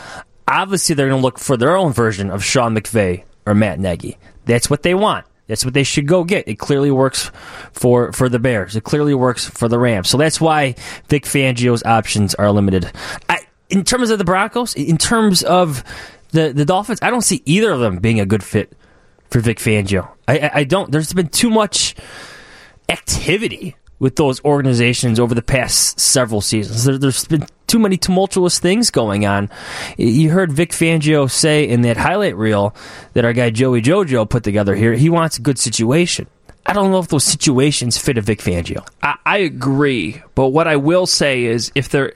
[0.49, 4.17] Obviously, they're going to look for their own version of Sean McVay or Matt Nagy.
[4.45, 5.25] That's what they want.
[5.47, 6.47] That's what they should go get.
[6.47, 7.31] It clearly works
[7.71, 8.75] for, for the Bears.
[8.75, 10.09] It clearly works for the Rams.
[10.09, 10.75] So that's why
[11.07, 12.91] Vic Fangio's options are limited.
[13.29, 13.39] I,
[13.69, 15.83] in terms of the Broncos, in terms of
[16.31, 18.73] the, the Dolphins, I don't see either of them being a good fit
[19.29, 20.09] for Vic Fangio.
[20.27, 20.91] I, I, I don't.
[20.91, 21.95] There's been too much
[22.87, 26.85] activity with those organizations over the past several seasons.
[26.85, 29.49] There, there's been too many tumultuous things going on.
[29.97, 32.75] You heard Vic Fangio say in that highlight reel
[33.13, 36.27] that our guy Joey Jojo put together here, he wants a good situation.
[36.65, 38.85] I don't know if those situations fit a Vic Fangio.
[39.01, 42.13] I, I agree, but what I will say is if they're.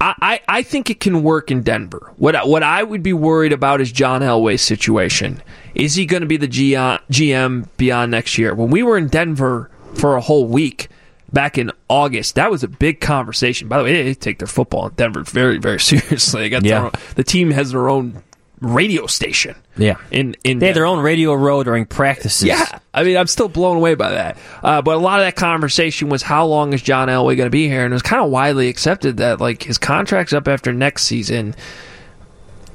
[0.00, 2.12] I, I, I think it can work in Denver.
[2.16, 5.42] What what I would be worried about is John Elway's situation.
[5.74, 8.54] Is he going to be the GM uh, beyond next year?
[8.54, 10.88] When we were in Denver for a whole week
[11.32, 13.68] back in August, that was a big conversation.
[13.68, 16.42] By the way, they take their football in Denver very very seriously.
[16.42, 16.84] They got Yeah.
[16.84, 18.22] own, the team has their own
[18.60, 19.54] radio station.
[19.76, 19.96] Yeah.
[20.10, 22.48] In in They had their own radio row during practices.
[22.48, 24.36] yeah, I mean, I'm still blown away by that.
[24.64, 27.50] Uh, but a lot of that conversation was how long is John Elway going to
[27.50, 30.72] be here, and it was kind of widely accepted that like his contract's up after
[30.72, 31.54] next season.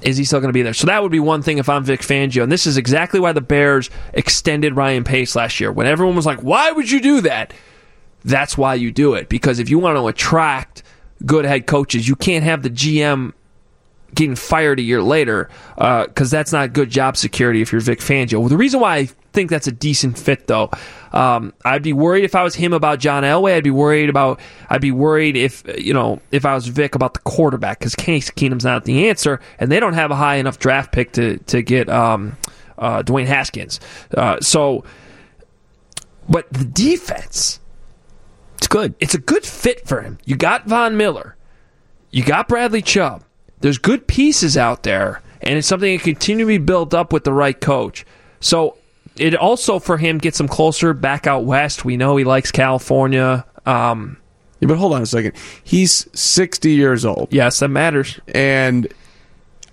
[0.01, 0.73] Is he still going to be there?
[0.73, 3.31] So that would be one thing if I'm Vic Fangio, and this is exactly why
[3.31, 5.71] the Bears extended Ryan Pace last year.
[5.71, 7.53] When everyone was like, "Why would you do that?"
[8.25, 10.83] That's why you do it because if you want to attract
[11.25, 13.33] good head coaches, you can't have the GM
[14.15, 18.39] getting fired a year later because that's not good job security if you're Vic Fangio.
[18.39, 20.69] Well, the reason why I think that's a decent fit, though,
[21.11, 23.55] um, I'd be worried if I was him about John Elway.
[23.55, 24.39] I'd be worried about.
[24.69, 28.29] I'd be worried if you know if I was Vic about the quarterback because Case
[28.29, 31.61] Keenum's not the answer, and they don't have a high enough draft pick to to
[31.61, 32.37] get um,
[32.77, 33.79] uh, Dwayne Haskins.
[34.15, 34.83] Uh, so,
[36.29, 37.59] but the defense.
[38.63, 38.95] It's good.
[39.01, 40.19] It's a good fit for him.
[40.23, 41.35] You got Von Miller.
[42.11, 43.25] You got Bradley Chubb.
[43.59, 47.25] There's good pieces out there, and it's something that continue to be built up with
[47.25, 48.05] the right coach.
[48.39, 48.77] So
[49.17, 51.83] it also for him gets him closer back out west.
[51.83, 53.45] We know he likes California.
[53.65, 54.15] Um,
[54.61, 55.33] Yeah, but hold on a second.
[55.65, 57.33] He's 60 years old.
[57.33, 58.17] Yes, that matters.
[58.29, 58.87] And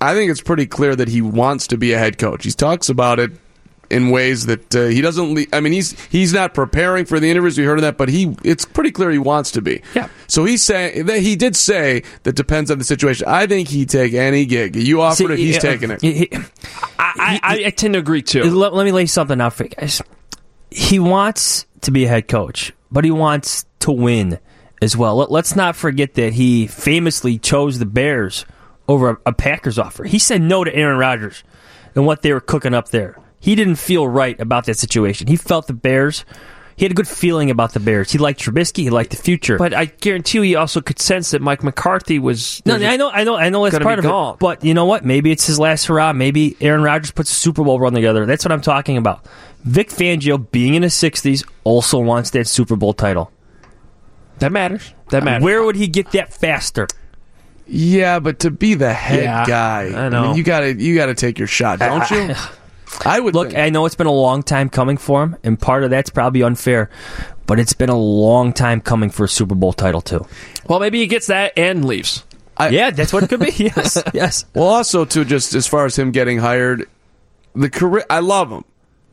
[0.01, 2.43] I think it's pretty clear that he wants to be a head coach.
[2.43, 3.31] He talks about it
[3.91, 5.35] in ways that uh, he doesn't.
[5.35, 7.59] Le- I mean, he's he's not preparing for the interviews.
[7.59, 9.83] We heard of that, but he it's pretty clear he wants to be.
[9.95, 10.09] Yeah.
[10.29, 13.27] So he saying that he did say that depends on the situation.
[13.29, 15.39] I think he'd take any gig you offered See, it.
[15.39, 16.01] He's yeah, taking it.
[16.01, 16.29] he- he-
[16.99, 18.43] I, I, I tend to agree too.
[18.45, 20.01] Let, let me lay something out for you guys.
[20.71, 24.39] He wants to be a head coach, but he wants to win
[24.81, 25.17] as well.
[25.17, 28.45] Let, let's not forget that he famously chose the Bears
[28.87, 30.05] over a, a Packers offer.
[30.05, 31.43] He said no to Aaron Rodgers
[31.97, 33.19] and what they were cooking up there.
[33.41, 35.27] He didn't feel right about that situation.
[35.27, 36.25] He felt the Bears.
[36.77, 38.11] He had a good feeling about the Bears.
[38.13, 38.79] He liked Trubisky.
[38.85, 39.59] He liked the future.
[39.59, 42.63] But I guarantee you, he also could sense that Mike McCarthy was.
[42.65, 43.69] No, I know, I know, I know.
[43.69, 44.35] That's part of gone.
[44.35, 44.41] it.
[44.41, 45.05] But you know what?
[45.05, 46.13] Maybe it's his last hurrah.
[46.15, 48.25] Maybe Aaron Rodgers puts a Super Bowl run together.
[48.25, 49.27] That's what I'm talking about.
[49.65, 53.31] Vic Fangio, being in his 60s, also wants that Super Bowl title.
[54.39, 54.95] That matters.
[55.11, 55.45] That matters.
[55.45, 56.87] Where would he get that faster?
[57.67, 60.29] Yeah, but to be the head Yeah, guy, I know.
[60.29, 62.35] mean, you got to you got to take your shot, don't you?
[63.05, 63.59] I would Look, think.
[63.59, 66.43] I know it's been a long time coming for him, and part of that's probably
[66.43, 66.91] unfair,
[67.47, 70.27] but it's been a long time coming for a Super Bowl title too.
[70.69, 72.25] Well, maybe he gets that and leaves.
[72.59, 73.51] yeah, that's what it could be.
[73.59, 74.45] Yes, yes.
[74.55, 76.87] Well, also too, just as far as him getting hired,
[77.55, 78.05] the career.
[78.11, 78.65] I love him,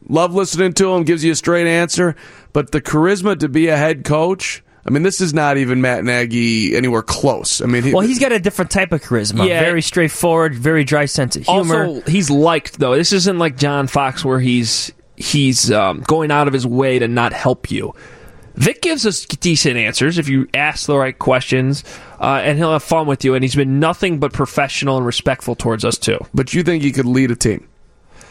[0.08, 1.04] love listening to him.
[1.04, 2.16] Gives you a straight answer,
[2.54, 4.64] but the charisma to be a head coach.
[4.88, 7.62] I mean, this is not even Matt Nagy anywhere close.
[7.62, 9.48] I mean, he, Well, he's got a different type of charisma.
[9.48, 9.60] Yeah.
[9.60, 11.86] Very straightforward, very dry sense of humor.
[11.86, 12.96] Also, he's liked though.
[12.96, 17.08] This isn't like John Fox where he's he's um, going out of his way to
[17.08, 17.94] not help you.
[18.56, 21.84] Vic gives us decent answers if you ask the right questions,
[22.20, 23.36] uh, and he'll have fun with you.
[23.36, 26.18] And he's been nothing but professional and respectful towards us too.
[26.34, 27.68] But you think he could lead a team?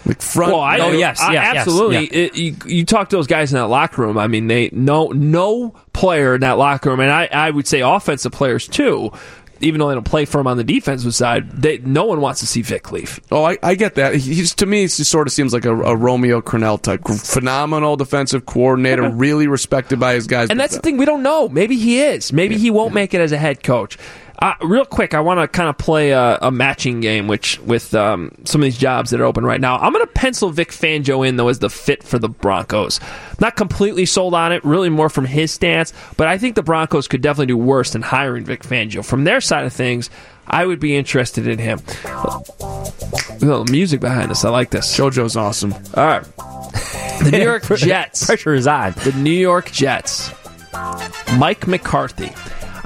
[0.06, 0.52] Like front?
[0.52, 1.96] Well, I, Oh, yes, I- yes, yes, absolutely.
[1.96, 2.22] yeah.
[2.26, 4.16] It- you, you talk to those guys in that locker room.
[4.16, 7.80] I mean, they no no player in that locker room, and I, I would say
[7.80, 9.12] offensive players too.
[9.62, 12.40] Even though they don't play for him on the defensive side, they, no one wants
[12.40, 13.18] to see Vic leave.
[13.30, 14.14] Oh, I, I get that.
[14.14, 18.44] He's to me, he sort of seems like a, a Romeo Crennel type, phenomenal defensive
[18.44, 20.50] coordinator, really respected by his guys.
[20.50, 21.48] And that's the thing, we don't know.
[21.48, 22.34] Maybe he is.
[22.34, 23.96] Maybe he won't make it as a head coach.
[24.38, 27.94] Uh, real quick, I want to kind of play a, a matching game, which with
[27.94, 29.78] um, some of these jobs that are open right now.
[29.78, 33.00] I'm going to pencil Vic Fangio in though as the fit for the Broncos.
[33.40, 37.08] Not completely sold on it, really more from his stance, but I think the Broncos
[37.08, 39.04] could definitely do worse than hiring Vic Fangio.
[39.04, 40.10] From their side of things,
[40.46, 41.80] I would be interested in him.
[42.04, 44.44] A little music behind us.
[44.44, 44.96] I like this.
[44.96, 45.72] JoJo's awesome.
[45.72, 46.26] All right.
[47.16, 48.26] The New York Jets.
[48.26, 48.92] Pressure is on.
[48.92, 50.30] The New York Jets.
[51.38, 52.30] Mike McCarthy.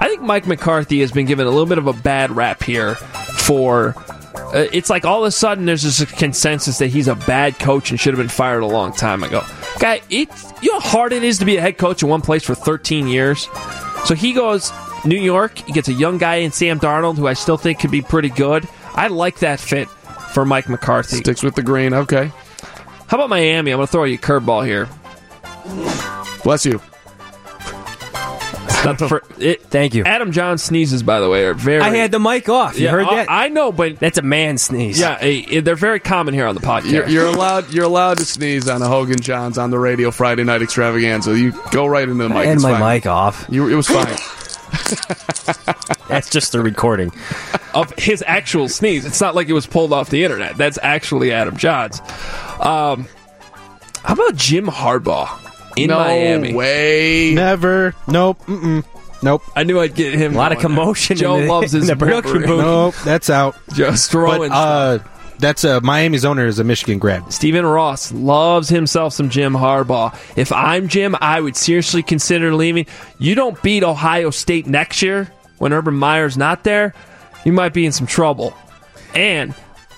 [0.01, 2.95] I think Mike McCarthy has been given a little bit of a bad rap here
[2.95, 3.95] for.
[4.35, 7.91] Uh, it's like all of a sudden there's this consensus that he's a bad coach
[7.91, 9.43] and should have been fired a long time ago.
[9.79, 12.23] Guy, it's you know how hard it is to be a head coach in one
[12.23, 13.47] place for 13 years.
[14.07, 14.73] So he goes
[15.05, 15.59] New York.
[15.59, 18.31] He gets a young guy in Sam Darnold, who I still think could be pretty
[18.31, 18.67] good.
[18.95, 19.89] I like that fit
[20.33, 21.19] for Mike McCarthy.
[21.19, 21.93] Sticks with the green.
[21.93, 22.33] Okay.
[23.07, 23.71] How about Miami?
[23.73, 24.89] I'm going to throw you a curveball here.
[26.43, 26.81] Bless you.
[28.85, 30.05] Not for, it, Thank you.
[30.05, 31.81] Adam John sneezes, by the way, are very.
[31.81, 32.79] I had the mic off.
[32.79, 33.27] You Yeah, heard I- that?
[33.31, 34.99] I know, but That's a man sneeze.
[34.99, 35.19] yeah,
[35.61, 36.91] they're very common here on the podcast.
[36.91, 37.73] You're, you're allowed.
[37.75, 41.39] You're allowed to sneeze on a Hoge and Jahns on the radio Friday night extravaganza.
[41.39, 42.37] You go right into the mic.
[42.37, 42.47] I mic.
[42.49, 42.95] had It's my fine.
[42.97, 43.47] mic off.
[43.51, 44.17] You, it was fine.
[46.09, 47.13] That's just the recording.
[47.75, 49.05] of his actual sneeze.
[49.05, 50.57] It's not like it was pulled off the internet.
[50.57, 52.01] That's actually Adam Jahns.
[52.65, 53.07] Um,
[54.03, 55.29] how about Jim Harbaugh
[55.77, 56.55] in no Miami?
[56.55, 57.33] way.
[57.35, 57.95] Never.
[58.09, 58.39] Nope.
[58.47, 58.85] Mm-mm.
[59.23, 59.43] Nope.
[59.55, 60.35] I knew I'd get him.
[60.35, 62.59] A lot of commotion Joe in the- loves in his the production booth.
[62.65, 62.95] Nope.
[63.05, 63.57] That's out.
[63.75, 64.51] Just But throwing.
[64.53, 64.99] uh,
[65.39, 67.31] that's a Miami's owner is a Michigan grad.
[67.33, 70.15] Stephen Ross loves himself some Jim Harbaugh.
[70.37, 72.87] If I'm Jim, I would seriously consider leaving.
[73.19, 76.95] You don't beat Ohio State next year when Urban Meyer's not there,
[77.45, 78.55] you might be in some trouble.
[79.15, 79.55] And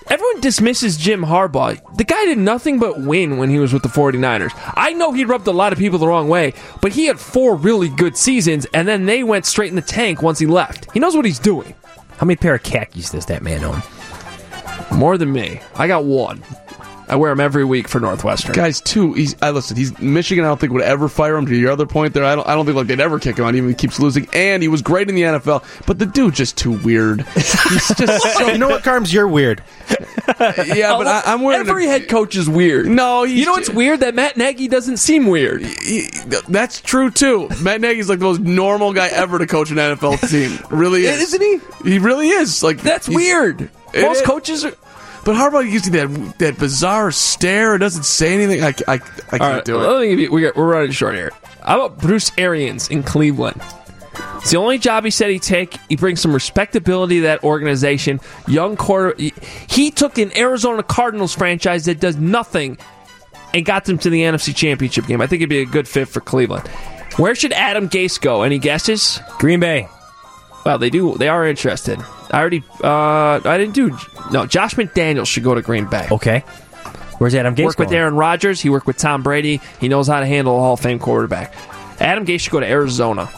[0.07, 1.79] everyone dismisses Jim Harbaugh.
[1.97, 4.51] The guy did nothing but win when he was with the 49ers.
[4.75, 7.55] I know he rubbed a lot of people the wrong way, but he had four
[7.55, 10.91] really good seasons, and then they went straight in the tank once he left.
[10.93, 11.73] He knows what he's doing.
[12.17, 13.81] How many pair of khakis does that man own?
[14.97, 15.59] More than me.
[15.75, 16.43] I got one.
[17.13, 18.53] I wear them every week for Northwestern.
[18.53, 19.13] Guys, too.
[19.13, 19.35] He's.
[19.39, 19.77] I listen.
[19.77, 20.43] He's Michigan.
[20.45, 21.45] I don't think would ever fire him.
[21.45, 22.47] To your other point, there, I don't.
[22.47, 23.53] I don't think like they'd ever kick him out.
[23.53, 25.63] Even if he keeps losing, and he was great in the NFL.
[25.85, 27.21] But the dude just too weird.
[27.35, 28.47] He's just so.
[28.47, 29.13] you know what, Carms?
[29.13, 29.63] You're weird.
[30.39, 31.67] yeah, but I, I'm wearing.
[31.67, 32.87] Every head coach is weird.
[32.87, 33.99] No, he's you know what's weird?
[33.99, 35.61] That Matt Nagy doesn't seem weird.
[35.63, 36.09] He-
[36.49, 37.47] that's true too.
[37.61, 40.57] Matt Nagy's like the most normal guy ever to coach an NFL team.
[40.75, 41.41] Really is, Isn't
[41.83, 41.89] he?
[41.91, 42.63] He really is.
[42.63, 43.69] Like That's weird.
[43.93, 44.25] It Most is.
[44.27, 44.73] coaches are.
[45.25, 47.77] But Harbaugh gives you that that bizarre stare.
[47.77, 48.63] Doesn't say anything.
[48.63, 49.87] I, I, I can't All right, do it.
[49.87, 51.31] let me give you, we got, we're running short here.
[51.65, 53.61] How about Bruce Arians in Cleveland?
[54.37, 55.77] It's the only job he said he'd take.
[55.87, 58.19] He brings some respectability to that organization.
[58.47, 59.15] Young quarter.
[59.17, 59.33] He,
[59.69, 62.77] he took an Arizona Cardinals franchise that does nothing
[63.53, 65.21] and got them to the NFC Championship game.
[65.21, 66.67] I think it'd be a good fit for Cleveland.
[67.17, 68.41] Where should Adam Gase go?
[68.41, 69.21] Any guesses?
[69.39, 69.87] Green Bay.
[70.65, 71.15] Well, they do.
[71.17, 71.99] They are interested.
[72.31, 72.63] I already.
[72.83, 73.97] Uh, I didn't do.
[74.31, 76.07] No, Josh McDaniels should go to Green Bay.
[76.11, 76.39] Okay.
[77.19, 77.99] Where's Adam Gase Work with going?
[77.99, 78.59] Aaron Rodgers.
[78.61, 79.61] He worked with Tom Brady.
[79.79, 81.53] He knows how to handle a Hall of Fame quarterback.
[81.99, 83.29] Adam Gase should go to Arizona.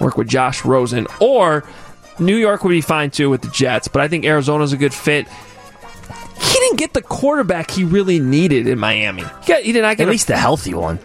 [0.00, 1.06] Work with Josh Rosen.
[1.20, 1.64] Or
[2.18, 4.94] New York would be fine too with the Jets, but I think Arizona's a good
[4.94, 5.26] fit.
[6.40, 9.22] He didn't get the quarterback he really needed in Miami.
[9.22, 10.98] He, got, he did not get At a- least the healthy one.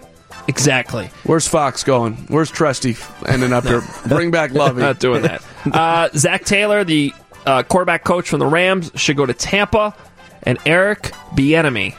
[0.52, 1.10] Exactly.
[1.24, 2.16] Where's Fox going?
[2.28, 3.82] Where's Trusty ending up here?
[4.08, 4.82] Bring back Lovie.
[4.82, 5.42] Not doing that.
[5.66, 7.14] Uh, Zac Taylor, the
[7.46, 9.96] uh, quarterback coach from the Rams, should go to Tampa,
[10.44, 11.04] and Eric
[11.36, 11.96] Bieniemy,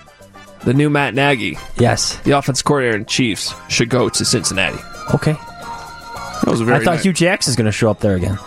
[0.64, 2.16] the new Matt Nagy, Yes.
[2.24, 4.78] the offense coordinator in Chiefs, should go to Cincinnati.
[5.14, 5.32] Okay.
[5.32, 8.38] That was a very I thought nice- Hue Jackson's going to show up there again.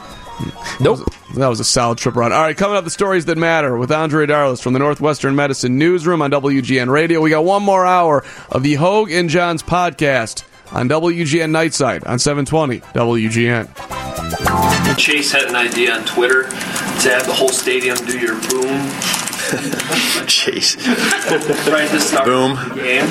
[0.80, 1.00] Nope.
[1.36, 2.32] That was a solid trip run.
[2.32, 5.78] All right, coming up, the stories that matter with Andre Darlis from the Northwestern Medicine
[5.78, 7.22] Newsroom on WGN Radio.
[7.22, 12.20] We got one more hour of the Hoge and Jahns podcast on WGN Nightside on
[12.20, 14.98] 720 WGN.
[14.98, 18.90] Chase had an idea on Twitter to have the whole stadium do your boom
[20.28, 20.76] Chase.
[21.68, 22.56] right to start Boom.
[22.56, 23.06] the game.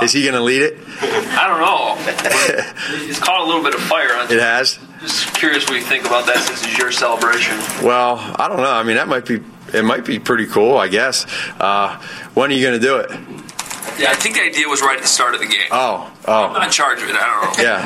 [0.02, 0.78] Is he going to lead it?
[1.00, 1.96] I don't know.
[3.08, 4.78] It's caught a little bit of fire on It has.
[5.00, 7.56] Just curious what you think about that since it's your celebration.
[7.82, 8.70] Well, I don't know.
[8.70, 9.40] I mean, that might be
[9.72, 9.82] it.
[9.82, 11.26] Might be pretty cool, I guess.
[11.58, 11.98] Uh,
[12.34, 13.10] when are you going to do it?
[13.98, 15.68] Yeah, I think the idea was right at the start of the game.
[15.70, 16.44] Oh, oh.
[16.44, 17.16] I'm not in charge of it.
[17.16, 17.62] I don't know.
[17.62, 17.80] yeah.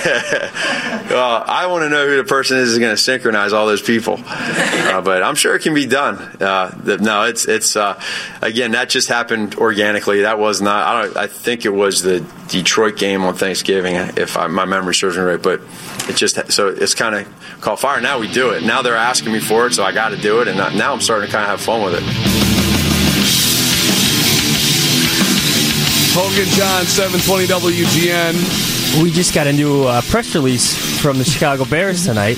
[1.10, 3.82] well, I want to know who the person is who's going to synchronize all those
[3.82, 6.16] people, uh, but I'm sure it can be done.
[6.40, 8.00] Uh, the, no, it's it's uh,
[8.40, 10.22] again that just happened organically.
[10.22, 10.86] That was not.
[10.86, 11.16] I don't.
[11.16, 15.22] I think it was the Detroit game on Thanksgiving, if I, my memory serves me
[15.22, 15.42] right.
[15.42, 15.60] But
[16.08, 18.00] it just so it's kind of caught fire.
[18.00, 18.62] Now we do it.
[18.62, 21.00] Now they're asking me for it, so I got to do it, and now I'm
[21.00, 22.49] starting to kind of have fun with it.
[26.12, 29.02] Hogan John, 720 WGN.
[29.02, 32.36] We just got a new uh, press release from the Chicago Bears tonight.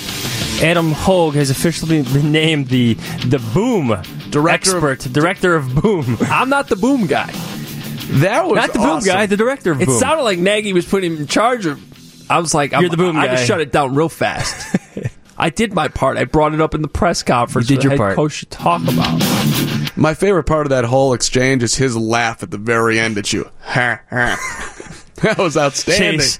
[0.63, 2.95] Adam Hoge has officially been named the
[3.27, 3.97] the Boom
[4.31, 6.19] Director of- director of Boom.
[6.23, 7.31] I'm not the boom guy.
[8.21, 11.13] That was Not the Boom guy, the director of It sounded like Nagy was putting
[11.15, 11.81] him in charge of.
[12.31, 14.77] I was like, I'm, You're the boom I, I just shut it down real fast.
[15.37, 16.17] I did my part.
[16.17, 17.69] I brought it up in the press conference.
[17.69, 18.17] You did your head part.
[18.17, 19.21] Coach should talk about.
[19.97, 23.33] My favorite part of that whole exchange is his laugh at the very end at
[23.33, 23.51] you.
[23.61, 25.01] Ha, ha.
[25.17, 26.21] that was outstanding.
[26.21, 26.39] Chase.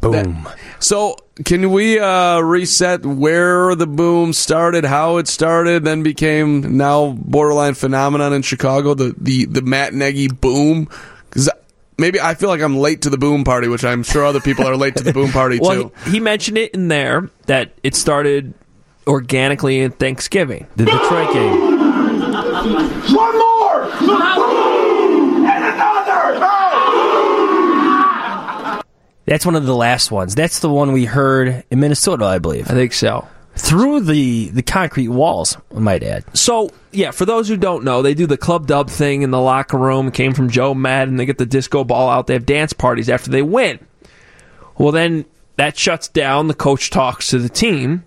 [0.00, 0.48] Boom.
[0.78, 7.12] So, can we uh, reset where the boom started, how it started, then became now
[7.18, 10.88] borderline phenomenon in Chicago, the the the Matt Nagy boom?
[11.28, 11.50] Because
[11.98, 14.66] maybe I feel like I'm late to the boom party, which I'm sure other people
[14.66, 15.92] are late to the boom party Well, too.
[16.04, 18.54] he, he mentioned it in there that it started
[19.06, 20.66] organically in Thanksgiving.
[20.76, 21.60] The Detroit game.
[23.14, 23.84] One more!
[25.46, 26.40] And another!
[29.26, 30.34] That's one of the last ones.
[30.34, 32.70] That's the one we heard in Minnesota, I believe.
[32.70, 33.26] I think so.
[33.66, 36.24] Through the, the concrete walls, I might add.
[36.36, 39.40] So, yeah, for those who don't know, they do the club dub thing in the
[39.40, 40.06] locker room.
[40.06, 41.16] It came from Joe Maddon.
[41.16, 42.28] They get the disco ball out.
[42.28, 43.84] They have dance parties after they win.
[44.78, 45.24] Well, then
[45.56, 46.46] that shuts down.
[46.46, 48.04] The coach talks to the team.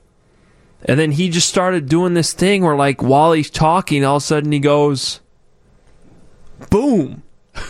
[0.86, 4.24] And then he just started doing this thing where, like, while he's talking, all of
[4.24, 5.20] a sudden he goes,
[6.70, 7.24] boom.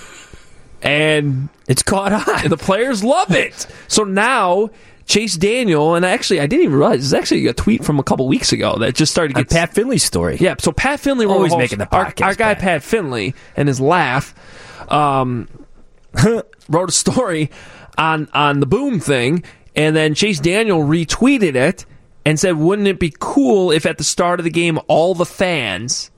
[0.81, 2.49] And It's caught on.
[2.49, 3.67] the players love it.
[3.87, 4.69] So now
[5.09, 8.27] Chase Daniel, and actually I didn't even realize it's actually a tweet from a couple
[8.27, 10.37] weeks ago that just started to get Pat Finley's story.
[10.39, 12.61] Yeah, so Pat Finley wrote Always making the our, podcast, our guy Pat.
[12.61, 14.35] Pat Finley and his laugh
[14.87, 15.49] um,
[16.69, 17.49] wrote a story
[17.97, 19.43] on on the boom thing,
[19.75, 21.87] and then Chase Daniel retweeted it
[22.23, 25.25] and said, "Wouldn't it be cool if at the start of the game all the
[25.25, 26.11] fans?"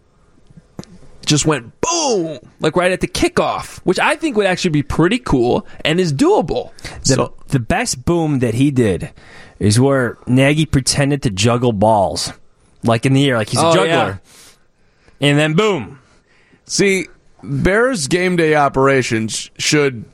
[1.25, 5.19] Just went boom, like right at the kickoff, which I think would actually be pretty
[5.19, 6.71] cool and is doable.
[7.05, 9.11] The, so, the best boom that he did
[9.59, 12.33] is where Nagy pretended to juggle balls,
[12.83, 13.87] like in the air, like he's a Oh, juggler.
[13.87, 14.17] yeah.
[15.29, 15.99] And then boom.
[16.65, 17.07] See,
[17.43, 20.05] Bears game day operations should.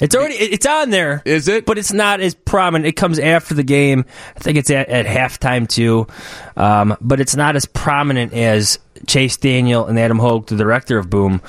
[0.00, 1.22] It's already it's on there.
[1.24, 1.66] Is it?
[1.66, 2.86] But it's not as prominent.
[2.86, 4.04] It comes after the game.
[4.36, 6.06] I think it's at, at halftime too.
[6.56, 11.10] Um, but it's not as prominent as Chase Daniel and Adam Hoge, the director of
[11.10, 11.40] Boom,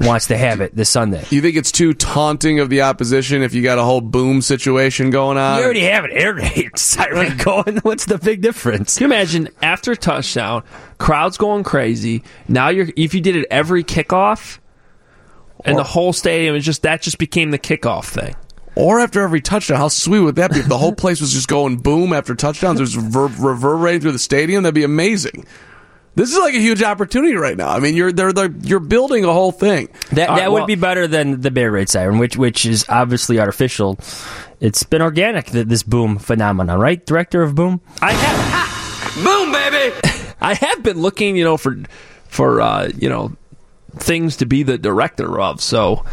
[0.00, 1.24] wants to have it this Sunday.
[1.30, 5.10] You think it's too taunting of the opposition if you got a whole boom situation
[5.10, 5.58] going on?
[5.58, 7.78] You already have an air raid siren going.
[7.78, 8.98] What's the big difference?
[8.98, 10.62] Can you imagine after touchdown,
[10.98, 12.22] crowds going crazy?
[12.48, 14.58] Now you're if you did it every kickoff,
[15.64, 18.34] and the whole stadium is just that just became the kickoff thing.
[18.76, 20.60] Or after every touchdown, how sweet would that be?
[20.60, 24.18] If the whole place was just going boom after touchdowns, there's rever- reverberating through the
[24.18, 24.62] stadium.
[24.62, 25.44] That'd be amazing.
[26.14, 27.68] This is like a huge opportunity right now.
[27.68, 29.88] I mean, you're they're, they're you're building a whole thing.
[30.10, 33.38] That that right, would be better than the bear raid siren, which which is obviously
[33.38, 33.98] artificial.
[34.60, 37.04] It's been organic th- this boom phenomenon, right?
[37.04, 37.80] Director of Boom.
[38.02, 39.94] I have boom, baby.
[40.40, 41.78] I have been looking, you know, for
[42.26, 43.36] for uh, you know
[43.96, 45.60] things to be the director of.
[45.60, 46.04] So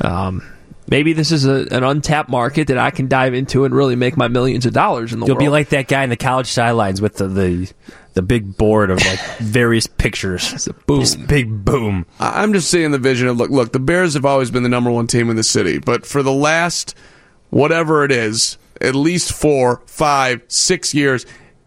[0.00, 0.42] um,
[0.88, 4.16] maybe this is a, an untapped market that I can dive into and really make
[4.16, 5.46] my millions of dollars in the world You'll world.
[5.46, 7.72] be like that guy in the college sidelines with the the,
[8.14, 10.52] the big board of like various pictures.
[10.52, 11.04] It's a boom.
[11.26, 12.06] big boom.
[12.18, 13.72] I- I'm just seeing the vision of look, look.
[13.72, 16.32] The Bears have always been the number one team in the city, but for the
[16.32, 16.94] last
[17.50, 21.24] whatever it is, at least four, five, six years,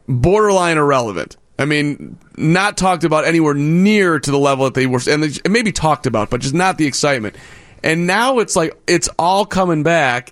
[0.07, 1.37] borderline irrelevant.
[1.59, 5.49] I mean, not talked about anywhere near to the level that they were, and they,
[5.49, 7.35] maybe talked about, but just not the excitement.
[7.83, 10.31] And now it's like it's all coming back,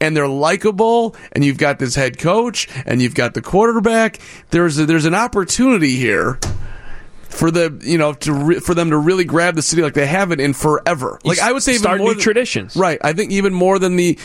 [0.00, 4.18] and they're likable, and you've got this head coach, and you've got the quarterback.
[4.50, 6.40] There's a, there's an opportunity here
[7.34, 10.06] for the you know to re- for them to really grab the city like they
[10.06, 11.18] haven't in forever.
[11.24, 12.76] Like I would say, even start more new than- traditions.
[12.76, 12.98] Right.
[13.02, 14.18] I think even more than the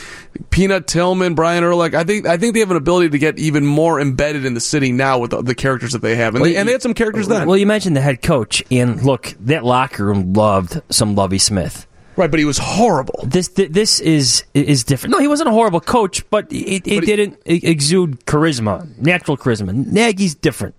[0.49, 1.95] Peanut Tillman, Brian Urlacher.
[1.95, 4.59] I think I think they have an ability to get even more embedded in the
[4.61, 6.81] city now with the, the characters that they have, and, Well, they, and they had
[6.81, 7.47] some characters then.
[7.47, 11.85] Well, you mentioned the head coach, and look, that locker room loved some Lovie Smith.
[12.15, 13.23] Right, but he was horrible.
[13.25, 15.13] This th- this is is different.
[15.13, 19.73] No, he wasn't a horrible coach, but it, it didn't e- exude charisma, natural charisma.
[19.73, 20.75] Nagy's different.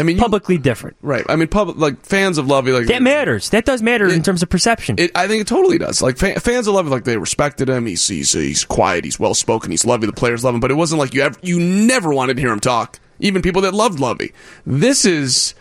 [0.00, 0.96] I mean, publicly different.
[1.02, 1.24] Right.
[1.28, 3.50] I mean, public like fans of Lovie like That matters.
[3.50, 4.96] That does matter in terms of perception.
[4.98, 6.00] It, I think it totally does.
[6.00, 7.86] Like fa- fans of Lovie, like they respected him.
[7.86, 9.04] He's he's, he's quiet.
[9.04, 9.70] He's well spoken.
[9.70, 10.06] He's Lovie.
[10.06, 10.60] The players love him.
[10.60, 13.00] But it wasn't like you ever you never wanted to hear him talk.
[13.20, 14.32] Even people that loved Lovie.
[14.64, 15.54] This is,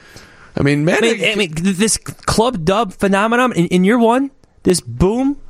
[0.56, 0.98] I mean, man.
[0.98, 4.30] I mean, I mean, this club dub phenomenon in, in year one,
[4.64, 5.42] this boom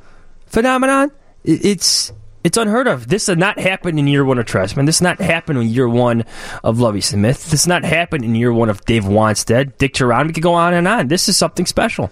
[0.46, 1.10] phenomenon,
[1.46, 2.12] i- it's
[2.48, 3.08] it's unheard of.
[3.08, 4.86] This did not happen in year one of Trestman.
[4.86, 6.24] This did not happen in year one
[6.64, 7.50] of Lovie Smith.
[7.50, 10.26] This did not happen in year one of Dave Wannstedt, Dick Jauron.
[10.26, 11.08] We could go on and on.
[11.08, 12.10] This is something special,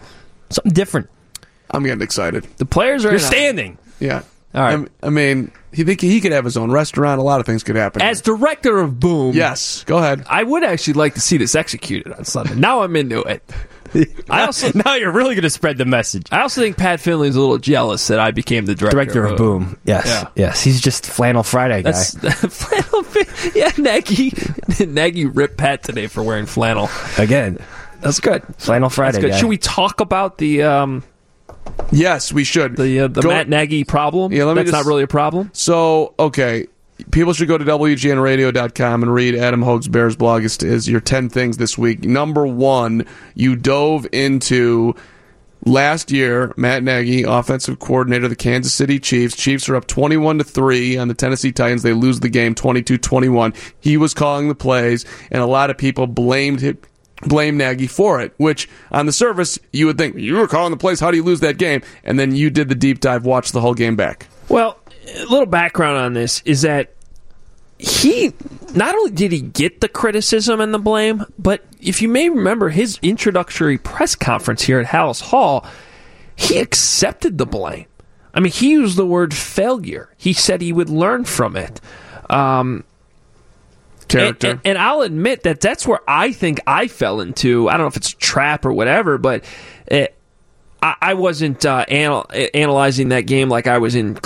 [0.51, 1.09] something different.
[1.71, 2.45] I'm getting excited.
[2.59, 3.79] The players are You're standing.
[3.99, 4.23] Yeah.
[4.55, 4.89] All right.
[5.03, 7.19] I mean, he think he could have his own restaurant.
[7.19, 8.03] A lot of things could happen.
[8.03, 10.25] As director of Boom, yes, go ahead.
[10.29, 12.55] I would actually like to see this executed on Sunday.
[12.55, 13.43] Now I'm into it.
[14.31, 16.27] I also now you're really going to spread the message.
[16.31, 19.37] I also think Pat Finley's a little jealous that I became the director, Director of
[19.39, 19.79] Boom.
[19.85, 20.29] Yes, Yeah.
[20.35, 20.63] yes.
[20.63, 21.91] He's just flannel Friday guy.
[21.93, 22.15] That's
[22.49, 23.05] flannel.
[23.55, 24.33] Yeah, Nagy.
[24.87, 26.89] Nagy ripped Pat today for wearing flannel.
[27.19, 27.59] Again,
[28.01, 28.43] That's good.
[28.59, 29.31] flannel Friday That's good.
[29.33, 29.37] guy.
[29.39, 31.03] Should we talk about the um
[31.93, 32.77] Yes, we should.
[32.77, 34.33] the uh, the Go- Matt Nagy problem?
[34.33, 35.51] Yeah, let me That's just- not really a problem.
[35.53, 36.67] So, okay.
[37.11, 41.29] People should go to WGNradio.com and read Adam Hoge's Bears blog as, as your 10
[41.29, 42.05] things this week.
[42.05, 44.95] Number one, you dove into
[45.67, 49.37] last year, Matt Nagy, offensive coordinator of the Kansas City Chiefs.
[49.37, 51.83] Chiefs are up 21 to 3 on the Tennessee Titans.
[51.83, 53.53] They lose the game 22 21.
[53.79, 56.79] He was calling the plays, and a lot of people blamed him.
[57.23, 60.77] Blame Nagy for it, which on the surface you would think you were calling the
[60.77, 61.01] plays.
[61.01, 61.81] How do you lose that game?
[62.05, 64.27] And then you did the deep dive, watched the whole game back.
[64.51, 66.93] Well, a little background on this is that
[67.79, 68.33] he
[68.75, 72.71] not only did he get the criticism and the blame, but if you may remember
[72.71, 75.67] his introductory press conference here at Halas Hall,
[76.35, 77.87] he accepted the blame.
[78.35, 80.13] I mean, he used the word failure.
[80.17, 81.81] He said he would learn from it.
[82.29, 82.85] Um,
[84.09, 84.49] Character.
[84.49, 87.69] and, and, and I'll admit that that's where I think I fell into.
[87.69, 89.45] I don't know if it's a trap or whatever, but
[89.87, 90.16] it,
[91.01, 94.19] I, wasn't uh, anal- analyzing that game like I was in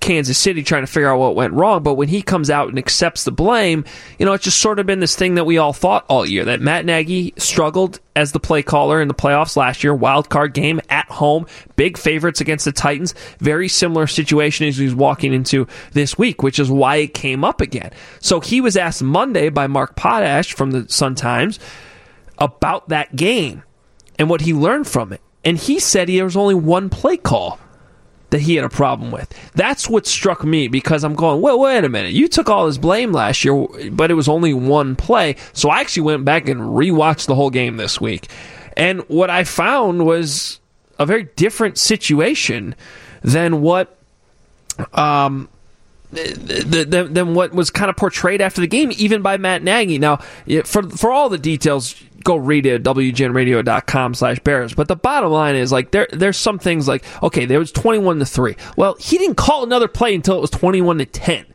[0.00, 1.82] Kansas City trying to figure out what went wrong.
[1.82, 3.84] But when he comes out and accepts the blame,
[4.18, 6.44] you know, it's just sort of been this thing that we all thought all year
[6.44, 10.54] that Matt Nagy struggled as the play caller in the playoffs last year, wild card
[10.54, 11.46] game at home,
[11.76, 13.14] big favorites against the Titans.
[13.38, 17.60] Very similar situation as he's walking into this week, which is why it came up
[17.60, 17.90] again.
[18.20, 21.58] So he was asked Monday by Mark Potash from the Sun Times
[22.38, 23.62] about that game
[24.18, 25.20] and what he learned from it.
[25.44, 27.58] And he said there was only one play call
[28.30, 29.32] that he had a problem with.
[29.54, 32.12] That's what struck me because I'm going, wait, wait a minute.
[32.12, 35.36] You took all this blame last year, but it was only one play.
[35.52, 38.28] So I actually went back and rewatched the whole game this week.
[38.76, 40.60] And what I found was
[40.98, 42.74] a very different situation
[43.22, 43.96] than what
[44.94, 45.48] um
[46.12, 49.98] than what was kind of portrayed after the game, even by Matt Nagy.
[49.98, 50.16] Now,
[50.64, 51.94] for for all the details,
[52.24, 54.74] go read it at wgnradio.com slash bears.
[54.74, 57.98] But the bottom line is like there there's some things like okay, there was twenty
[57.98, 58.56] one to three.
[58.76, 61.46] Well, he didn't call another play until it was twenty one to ten.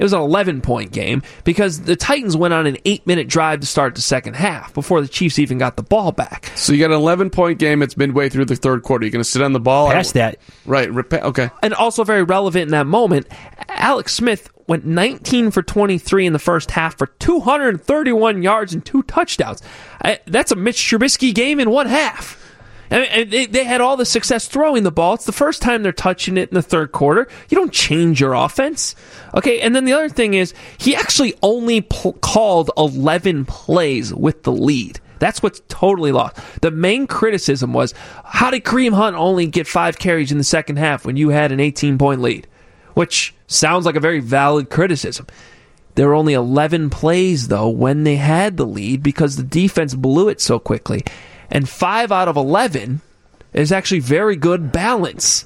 [0.00, 3.60] It was an 11 point game because the Titans went on an eight minute drive
[3.60, 6.50] to start the second half before the Chiefs even got the ball back.
[6.56, 7.82] So you got an 11 point game.
[7.82, 9.04] It's midway through the third quarter.
[9.04, 9.90] You're going to sit on the ball.
[9.90, 10.38] Past that.
[10.64, 10.88] Right.
[10.88, 11.50] Repa- okay.
[11.62, 13.26] And also very relevant in that moment,
[13.68, 19.02] Alex Smith went 19 for 23 in the first half for 231 yards and two
[19.02, 19.60] touchdowns.
[20.02, 22.39] I, that's a Mitch Trubisky game in one half.
[22.90, 25.14] And they, they had all the success throwing the ball.
[25.14, 27.28] It's the first time they're touching it in the third quarter.
[27.48, 28.96] You don't change your offense.
[29.34, 34.42] Okay, and then the other thing is, he actually only pl- called 11 plays with
[34.42, 34.98] the lead.
[35.20, 36.36] That's what's totally lost.
[36.62, 37.94] The main criticism was
[38.24, 41.52] how did Kareem Hunt only get five carries in the second half when you had
[41.52, 42.48] an 18 point lead?
[42.94, 45.26] Which sounds like a very valid criticism.
[45.94, 50.28] There were only 11 plays, though, when they had the lead because the defense blew
[50.28, 51.04] it so quickly.
[51.50, 53.00] And five out of 11
[53.52, 55.44] is actually very good balance.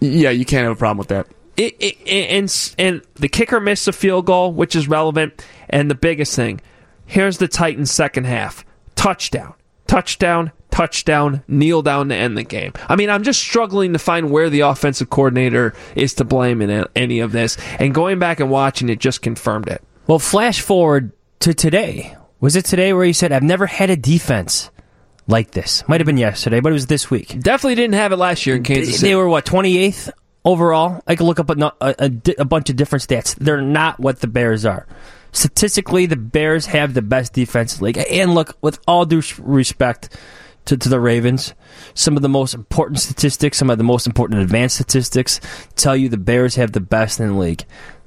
[0.00, 1.26] Yeah, you can't have a problem with that.
[1.56, 5.44] It, it, and and the kicker missed a field goal, which is relevant.
[5.68, 6.60] And the biggest thing,
[7.04, 9.54] here's the Titans' second half: touchdown,
[9.88, 12.74] touchdown, touchdown, kneel down to end the game.
[12.88, 16.86] I mean, I'm just struggling to find where the offensive coordinator is to blame in
[16.94, 17.56] any of this.
[17.80, 19.82] And going back and watching it just confirmed it.
[20.06, 21.10] Well, flash forward
[21.40, 22.16] to today.
[22.40, 24.70] Was it today where you said, I've never had a defense
[25.28, 25.84] like this.
[25.86, 27.38] Might have been yesterday, but it was this week.
[27.38, 29.08] Definitely didn't have it last year in Kansas City.
[29.08, 30.10] they were what twenty eighth
[30.44, 31.02] overall.
[31.06, 33.36] I could look up a, a, a a bunch of different stats.
[33.36, 34.86] They're not what the Bears are.
[35.30, 37.98] Statistically, the Bears have the best defense in the league.
[38.10, 40.16] And look, with all due respect
[40.64, 41.54] to, to the Ravens,
[41.94, 45.40] some of the most important statistics, some of the most important advanced statistics
[45.76, 47.64] tell you the Bears have the best in the league.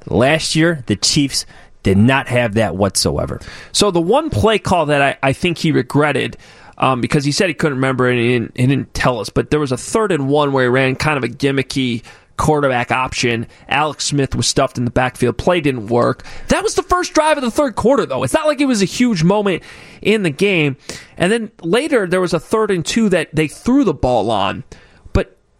[0.07, 1.45] Last year, the Chiefs
[1.83, 3.39] did not have that whatsoever.
[3.71, 6.37] So the one play call that I, I think he regretted
[6.81, 9.51] um, because he said he couldn't remember and he didn't, he didn't tell us, but
[9.51, 12.03] there was a third and one where he ran kind of a gimmicky
[12.37, 13.45] quarterback option.
[13.69, 15.37] Alex Smith was stuffed in the backfield.
[15.37, 16.25] Play didn't work.
[16.47, 18.23] That was the first drive of the third quarter, though.
[18.23, 19.61] It's not like it was a huge moment
[20.01, 20.75] in the game.
[21.17, 24.63] And then later there was a third and two that they threw the ball on.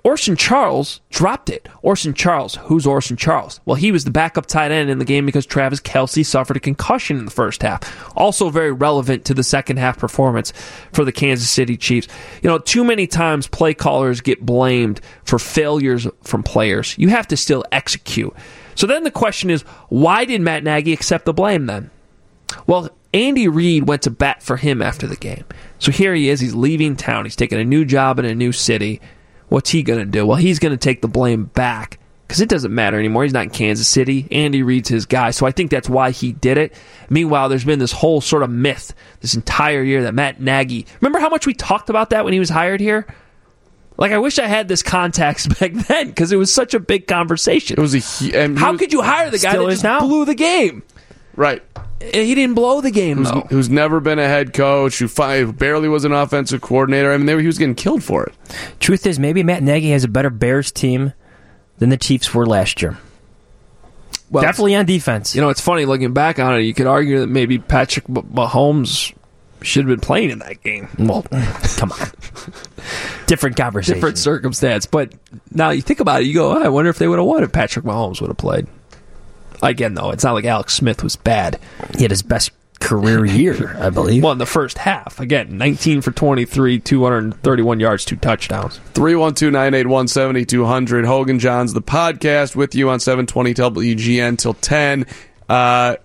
[0.04, 1.70] Orson Charles dropped it.
[1.84, 2.56] Orson Charles.
[2.56, 3.60] Who's Orson Charles?
[3.66, 6.62] Well, he was the backup tight end in the game because Travis Kelce suffered a
[6.62, 8.12] concussion in the first half.
[8.18, 10.54] Also very relevant to the second half performance
[10.92, 12.08] for the Kansas City Chiefs.
[12.42, 16.98] You know, too many times play callers get blamed for failures from players.
[16.98, 18.34] You have to still execute.
[18.74, 21.92] So then the question is, why did Matt Nagy accept the blame then?
[22.66, 25.44] Well, Andy Reid went to bat for him after the game.
[25.80, 26.40] So here he is.
[26.40, 27.26] He's leaving town.
[27.26, 29.02] He's taking a new job in a new city.
[29.52, 30.26] What's he going to do?
[30.26, 33.24] Well, he's going to take the blame back because it doesn't matter anymore.
[33.24, 34.26] He's not in Kansas City.
[34.32, 35.32] Andy Reid's his guy.
[35.32, 36.74] So I think that's why he did it.
[37.10, 40.86] Meanwhile, there's been this whole sort of myth this entire year that Matt Nagy.
[41.02, 43.14] Remember how much we talked about that when he was hired here?
[43.98, 47.06] Like I wish I had this context back then because it was such a big
[47.06, 47.78] conversation.
[47.78, 48.56] It was a.
[48.56, 50.00] how could you hire the guy that just now.
[50.00, 50.82] blew the game?
[51.36, 51.64] Right.
[52.00, 53.42] He didn't blow the game Who's, though.
[53.50, 57.14] who's never been a head coach, who, fi- who barely was an offensive coordinator.
[57.14, 58.34] I mean, were- he was getting killed for it.
[58.80, 61.14] Truth is, maybe Matt Nagy has a better Bears team
[61.78, 62.98] than the Chiefs were last year.
[64.32, 65.36] Well, Definitely on defense.
[65.36, 66.62] You know, it's funny looking back on it.
[66.62, 69.14] You could argue that maybe Patrick Mah- Mahomes
[69.62, 70.88] should have been playing in that game.
[70.98, 71.24] Well,
[71.78, 72.08] come on.
[73.28, 73.96] Different conversation.
[73.96, 74.86] Different circumstance.
[74.86, 75.14] But
[75.52, 77.44] now you think about it, you go, "Oh, I wonder if they would have won
[77.44, 78.68] if Patrick Mahomes would have played.
[79.62, 81.60] Again, though, it's not like Alex Smith was bad.
[81.96, 84.24] He had his best career year, I believe.
[84.24, 85.20] Well, in the first half.
[85.20, 88.80] Again, 19 for 23, 231 yards, two touchdowns.
[88.94, 91.06] 312 981 7200.
[91.06, 95.06] Hoge and Jahns, the podcast with you on 720 WGN till 10.
[95.48, 95.96] Uh,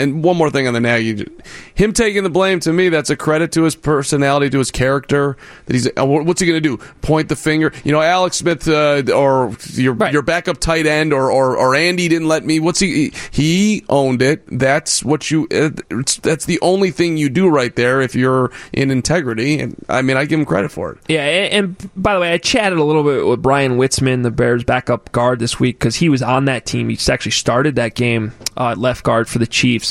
[0.00, 1.26] and one more thing on the Nagy.
[1.74, 5.36] Him taking the blame, to me, that's a credit to his personality, to his character.
[5.66, 6.82] That he's uh, What's he going to do?
[7.02, 7.72] Point the finger?
[7.84, 12.08] You know, Alex Smith uh, or your, your backup tight end or, or, or Andy
[12.08, 12.60] didn't let me.
[12.60, 13.12] What's he?
[13.30, 14.42] He owned it.
[14.50, 15.44] That's what you.
[15.50, 19.58] Uh, it's- that's the only thing you do right there if you're in integrity.
[19.58, 20.98] And I mean, I give him credit for it.
[21.08, 24.30] Yeah, and, and by the way, I chatted a little bit with Bryan Witzmann, the
[24.30, 26.88] Bears' backup guard, this week because he was on that team.
[26.88, 29.89] He actually started that game uh, at left guard for the Chiefs,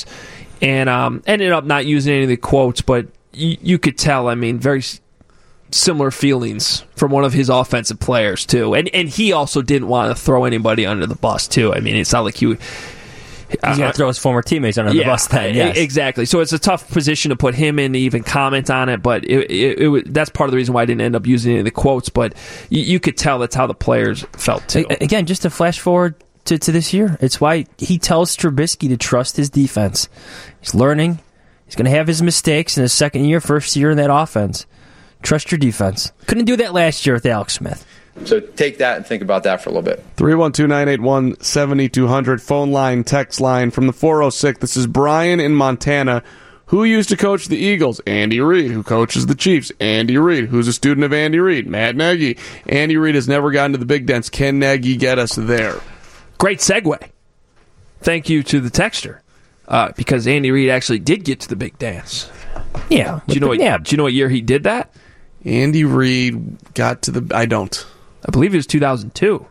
[0.62, 4.28] and um, ended up not using any of the quotes, but you, you could tell.
[4.28, 4.84] I mean, very
[5.72, 10.16] similar feelings from one of his offensive players too, and and he also didn't want
[10.16, 11.74] to throw anybody under the bus too.
[11.74, 12.48] I mean, it's not like he.
[12.48, 12.60] would-
[13.50, 15.78] He's going to throw his former teammates under the bus then, yes.
[15.78, 16.26] exactly.
[16.28, 19.24] So it's a tough position to put him in to even comment on it, but
[19.26, 21.60] it, it, it, that's part of the reason why I didn't end up using any
[21.62, 22.10] of the quotes.
[22.10, 22.36] But
[22.70, 24.86] you, you could tell that's how the players felt too.
[25.02, 26.14] Again, just to flash forward
[26.46, 30.10] to, to this year, it's why he tells Trubisky to trust his defense.
[30.60, 31.20] He's learning.
[31.66, 34.66] He's going to have his mistakes in his second year, first year in that offense.
[35.22, 36.12] Trust your defense.
[36.26, 37.86] Couldn't do that last year with Alex Smith.
[38.26, 40.04] So take that and think about that for a little bit.
[40.18, 42.42] 312 981 7200.
[42.42, 44.60] Phone line, text line from the 406.
[44.60, 46.24] This is Brian in Montana.
[46.68, 48.00] Who used to coach the Eagles?
[48.02, 48.72] Andy Reid.
[48.72, 49.72] Who coaches the Chiefs?
[49.80, 50.46] Andy Reid.
[50.46, 51.68] Who's a student of Andy Reid?
[51.68, 52.38] Matt Nagy.
[52.68, 54.30] Andy Reid has never gotten to the big dance.
[54.30, 55.80] Can Nagy get us there?
[56.40, 57.10] Great segue.
[58.02, 59.20] Thank you to the texter.
[59.68, 62.28] Uh, because Andy Reid actually did get to the big dance.
[62.90, 63.20] Yeah.
[63.28, 63.60] Do you know what?
[63.60, 63.78] yeah.
[63.78, 64.92] Do you know what year he did that?
[65.46, 67.36] Andy Reid got to the.
[67.36, 67.86] I don't.
[68.28, 69.38] I believe it was 2002.
[69.38, 69.48] Do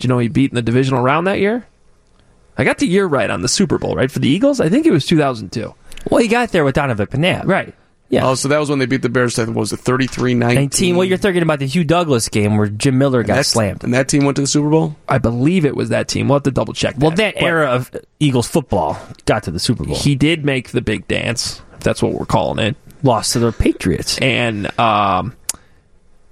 [0.00, 1.66] you know he beat in the divisional round that year?
[2.58, 4.10] I got the year right on the Super Bowl, right?
[4.10, 4.60] For the Eagles?
[4.60, 5.74] I think it was 2002.
[6.10, 7.46] Well, he got there with Donovan McNabb.
[7.46, 7.74] Right.
[8.12, 8.28] Yeah.
[8.28, 9.38] Oh, so that was when they beat the Bears.
[9.38, 10.54] What was it 33 19?
[10.54, 10.96] 19.
[10.96, 13.84] Well, you're thinking about the Hugh Douglas game where Jim Miller got That's- slammed.
[13.84, 14.94] And that team went to the Super Bowl?
[15.08, 16.28] I believe it was that team.
[16.28, 16.94] We'll have to double check.
[16.98, 17.90] Well, that But era of
[18.20, 19.96] Eagles football got to the Super Bowl.
[19.96, 22.76] He did make the big dance, if that's what we're calling it.
[23.02, 24.18] Lost to the Patriots.
[24.18, 25.34] And um,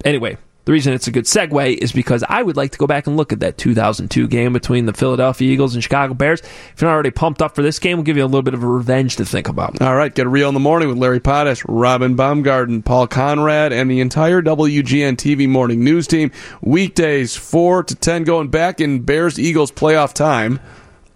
[0.05, 3.07] anyway, the reason it's a good segue is because I would like to go back
[3.07, 6.41] and look at that 2002 game between the Philadelphia Eagles and Chicago Bears.
[6.41, 8.53] If you're not already pumped up for this game, we'll give you a little bit
[8.53, 9.81] of a revenge to think about.
[9.81, 13.89] All right, get real in the morning with Larry Potash, Robin Baumgarten, Paul Konrad, and
[13.89, 16.31] the entire WGN TV morning news team.
[16.61, 20.59] Weekdays, 4 to 10, going back in Bears Eagles playoff time.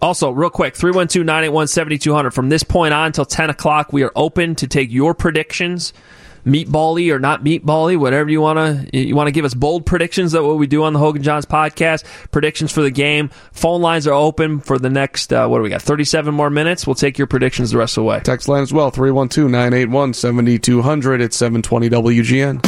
[0.02, 2.30] Also, real quick, 312 981 7200.
[2.32, 5.92] From this point on until 10 o'clock, we are open to take your predictions
[6.46, 8.96] meatbally or not meatbally, whatever you want to.
[8.98, 11.24] You want to give us bold predictions that what we do on the Hoge and
[11.24, 12.04] Jahns podcast.
[12.30, 13.28] Predictions for the game.
[13.52, 15.32] Phone lines are open for the next.
[15.32, 15.82] Uh, what do we got?
[15.82, 16.86] Thirty-seven more minutes.
[16.86, 18.20] We'll take your predictions the rest of the way.
[18.20, 21.20] Text line as well 312 981 7200.
[21.20, 22.66] It's 720 WGN.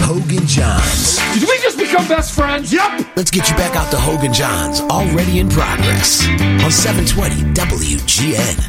[0.00, 1.38] Hoge and Jahns.
[1.38, 2.72] Did we just become best friends?
[2.72, 3.16] Yep.
[3.16, 6.26] Let's get you back out to Hoge and Jahns, already in progress
[6.64, 8.66] on 720 WGN.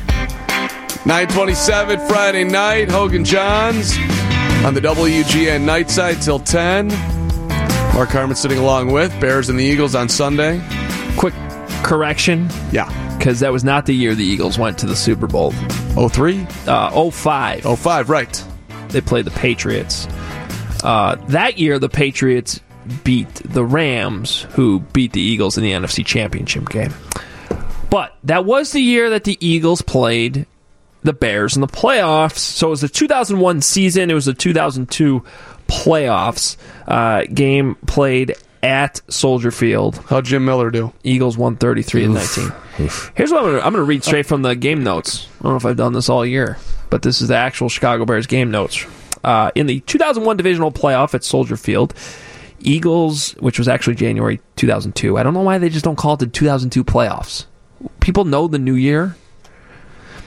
[1.03, 4.20] 927 Friday night, Hoge and Jahns
[4.65, 6.89] on the WGN night side till 10.
[7.95, 10.61] Mark Carman sitting along with Bears and the Eagles on Sunday.
[11.17, 11.33] Quick
[11.83, 12.47] correction.
[12.71, 12.88] Yeah.
[13.17, 15.51] Because that was not the year the Eagles went to the Super Bowl.
[15.51, 16.45] 03?
[16.67, 17.79] Uh, 05.
[17.79, 18.45] 05, right.
[18.89, 20.07] They played the Patriots.
[20.83, 22.59] Uh, that year, the Patriots
[23.03, 26.93] beat the Rams, who beat the Eagles in the NFC Championship game.
[27.89, 30.45] But that was the year that the Eagles played
[31.03, 32.38] the Bears in the playoffs.
[32.38, 34.10] So it was the 2001 season.
[34.10, 35.23] It was the 2002
[35.68, 36.57] playoffs
[36.88, 39.98] uh, game played at Soldier Field.
[40.07, 40.94] How'd Jim Miller do?
[41.03, 42.52] Eagles 133 and 19.
[43.15, 45.28] Here's what I'm going to I'm to read straight from the game notes.
[45.40, 46.57] I don't know if I've done this all year,
[46.90, 48.86] but this is the actual Chicago Bears game notes.
[49.23, 51.94] Uh, in the 2001 divisional playoff at Soldier Field,
[52.60, 55.18] Eagles, which was actually January 2002.
[55.18, 57.45] I don't know why they just don't call it the 2002 playoffs.
[57.99, 59.15] People know the new year.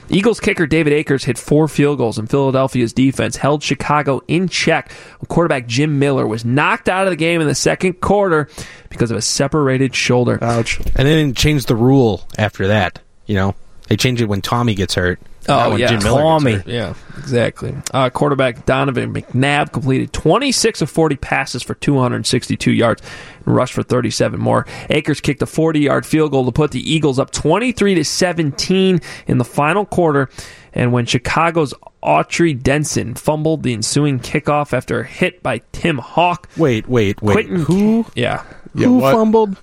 [0.09, 4.91] Eagles kicker David Akers hit four field goals, and Philadelphia's defense held Chicago in check.
[5.27, 8.49] Quarterback Jim Miller was knocked out of the game in the second quarter
[8.89, 10.37] because of a separated shoulder.
[10.43, 10.77] Ouch.
[10.79, 12.99] And they didn't change the rule after that.
[13.25, 13.55] You know,
[13.87, 15.19] they changed it when Tommy gets hurt.
[15.47, 16.73] Not Oh yeah, Jim Miller gets Tommy.
[16.73, 17.75] Yeah, exactly.
[17.93, 23.01] Uh, quarterback Donovan McNabb completed 26 of 40 passes for 262 yards
[23.45, 24.65] and rushed for 37 more.
[24.89, 29.37] Akers kicked a 40-yard field goal to put the Eagles up 23 to 17 in
[29.37, 30.29] the final quarter.
[30.73, 31.73] And when Chicago's
[32.03, 36.47] Autry Denson fumbled the ensuing kickoff after a hit by Tim Hauck.
[36.55, 37.33] Wait, wait, wait.
[37.33, 38.05] Quentin, Who?
[38.15, 38.43] Yeah.
[38.73, 39.57] Who fumbled?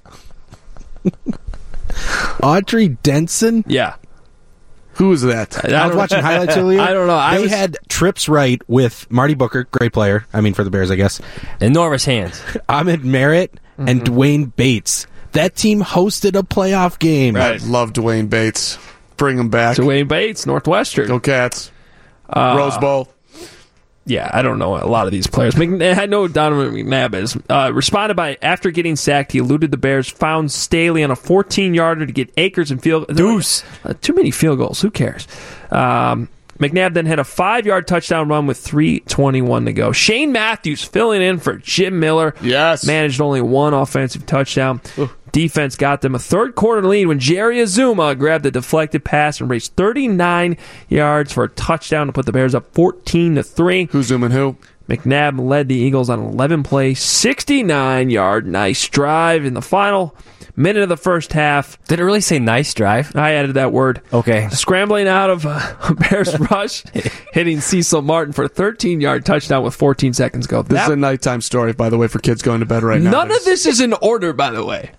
[2.42, 3.64] Autry Denson?
[3.68, 3.94] Yeah.
[4.94, 5.64] Who was that?
[5.64, 6.80] I, was watching highlights earlier.
[6.80, 7.16] I don't know.
[7.16, 10.26] I they was- had trips right with Marty Booker, great player.
[10.32, 11.20] I mean, for the Bears, I guess.
[11.60, 12.40] Enormous hands.
[12.68, 14.14] Ahmad Merritt and Mm-hmm.
[14.14, 15.06] D'Wayne Bates.
[15.32, 17.36] That team hosted a playoff game.
[17.36, 18.78] I love D'Wayne Bates.
[19.16, 19.76] Bring him back.
[19.76, 21.06] D'Wayne Bates, Northwestern.
[21.08, 21.70] Go Cats.
[22.28, 23.11] Uh, Rose Bowl.
[24.04, 25.54] Yeah, I don't know a lot of these players.
[25.54, 27.36] McNabb, I know Donovan McNabb is.
[27.48, 31.74] Uh, responded by after getting sacked, he eluded the Bears, found Staley on a 14
[31.74, 33.62] yarder to get Akers and field deuce.
[33.84, 34.80] Uh, too many field goals.
[34.80, 35.28] Who cares?
[35.70, 36.28] Um,
[36.62, 39.92] McNabb then had a five yard touchdown run with 3:21 to go.
[39.92, 42.34] Shane Matthews filling in for Jim Miller.
[42.40, 44.80] Yes, managed only one offensive touchdown.
[45.32, 49.48] Defense got them a third quarter lead when Jerry Azumah grabbed a deflected pass and
[49.48, 50.58] raced 39
[50.90, 53.88] yards for a touchdown to put the Bears up 14 to three.
[53.92, 54.56] Who's zooming who?
[54.92, 60.14] McNabb led the Eagles on an 11 play, 69 yard nice drive in the final
[60.54, 61.82] minute of the first half.
[61.84, 63.16] Did it really say nice drive?
[63.16, 64.02] I added that word.
[64.12, 64.48] Okay.
[64.50, 66.84] Scrambling out of uh, a Bears rush,
[67.32, 70.62] hitting Cecil Martin for a 13 yard touchdown with 14 seconds to go.
[70.62, 73.00] This That- is a nighttime story, by the way, for kids going to bed right
[73.00, 73.10] now.
[73.12, 74.90] None of this is in order, by the way.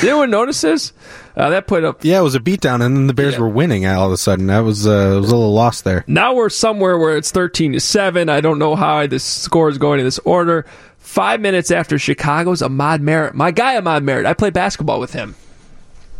[0.00, 0.92] Did anyone notice this?
[1.36, 2.04] Uh, that put up.
[2.04, 4.46] Yeah, it was a beatdown, and then the Bears were winning all of a sudden.
[4.48, 6.04] That was, uh, it was a little lost there.
[6.06, 8.28] Now we're somewhere where it's 13 to 7.
[8.28, 10.66] I don't know how this score is going in this order.
[10.98, 13.34] Five minutes after Chicago's Ahmad Merritt.
[13.34, 14.26] My guy, Ahmad Merritt.
[14.26, 15.36] I played basketball with him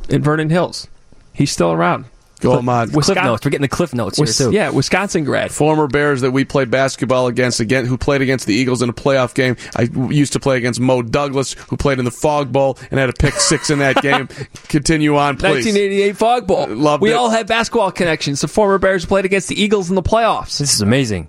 [0.09, 0.89] in Vernon Hills.
[1.32, 2.07] He's still around.
[2.40, 2.93] Go Ahmad.
[2.93, 3.44] Cliff notes.
[3.44, 4.55] We're getting the cliff notes Wis- here too.
[4.55, 5.51] Yeah, Wisconsin grad.
[5.52, 8.93] Former Bears that we played basketball against, again, who played against the Eagles in a
[8.93, 9.56] playoff game.
[9.77, 9.82] I
[10.12, 13.12] used to play against Mo Douglas, who played in the Fog Bowl and had a
[13.12, 14.28] pick six in that game.
[14.69, 15.66] Continue on, please.
[15.66, 16.66] 1988 Fog Bowl.
[16.69, 17.15] Loved we it.
[17.15, 18.40] all have basketball connections.
[18.40, 20.59] The former Bears played against the Eagles in the playoffs.
[20.59, 21.28] This is amazing.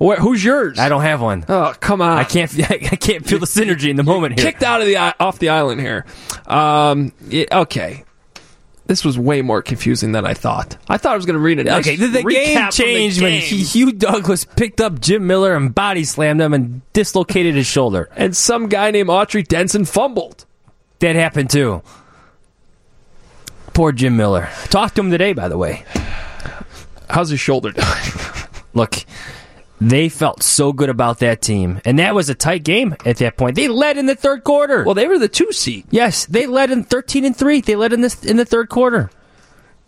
[0.00, 0.78] Where, who's yours?
[0.78, 1.44] I don't have one.
[1.46, 2.16] Oh, come on.
[2.16, 2.50] I can't.
[2.70, 4.50] I can't feel the synergy in the moment here.
[4.50, 6.06] kicked out of the off the island here.
[6.46, 8.04] Um, yeah, okay,
[8.90, 10.76] this was way more confusing than I thought.
[10.88, 11.68] I thought I was going to read it.
[11.68, 16.40] Okay, the, the game changed when Hugh Douglas picked up Jim Miller and body slammed
[16.40, 18.08] him and dislocated his shoulder.
[18.16, 20.44] and some guy named Autry Denson fumbled.
[20.98, 21.82] That happened too.
[23.74, 24.48] Poor Jim Miller.
[24.70, 25.84] Talked to him today, by the way.
[27.08, 27.86] How's his shoulder doing?
[28.74, 28.96] Look,
[29.80, 33.36] they felt so good about that team, and that was a tight game at that
[33.36, 33.56] point.
[33.56, 34.84] They led in the third quarter.
[34.84, 35.84] well, they were the two seed.
[35.90, 37.60] yes, they led in thirteen and three.
[37.60, 39.10] They led in this in the third quarter.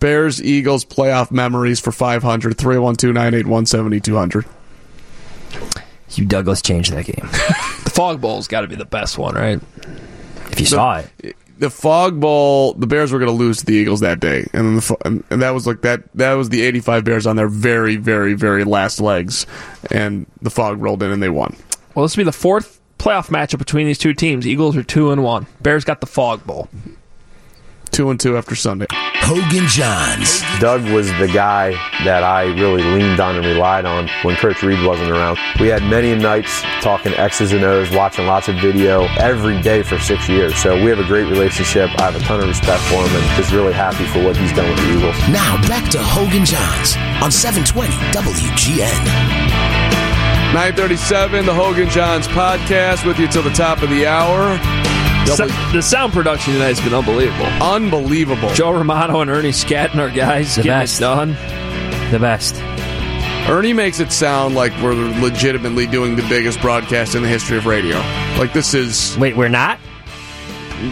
[0.00, 4.44] Bears Eagles playoff memories for 500 312 981 7200.
[6.08, 7.28] Hugh Douglas changed that game.
[7.84, 9.60] The Fog Bowl's got to be the best one, right?
[10.50, 13.72] If you saw it, the Fog Bowl, the Bears were going to lose to the
[13.72, 16.02] Eagles that day, and the, and that was like that.
[16.16, 19.46] That was the '85 Bears on their very, very, very last legs,
[19.92, 21.56] and the Fog rolled in and they won.
[21.94, 24.44] Well, this will be the fourth playoff matchup between these two teams.
[24.44, 25.46] Eagles are two and one.
[25.60, 26.68] Bears got the Fog Bowl.
[27.92, 28.86] Two and two after Sunday.
[28.90, 30.40] Hoge and Jahns.
[30.60, 31.72] Doug was the guy
[32.04, 35.38] that I really leaned on and relied on when Coach Reid wasn't around.
[35.60, 39.98] We had many nights talking X's and O's, watching lots of video every day for
[39.98, 40.56] six years.
[40.56, 41.90] So we have a great relationship.
[42.00, 44.52] I have a ton of respect for him and just really happy for what he's
[44.54, 45.18] done with the Eagles.
[45.28, 49.04] Now back to Hoge and Jahns on 720 WGN.
[50.54, 54.58] 937, the Hoge and Jahns podcast with you till the top of the hour.
[55.26, 57.46] So- the sound production tonight has been unbelievable.
[57.62, 58.52] Unbelievable.
[58.54, 60.98] Joe Romano and Ernie Scatton, our guys, The getting best.
[60.98, 61.36] it done.
[62.10, 62.56] The best.
[63.48, 67.66] Ernie makes it sound like we're legitimately doing the biggest broadcast in the history of
[67.66, 67.96] radio.
[68.38, 69.16] Like this is.
[69.18, 69.78] Wait, we're not.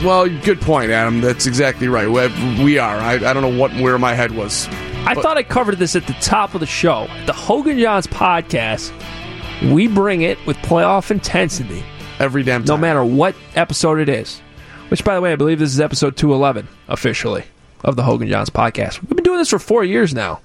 [0.05, 1.21] Well, good point, Adam.
[1.21, 2.09] That's exactly right.
[2.09, 2.97] We- We are.
[2.97, 4.69] I, I don't know what where my head was.
[5.07, 7.09] I thought I covered this at the top of the show.
[7.27, 8.93] The Hoge and Jahns podcast,
[9.73, 11.83] we bring it with playoff intensity
[12.21, 12.77] every damn time.
[12.77, 14.41] no matter what episode it is.
[14.89, 17.45] Which, by the way, I believe this is episode 211 officially
[17.85, 19.01] of the Hoge and Jahns podcast.
[19.03, 20.41] We've been doing this for four years now.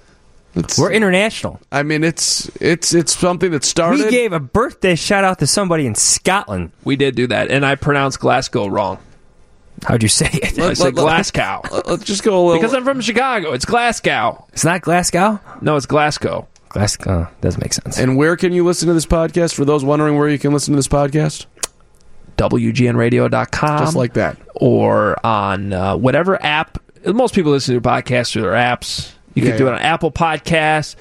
[0.77, 1.59] We're international.
[1.69, 4.05] I mean, it's it's it's something that started.
[4.05, 6.71] We gave a birthday shout out to somebody in Scotland.
[6.85, 8.99] We did do that, and I pronounced Glasgow wrong.
[9.83, 10.57] How'd you say it?
[10.57, 11.61] I said Glasgow.
[11.85, 12.61] Let's just go a little.
[12.61, 13.51] Because I'm from Chicago.
[13.51, 14.47] It's Glasgow.
[14.53, 15.41] It's not Glasgow?
[15.61, 16.47] No, it's Glasgow.
[16.69, 17.97] Glasgow doesn't make sense.
[17.97, 19.55] And where can you listen to this podcast?
[19.55, 21.45] For those wondering where you can listen to this podcast,
[22.37, 23.79] WGNradio.com.
[23.79, 24.37] just like that.
[24.55, 26.79] or on uh, whatever app.
[27.05, 29.11] Most people listen to your podcasts through their apps.
[29.35, 29.71] You Yeah, can do yeah.
[29.71, 30.95] it on Apple Podcasts,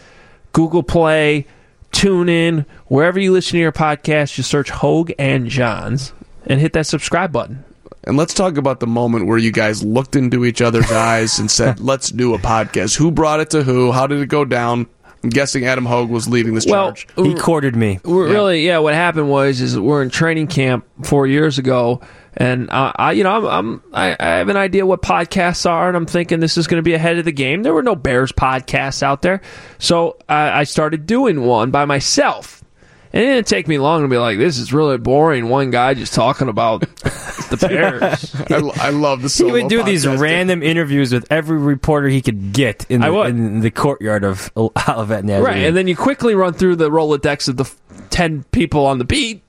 [0.52, 1.46] Google Play,
[1.92, 4.34] TuneIn, wherever you listen to your podcast.
[4.34, 6.12] Just search Hoge and Jahns
[6.46, 7.64] and hit that subscribe button.
[8.06, 11.50] And let's talk about the moment where you guys looked into each other's eyes and
[11.50, 13.92] said, "Let's do a podcast." Who brought it to who?
[13.92, 14.88] How did it go down?
[15.24, 17.06] I'm guessing Adam Hoge was leading this Well, charge.
[17.16, 17.98] He courted me.
[18.04, 18.78] We're Really, yeah.
[18.78, 22.02] What happened was, is we're in training camp four years ago,
[22.36, 25.88] and I, I you know, I'm, I'm I, I have an idea what podcasts are,
[25.88, 27.62] and I'm thinking this is going to be ahead of the game.
[27.62, 29.40] There were no Bears podcasts out there,
[29.78, 32.62] so I, I started doing one by myself.
[33.14, 35.48] And it didn't take me long to be like, this is really boring.
[35.48, 38.34] One guy just talking about the Bears.
[38.50, 40.18] I, I love the He would do these podcasting.
[40.20, 45.24] random interviews with every reporter he could get in the, in the courtyard of Olivet
[45.24, 45.42] Nazarene.
[45.44, 47.70] right, and then you quickly run through the Rolodex of the
[48.10, 49.42] ten people on the beat.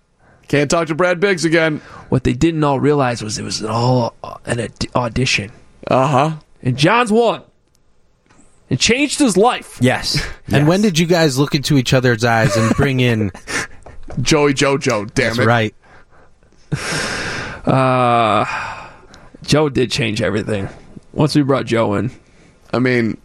[0.47, 1.79] Can't talk to Brad Biggs again.
[2.09, 4.13] What they didn't all realize was it was an all
[4.45, 5.51] an aud- audition.
[5.87, 6.31] Uh huh.
[6.61, 7.41] And Jahns won.
[8.69, 9.77] It changed his life.
[9.81, 10.23] Yes.
[10.51, 13.31] And when did you guys look into each other's eyes and bring in
[14.21, 15.11] Joey Jojo?
[15.13, 15.35] Damn it.
[15.35, 15.45] That's it!
[15.45, 15.75] right.
[17.65, 18.45] Uh,
[19.43, 20.69] Joe did change everything
[21.13, 22.11] once we brought Joe in.
[22.73, 23.17] I mean,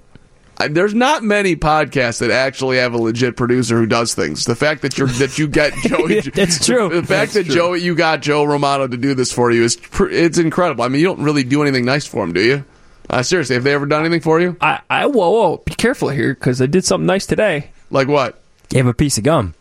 [0.58, 4.44] I, there's not many podcasts that actually have a legit producer who does things.
[4.44, 6.88] The fact that you're that you get Joey, That's true.
[6.88, 10.10] The fact that Joe, you got Joe Romano to do this for you is pr-
[10.10, 10.84] it's incredible.
[10.84, 12.64] I mean, you don't really do anything nice for him, do you?
[13.08, 14.56] Uh, seriously, have they ever done anything for you?
[14.60, 17.70] I, I whoa, whoa, be careful here because I did something nice today.
[17.90, 18.40] Like what?
[18.68, 19.54] Gave a piece of gum.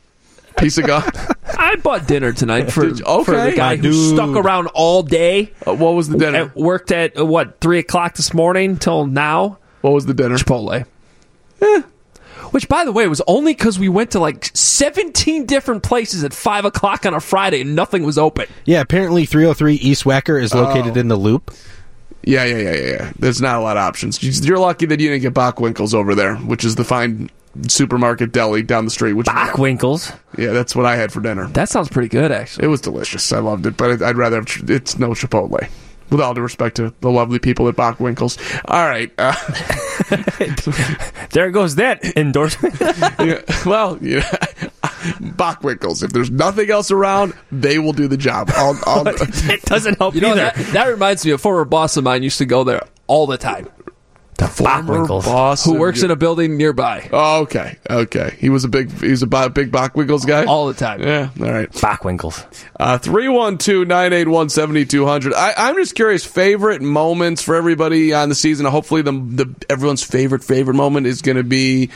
[0.58, 1.10] Piece of God.
[1.58, 3.24] I bought dinner tonight for, Did you- okay.
[3.24, 4.16] for the guy My who dude.
[4.16, 5.54] stuck around all day.
[5.68, 6.38] Uh, what was the dinner?
[6.46, 9.58] At, worked at uh, what three o'clock this morning till now.
[9.82, 10.36] What was the dinner?
[10.38, 10.86] Chipotle.
[11.62, 11.82] Eh.
[12.52, 16.34] Which, by the way, was only because we went to like seventeen different places at
[16.34, 18.48] five o'clock on a Friday and nothing was open.
[18.66, 21.00] Yeah, apparently 303 East Wacker is located Oh.
[21.00, 21.52] in the Loop.
[22.24, 23.12] Yeah, yeah, yeah, yeah, yeah.
[23.20, 24.22] There's not a lot of options.
[24.46, 27.30] You're lucky that you didn't get Bockwinkel's over there, which is the fine
[27.68, 29.14] supermarket deli down the street.
[29.14, 30.12] Which Bockwinkel's?
[30.38, 31.48] Yeah, that's what I had for dinner.
[31.48, 32.66] That sounds pretty good, actually.
[32.66, 33.32] It was delicious.
[33.34, 35.68] I loved it, but I'd rather have, it's no Chipotle.
[36.10, 38.38] With all due respect to the lovely people at Bockwinkel's.
[38.66, 39.12] All right.
[39.18, 39.34] Uh,
[41.32, 42.76] There goes that endorsement.
[43.20, 44.22] yeah, well, yeah,
[44.82, 46.02] Bockwinkel's.
[46.04, 48.50] If there's nothing else around, they will do the job.
[48.56, 50.52] I'll, I'll, it doesn't help You know either.
[50.56, 51.32] that, that reminds me.
[51.32, 53.68] A former boss of mine used to go there all the time.
[54.48, 55.26] Former Bockwinkel's.
[55.26, 58.36] boss Who works your- in a building nearby Oh, okay, okay.
[58.40, 60.46] He was a big, he was a bi- big Bockwinkel's guy.
[60.46, 61.02] all the time.
[61.02, 61.72] Yeah, all right.
[61.72, 62.46] Bockwinkel's.
[62.80, 65.34] Uh, 312-981-7200.
[65.34, 68.66] I, I'm just curious, favorite moments for everybody on the season.
[68.66, 71.90] Hopefully the, the everyone's favorite, favorite moment is going to be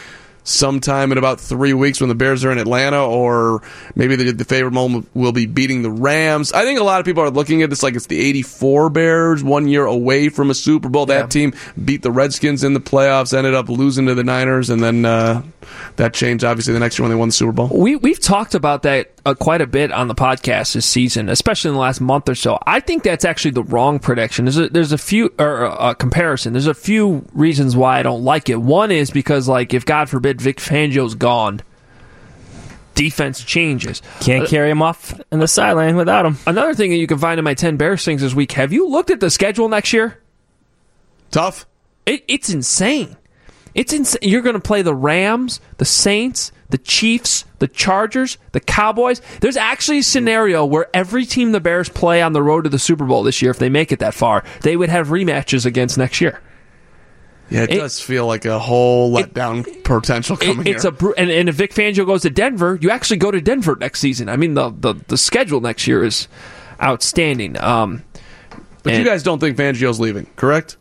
[0.44, 3.61] sometime in about three weeks when the Bears are in Atlanta, or
[3.95, 6.52] maybe the, the favorite moment will be beating the Rams.
[6.53, 9.44] I think a lot of people are looking at this like it's the 84 Bears,
[9.44, 11.06] one year away from a Super Bowl.
[11.06, 11.53] That team
[11.84, 15.41] beat the Redskins in the playoffs, ended up losing to the Niners, and then uh,
[15.95, 17.70] that changed obviously the next year when they won the Super Bowl.
[17.74, 21.70] We we've talked about that uh, quite a bit on the podcast this season, especially
[21.70, 22.60] in the last month or so.
[22.65, 24.45] I think that's actually the wrong prediction.
[24.45, 26.53] There's a, there's a few or uh, comparison.
[26.53, 28.57] There's a few reasons why I don't like it.
[28.57, 31.61] One is because like if God forbid Vic Fangio's gone,
[32.95, 34.01] defense changes.
[34.19, 36.38] Can't uh, carry him off in the sideline without him.
[36.45, 38.51] Another thing that you can find in my ten Bears things this week.
[38.53, 40.19] Have you looked at the schedule next year?
[41.31, 41.65] Tough.
[42.05, 43.18] It, it's insane.
[43.73, 44.19] It's insane.
[44.22, 49.22] You're going to play the Rams, the Saints, the Chiefs, the Chargers, the Cowboys.
[49.41, 52.77] There's actually a scenario where every team the Bears play on the road to the
[52.77, 55.97] Super Bowl this year, if they make it that far, they would have rematches against
[55.97, 56.39] next year.
[57.49, 60.90] Yeah, it, It- does feel like a whole letdown potential It- coming it's here.
[60.90, 63.76] a bru- and, and if Vic Fangio goes to Denver, you actually go to Denver
[63.80, 64.30] next season.
[64.30, 66.28] I mean, the the, the schedule next year is
[66.82, 67.60] outstanding.
[67.61, 68.03] Um,
[68.84, 70.78] but you guys don't think Fangio's leaving, correct?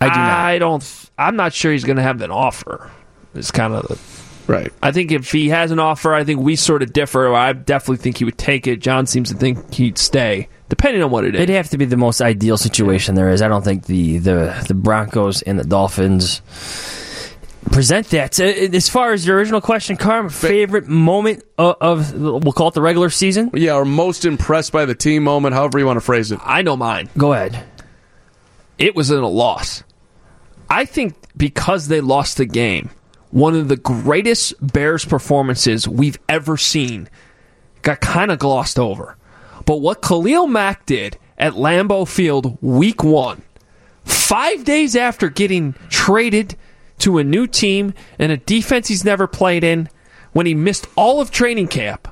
[0.00, 0.30] I do not.
[0.30, 1.10] I don't.
[1.18, 2.90] I'm not sure he's going to have an offer.
[3.34, 4.72] It's kind of the, right.
[4.82, 7.32] I think if he has an offer, I think we sort of differ.
[7.34, 8.76] I definitely think he would take it.
[8.80, 11.40] John seems to think he'd stay, depending on what it is.
[11.40, 13.42] It'd have to be the most ideal situation there is.
[13.42, 16.40] I don't think the the, the Broncos and the Dolphins
[17.70, 18.38] present that.
[18.38, 22.74] Uh, As far as your original question, Carm, favorite moment of, of we'll call it
[22.74, 23.50] the regular season.
[23.54, 26.40] Yeah, or most impressed by the team moment, however you want to phrase it.
[26.42, 27.08] I know mine.
[27.16, 27.64] Go ahead.
[28.78, 29.82] It was in a loss.
[30.68, 32.90] I think because they lost the game,
[33.30, 37.08] one of the greatest Bears performances we've ever seen
[37.82, 39.16] got kind of glossed over.
[39.66, 43.42] But what Khalil Mack did at Lambeau Field week one,
[44.04, 46.56] five days after getting traded
[46.98, 49.88] to a new team and a defense he's never played in,
[50.32, 52.08] when he missed all of training camp,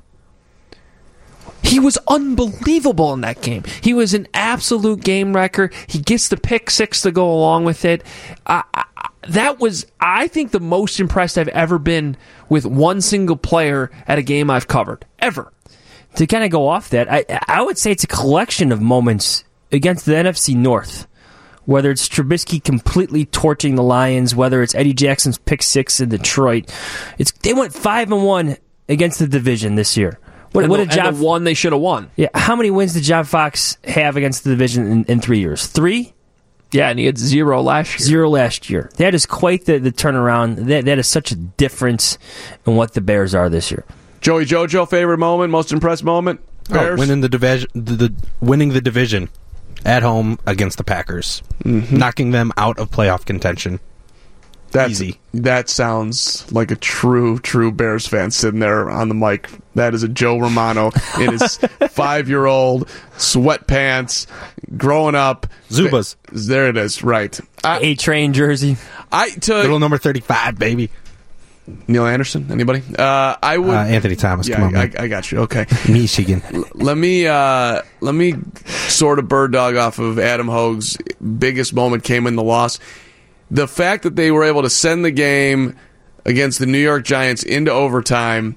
[1.63, 3.65] he was unbelievable in that game.
[3.83, 5.71] He was an absolute game wrecker.
[5.87, 8.05] He gets the pick six to go along with it.
[8.47, 8.85] I, I,
[9.29, 12.17] that was, I think, the most impressed I've ever been
[12.49, 15.53] with one single player at a game I've covered ever.
[16.17, 19.45] To kind of go off that, I I would say it's a collection of moments
[19.71, 21.07] against the NFC North.
[21.65, 26.73] Whether it's Trubisky completely torching the Lions, whether it's Eddie Jackson's pick six in Detroit,
[27.19, 28.57] it's they went five and one
[28.89, 30.19] against the division this year.
[30.53, 31.15] What, what did John?
[31.15, 32.11] the one they should have won?
[32.17, 35.67] Yeah, how many wins did John Fox have against the division in, in three years?
[35.67, 36.13] Three.
[36.73, 38.07] Yeah, and he had zero last year.
[38.07, 38.91] Zero last year.
[38.97, 40.67] That is quite the, the turnaround.
[40.67, 42.19] That that is such a difference
[42.67, 43.85] in what the Bears are this year.
[44.23, 46.41] Joey Jojo, favorite moment, most impressed moment?
[46.71, 49.29] Oh, winning the division, the, the winning the division
[49.85, 51.97] at home against the Packers, Mm-hmm.
[51.97, 53.79] knocking them out of playoff contention.
[54.71, 55.21] That's, Easy.
[55.35, 59.51] That sounds like a true, true Bears fan sitting there on the mic.
[59.75, 60.91] That is a Joe Romano
[61.21, 61.57] in his
[61.91, 62.89] five year old
[63.19, 64.27] sweatpants,
[64.79, 65.47] growing up.
[65.69, 66.17] Zubaz.
[66.33, 67.39] There it is, right.
[67.65, 68.77] A train jersey.
[69.11, 70.89] I to Little number thirty-five, baby.
[71.87, 72.49] Neal Anderson.
[72.51, 72.83] Anybody?
[72.99, 73.71] Uh, I would.
[73.71, 74.49] Uh, Anthony Thomas.
[74.49, 74.91] yeah, come on, I.
[74.99, 75.39] I got you.
[75.41, 75.67] Okay.
[75.89, 76.43] Michigan.
[76.75, 78.35] let me uh, let me
[78.65, 80.97] sort of bird dog off of Adam Hoge's
[81.39, 82.79] biggest moment came in the loss.
[83.51, 85.77] The fact that they were able to send the game
[86.25, 88.57] against the New York Giants into overtime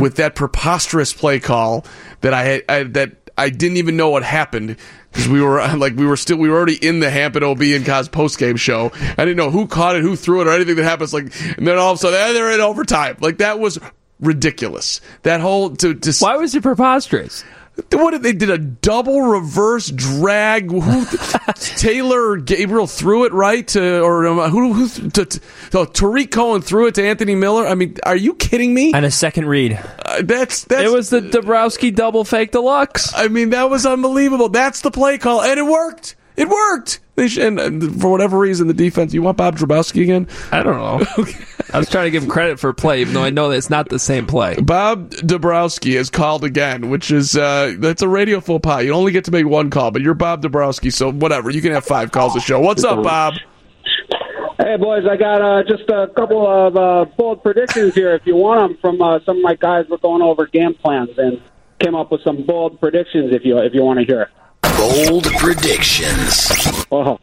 [0.00, 1.84] with that preposterous play call
[2.22, 4.76] that I I, that I didn't even know what happened
[5.16, 7.86] because we were like we were still we were already in the Hampton OB and
[7.86, 8.92] Cos post game show.
[8.94, 11.14] I didn't know who caught it, who threw it, or anything that happens.
[11.14, 13.16] Like, and then all of a sudden, eh, they're in overtime.
[13.20, 13.78] Like that was
[14.20, 15.00] ridiculous.
[15.22, 17.44] That whole to, to Why was it preposterous?
[17.92, 20.70] What did they did a double reverse drag?
[20.70, 21.04] Who,
[21.54, 24.72] Taylor or Gabriel threw it right to, or um, who?
[24.72, 25.40] who to, to,
[25.70, 27.66] so Tarik Cohen threw it to Anthony Miller.
[27.66, 28.94] I mean, are you kidding me?
[28.94, 29.78] On a second read.
[30.04, 30.84] Uh, that's that's.
[30.84, 33.12] It was the Dabrowski double fake deluxe.
[33.14, 34.48] I mean, that was unbelievable.
[34.48, 36.16] That's the play call, and it worked.
[36.36, 37.00] It worked.
[37.14, 39.14] They sh- and, and for whatever reason, the defense.
[39.14, 40.28] You want Bob Drabowski again?
[40.52, 41.24] I don't know.
[41.72, 43.70] I was trying to give him credit for play, even though I know that it's
[43.70, 44.54] not the same play.
[44.56, 48.82] Bob Dabrowski is called again, which is uh, that's a radio full pie.
[48.82, 51.50] You only get to make one call, but you're Bob Dabrowski, so whatever.
[51.50, 52.60] You can have five calls a show.
[52.60, 53.34] What's up, Bob?
[54.58, 58.36] Hey, boys, I got uh, just a couple of uh, bold predictions here if you
[58.36, 61.40] want them from uh, some of my guys were going over game plans and
[61.78, 64.30] came up with some bold predictions if you if you want to hear.
[64.76, 66.86] Bold predictions.
[66.90, 67.18] Oh.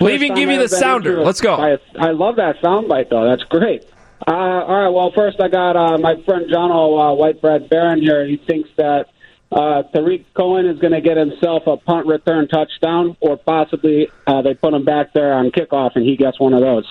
[0.00, 1.20] We'll even give you the sounder.
[1.20, 1.54] Let's go.
[1.54, 3.28] I, I love that soundbite, though.
[3.28, 3.84] That's great.
[4.26, 6.98] Uh, all right, well, first I got uh, my friend John O.
[6.98, 8.26] Uh, White Bread Baron here.
[8.26, 9.06] He thinks that
[9.52, 14.42] uh, Tarik Cohen is going to get himself a punt return touchdown, or possibly uh,
[14.42, 16.86] they put him back there on kickoff and he gets one of those.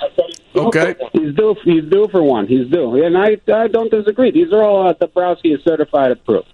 [0.55, 0.95] Okay.
[1.13, 1.55] He's due.
[1.63, 2.47] He's due for one.
[2.47, 4.31] He's due, and I I don't disagree.
[4.31, 6.51] These are all uh, Dabrowski is certified approved.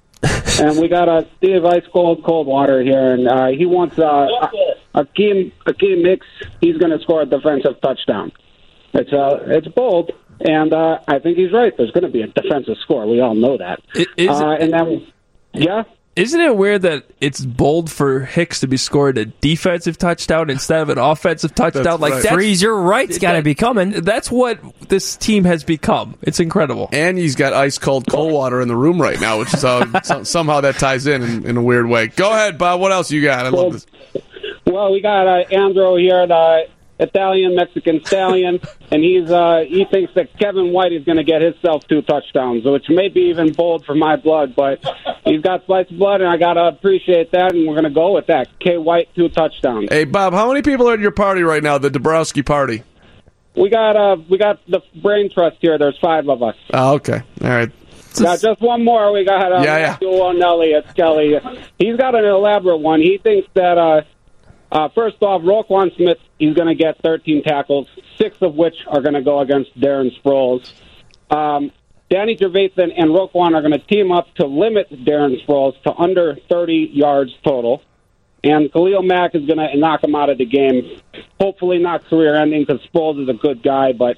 [0.59, 4.27] And we got a Steve Ice Cold Cold Water here, and uh, he wants uh,
[4.93, 6.27] a, a key a Akiem Hicks.
[6.61, 8.31] He's going to score a defensive touchdown.
[8.93, 11.75] It's uh, it's bold, And uh, I think he's right.
[11.75, 13.05] There's going to be a defensive score.
[13.05, 13.81] We all know that.
[14.17, 15.07] is- uh, and then,
[15.53, 15.83] yeah.
[16.15, 20.81] Isn't it weird that it's bold for Hicks to be scored a defensive touchdown instead
[20.81, 21.99] of an offensive touchdown?
[21.99, 22.23] like right.
[22.23, 23.91] that's, Freeze your rights got to be coming.
[23.91, 26.17] That's what this team has become.
[26.21, 26.87] It's incredible.
[26.93, 29.99] And he's got ice cold cold water in the room right now, which is how
[30.03, 32.07] so- somehow that ties in, in in a weird way.
[32.07, 32.79] Go ahead, Bob.
[32.79, 33.45] What else you got?
[33.45, 33.85] I love this.
[34.65, 36.67] Well, we got uh, Andro here, the
[36.99, 38.59] Italian Mexican stallion,
[38.91, 42.63] and he's uh, he thinks that Kevin White is going to get himself two touchdowns,
[42.65, 44.83] which may be even bold for my blood, but
[45.25, 47.89] he's got slice of blood, and I got to appreciate that, and we're going to
[47.89, 48.47] go with that.
[48.59, 48.77] K.
[48.77, 49.89] White two touchdowns.
[49.89, 50.33] Hey, Bob.
[50.33, 51.77] How many people are at your party right now?
[51.77, 52.83] The Dabrowski party.
[53.55, 55.77] We got uh we got the brain trust here.
[55.77, 56.55] There's five of us.
[56.73, 57.21] Oh, okay.
[57.41, 57.71] All right.
[58.21, 59.11] Got just one more.
[59.11, 60.77] We got uh, Yeah, yeah.
[60.77, 61.35] At Skelly.
[61.77, 63.01] He's got an elaborate one.
[63.01, 64.01] He thinks that uh,
[64.75, 67.87] uh, first off, Roquan Smith he's going to get 13 tackles,
[68.17, 70.69] six of which are going to go against Darren Sproles.
[71.29, 71.71] Um,
[72.09, 76.35] Danny Trevathan and Roquan are going to team up to limit Darren Sproles to under
[76.49, 77.83] 30 yards total.
[78.43, 81.01] And Khalil Mack is going to knock him out of the game.
[81.39, 84.17] Hopefully not career-ending because Sproles is a good guy, but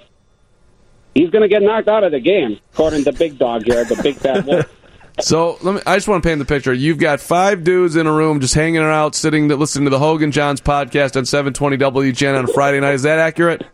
[1.14, 4.02] he's going to get knocked out of the game, according to Big Dog here, the
[4.02, 4.66] Big Fat Wolf.
[5.20, 5.82] So let me.
[5.86, 6.74] I just want to paint the picture.
[6.74, 10.22] You've got five dudes in a room just hanging out, sitting, listening to the Hoge
[10.22, 12.94] and Jahns podcast on 720 WGN on a Friday night.
[12.94, 13.64] Is that accurate?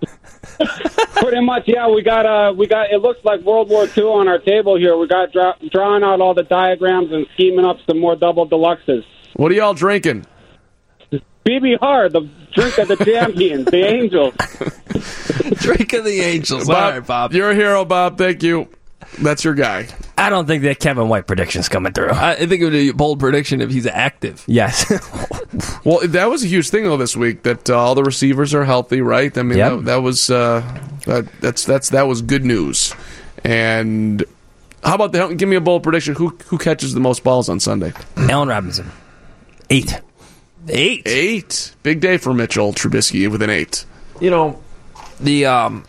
[1.15, 1.87] Pretty much, yeah.
[1.89, 2.91] We got uh, we got.
[2.91, 4.97] It looks like World War II on our table here.
[4.97, 9.03] We got dra- drawing out all the diagrams and scheming up some more double deluxes.
[9.35, 10.25] What are y'all drinking?
[11.45, 14.33] BB Hard, the drink of the champions, the Angels.
[15.61, 16.69] Drink of the Angels.
[16.69, 17.33] All right, Bob.
[17.33, 18.17] You're a hero, Bob.
[18.17, 18.69] Thank you.
[19.21, 19.87] That's your guy.
[20.17, 22.11] I don't think that Kevin White prediction's coming through.
[22.11, 24.43] I think it would be a bold prediction if he's active.
[24.47, 24.85] Yes.
[25.85, 28.63] Well, that was a huge thing though this week that uh, all the receivers are
[28.63, 29.37] healthy, right?
[29.37, 29.71] I mean, Yep.
[29.71, 30.61] that, that was uh,
[31.05, 32.95] that, that's that's that was good news.
[33.43, 34.23] And
[34.83, 36.15] how about the give me a bold prediction?
[36.15, 37.93] Who who catches the most balls on Sunday?
[38.17, 38.89] Allen Robinson.
[39.69, 39.99] Eight.
[40.69, 41.03] Eight.
[41.05, 41.75] Eight.
[41.83, 43.85] Big day for Mitchell Trubisky with an eight.
[44.21, 44.61] You know,
[45.19, 45.83] the um,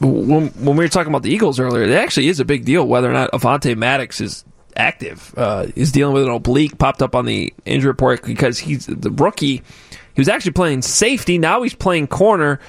[0.00, 2.86] when, when we were talking about the Eagles earlier, it actually is a big deal
[2.86, 4.44] whether or not Avonte Maddox is
[4.76, 5.34] active.
[5.36, 9.10] Uh, he's dealing with an oblique, popped up on the injury report because he's the
[9.10, 9.62] rookie.
[10.14, 11.38] He was actually playing safety.
[11.38, 12.60] Now he's playing corner.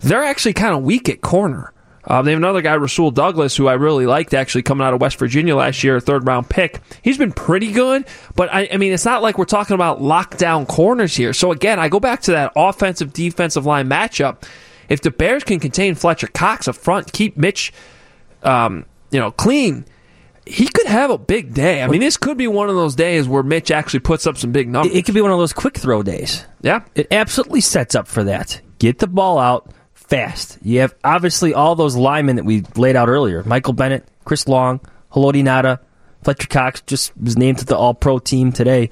[0.00, 1.72] They're actually kind of weak at corner.
[2.06, 5.00] Uh, they have another guy, Rasul Douglas, who I really liked actually coming out of
[5.00, 6.80] West Virginia last year, third round pick.
[7.02, 10.68] He's been pretty good, but I, I mean, it's not like we're talking about lockdown
[10.68, 11.32] corners here.
[11.32, 14.44] So again, I go back to that offensive defensive line matchup.
[14.88, 17.72] If the Bears can contain Fletcher Cox up front, keep Mitch,
[18.42, 19.84] um, you know, clean,
[20.46, 21.82] he could have a big day.
[21.82, 24.52] I mean, this could be one of those days where Mitch actually puts up some
[24.52, 24.94] big numbers.
[24.94, 26.44] It, it could be one of those quick throw days.
[26.62, 26.84] Yeah.
[26.94, 28.60] It absolutely sets up for that.
[28.78, 30.58] Get the ball out fast.
[30.62, 34.80] You have obviously all those linemen that we laid out earlier Michael Bennett, Chris Long,
[35.12, 35.80] Haloti Ngata,
[36.22, 38.90] Fletcher Cox just was named to the All Pro team today.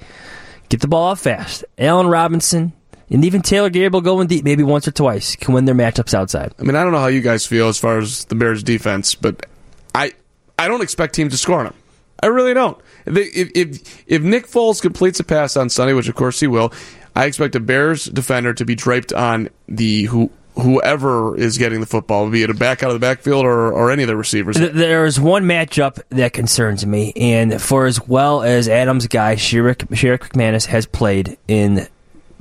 [0.69, 1.63] Get the ball out fast.
[1.77, 2.73] Allen Robinson,
[3.09, 6.53] and even Taylor Gabriel going deep maybe once or twice can win their matchups outside.
[6.59, 9.15] I mean, I don't know how you guys feel as far as the Bears' defense,
[9.15, 9.45] but
[9.93, 10.13] I
[10.57, 11.75] I don't expect teams to score on them.
[12.21, 12.77] I really don't.
[13.05, 16.73] If, if if Nick Foles completes a pass on Sunday, which of course he will,
[17.15, 21.85] I expect a Bears defender to be draped on the who whoever is getting the
[21.85, 24.55] football, be it a back out of the backfield or, or any of the receivers.
[24.55, 29.87] There is one matchup that concerns me, and for as well as Adams' guy, Sherrick,
[29.89, 31.87] Sherrick McManis, has played in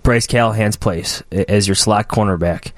[0.04, 2.70] Bryce Callahan's place as your slot cornerback,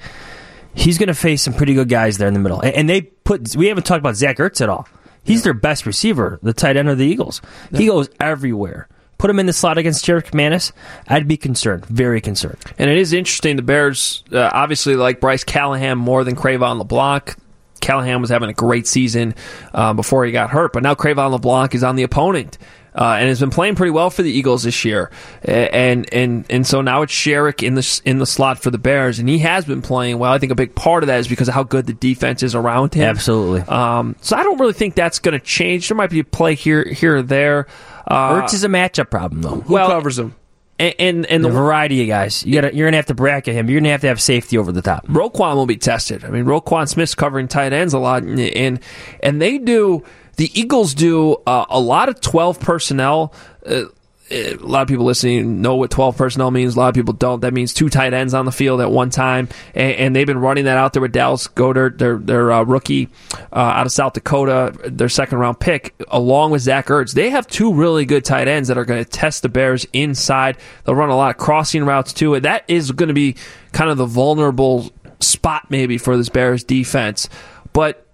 [0.73, 2.59] he's going to face some pretty good guys there in the middle.
[2.61, 4.87] And, and they put, we haven't talked about Zach Ertz at all.
[5.23, 7.41] He's their best receiver, the tight end of the Eagles.
[7.75, 8.87] He goes everywhere.
[9.17, 10.71] Put him in the slot against Sherrick McManis,
[11.07, 12.59] I'd be concerned, very concerned.
[12.77, 13.55] And it is interesting.
[13.55, 17.35] The Bears uh, obviously like Bryce Callahan more than Cre'Von LeBlanc.
[17.81, 19.35] Callahan was having a great season
[19.73, 22.57] uh, before he got hurt, but now Cre'Von LeBlanc is on the opponent.
[22.97, 25.11] Uh, and has been playing pretty well for the Eagles this year,
[25.43, 29.19] and and and so now it's Sherrick in the in the slot for the Bears,
[29.19, 30.33] and he has been playing well.
[30.33, 32.55] I think a big part of that is because of how good the defense is
[32.55, 33.03] around him.
[33.03, 33.61] Absolutely.
[33.61, 35.89] Um, so I don't really think that's going to change.
[35.89, 37.67] There might be a play here here or there.
[38.07, 39.61] Uh, Ertz is a matchup problem, though.
[39.61, 40.33] Who covers him?
[40.79, 42.43] And and, and the the variety of guys.
[42.45, 43.69] You gotta, you're gonna have to bracket him.
[43.69, 45.05] You're gonna have to have safety over the top.
[45.07, 46.23] Roquan will be tested.
[46.23, 48.79] I mean, Roquan Smith's covering tight ends a lot, and and,
[49.21, 50.03] and they do.
[50.37, 53.33] The Eagles do uh, a lot of twelve personnel.
[53.65, 53.85] Uh,
[54.29, 56.75] a lot of people listening know what 12 personnel means.
[56.75, 57.41] A lot of people don't.
[57.41, 60.39] That means two tight ends on the field at one time, and, and they've been
[60.39, 63.09] running that out there with Dallas Goedert, their their uh, rookie
[63.53, 67.13] uh, out of South Dakota, their second round pick, along with Zach Ertz.
[67.13, 70.57] They have two really good tight ends that are going to test the Bears inside.
[70.83, 73.35] They'll run a lot of crossing routes too, and that is going to be
[73.71, 77.29] kind of the vulnerable spot maybe for this Bears defense.
[77.73, 78.06] but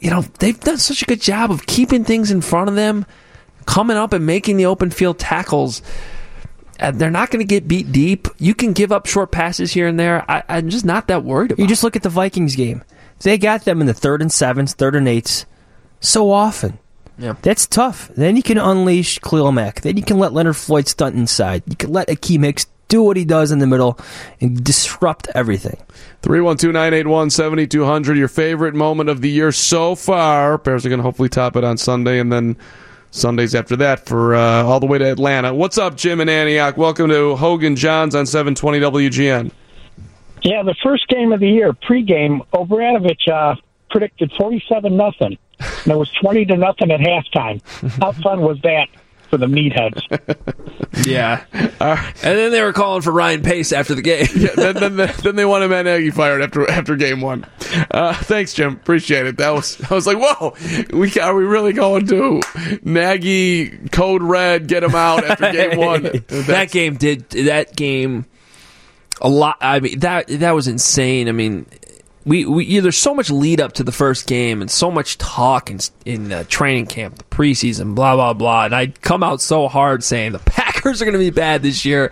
[0.00, 3.06] you know they've done such a good job of keeping things in front of them,
[3.66, 5.82] coming up and making the open field tackles.
[6.78, 8.26] Uh, they're not going to get beat deep.
[8.38, 10.24] You can give up short passes here and there.
[10.30, 11.62] I, I'm just not that worried about.
[11.62, 12.82] You just look at the Vikings game.
[13.20, 15.44] They got them in the third and sevens, third and eights,
[16.00, 16.78] so often.
[17.18, 17.34] Yeah.
[17.42, 18.08] That's tough.
[18.16, 19.82] Then you can unleash Khalil Mack.
[19.82, 21.62] Then you can let Leonard Floyd stunt inside.
[21.66, 23.98] You can let Akiem Hicks do what he does in the middle
[24.40, 25.78] and disrupt everything.
[26.22, 28.18] 312 981 7200.
[28.18, 30.58] Your favorite moment of the year so far.
[30.58, 32.56] Bears are going to hopefully top it on Sunday and then
[33.12, 35.54] Sundays after that for uh, all the way to Atlanta.
[35.54, 36.76] What's up, Jim and Antioch?
[36.76, 39.50] Welcome to Hoge and Jahns on 720 WGN.
[40.42, 43.56] Yeah, the first game of the year, pregame, Obradovic uh,
[43.90, 45.36] predicted forty-seven nothing.
[45.58, 47.60] And it was twenty to nothing at halftime.
[48.00, 48.88] How fun was that
[49.30, 50.00] for the meatheads?
[51.06, 51.44] Yeah.
[51.52, 54.26] and then they were calling for Ryan Pace after the game.
[54.34, 57.46] yeah, then, then, then they wanted Matt Nagy fired after after game one.
[57.92, 58.72] Uh, thanks, Jim.
[58.74, 59.36] Appreciate it.
[59.36, 60.54] That was I was like, whoa,
[60.92, 62.40] we are we really going to
[62.82, 64.66] Nagy code red?
[64.66, 66.02] Get him out after game one.
[66.28, 68.26] that game did that game
[69.22, 69.56] a lot.
[69.60, 71.28] I mean that that was insane.
[71.28, 71.66] I mean.
[72.30, 75.68] We, we there's so much lead up to the first game and so much talk
[75.68, 78.66] in in uh, training camp, the preseason, blah blah blah.
[78.66, 81.84] And I come out so hard saying the Packers are going to be bad this
[81.84, 82.08] year.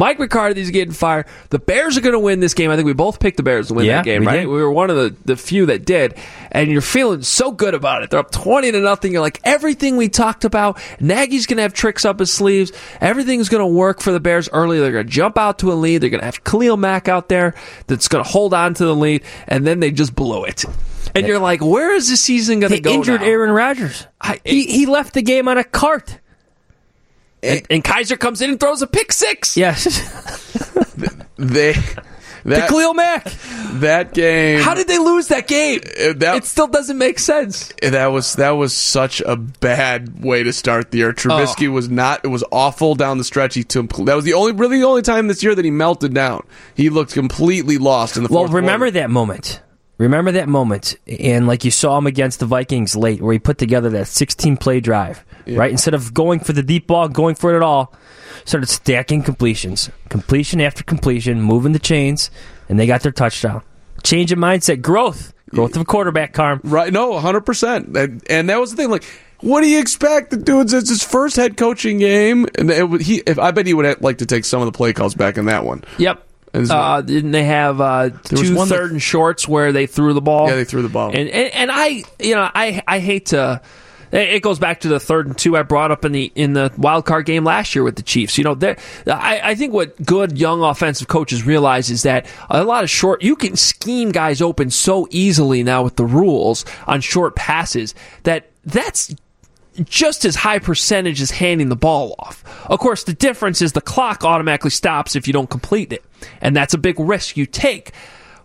[0.00, 1.26] Mike McCarthy's getting fired.
[1.50, 2.70] The Bears are going to win this game.
[2.70, 4.36] I think we both picked the Bears to win Yeah, that game, we right?
[4.38, 4.46] did.
[4.46, 6.16] We were one of the, the few that did.
[6.50, 8.08] And you're feeling so good about it.
[8.08, 9.12] They're up 20 to nothing.
[9.12, 12.72] You're like, everything we talked about, Nagy's going to have tricks up his sleeves.
[13.02, 14.80] Everything's going to work for the Bears early.
[14.80, 15.98] They're going to jump out to a lead.
[15.98, 17.54] They're going to have Khalil Mack out there
[17.86, 19.22] that's going to hold on to the lead.
[19.48, 20.64] And then they just blew it.
[21.14, 22.92] And you're like, where is this season going to go?
[22.92, 23.26] injured now?
[23.26, 24.06] Aaron Rodgers.
[24.44, 26.18] he, he left the game on a cart.
[27.42, 29.56] And, and Kizer comes in and throws a pick six.
[29.56, 29.86] Yes.
[31.36, 31.72] They
[32.44, 33.24] that Khalil Mack.
[33.80, 34.60] that game.
[34.62, 35.80] How did they lose that game?
[35.84, 37.72] Uh, that, it still doesn't make sense.
[37.82, 41.12] That was that was such a bad way to start the year.
[41.14, 41.72] Trubisky Oh.
[41.72, 42.20] was not.
[42.24, 43.54] It was awful down the stretch.
[43.54, 46.12] He took, that was the only really the only time this year that he melted
[46.12, 46.42] down.
[46.74, 49.00] He looked completely lost in the Well, remember quarter.
[49.00, 49.60] that moment.
[50.00, 53.58] Remember that moment, and like you saw him against the Vikings late, where he put
[53.58, 55.70] together that 16 play drive, right?
[55.70, 57.92] Instead of going for the deep ball, going for it at all,
[58.46, 62.30] started stacking completions, completion after completion, moving the chains,
[62.66, 63.62] and they got their touchdown.
[64.02, 66.62] Change of mindset, growth, growth of a quarterback, Carm.
[66.64, 66.90] Right?
[66.90, 67.94] No, hundred percent.
[67.94, 68.88] And and that was the thing.
[68.88, 69.04] Like,
[69.40, 70.30] what do you expect?
[70.30, 73.22] The dude's it's his first head coaching game, and it, he.
[73.26, 75.36] If I bet he would have, like to take some of the play calls back
[75.36, 75.84] in that one.
[75.98, 76.26] Yep.
[76.52, 80.20] As Uh, didn't they have uh, two one that- and shorts where they threw the
[80.20, 80.48] ball?
[80.48, 81.08] Yeah, they threw the ball.
[81.10, 83.60] And, and and I, you know, I I hate to.
[84.12, 86.72] It goes back to the third and two I brought up in the in the
[86.76, 88.36] wild card game last year with the Chiefs.
[88.38, 92.64] You know, there- I, I think what good young offensive coaches realize is that a
[92.64, 97.00] lot of short you can scheme guys open so easily now with the rules on
[97.00, 97.94] short passes
[98.24, 99.14] that that's
[99.84, 102.44] just as high percentage as handing the ball off.
[102.66, 106.04] Of course, the difference is the clock automatically stops if you don't complete it,
[106.40, 107.92] and that's a big risk you take.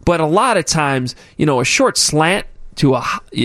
[0.05, 2.45] But a lot of times, you know, a short slant
[2.75, 3.03] to a,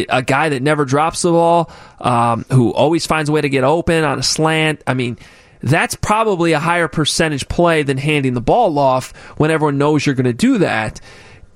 [0.09, 3.65] a guy that never drops the ball, um, who always finds a way to get
[3.65, 4.83] open on a slant.
[4.87, 5.19] I mean,
[5.63, 10.15] that's probably a higher percentage play than handing the ball off when everyone knows you're
[10.15, 11.01] going to do that.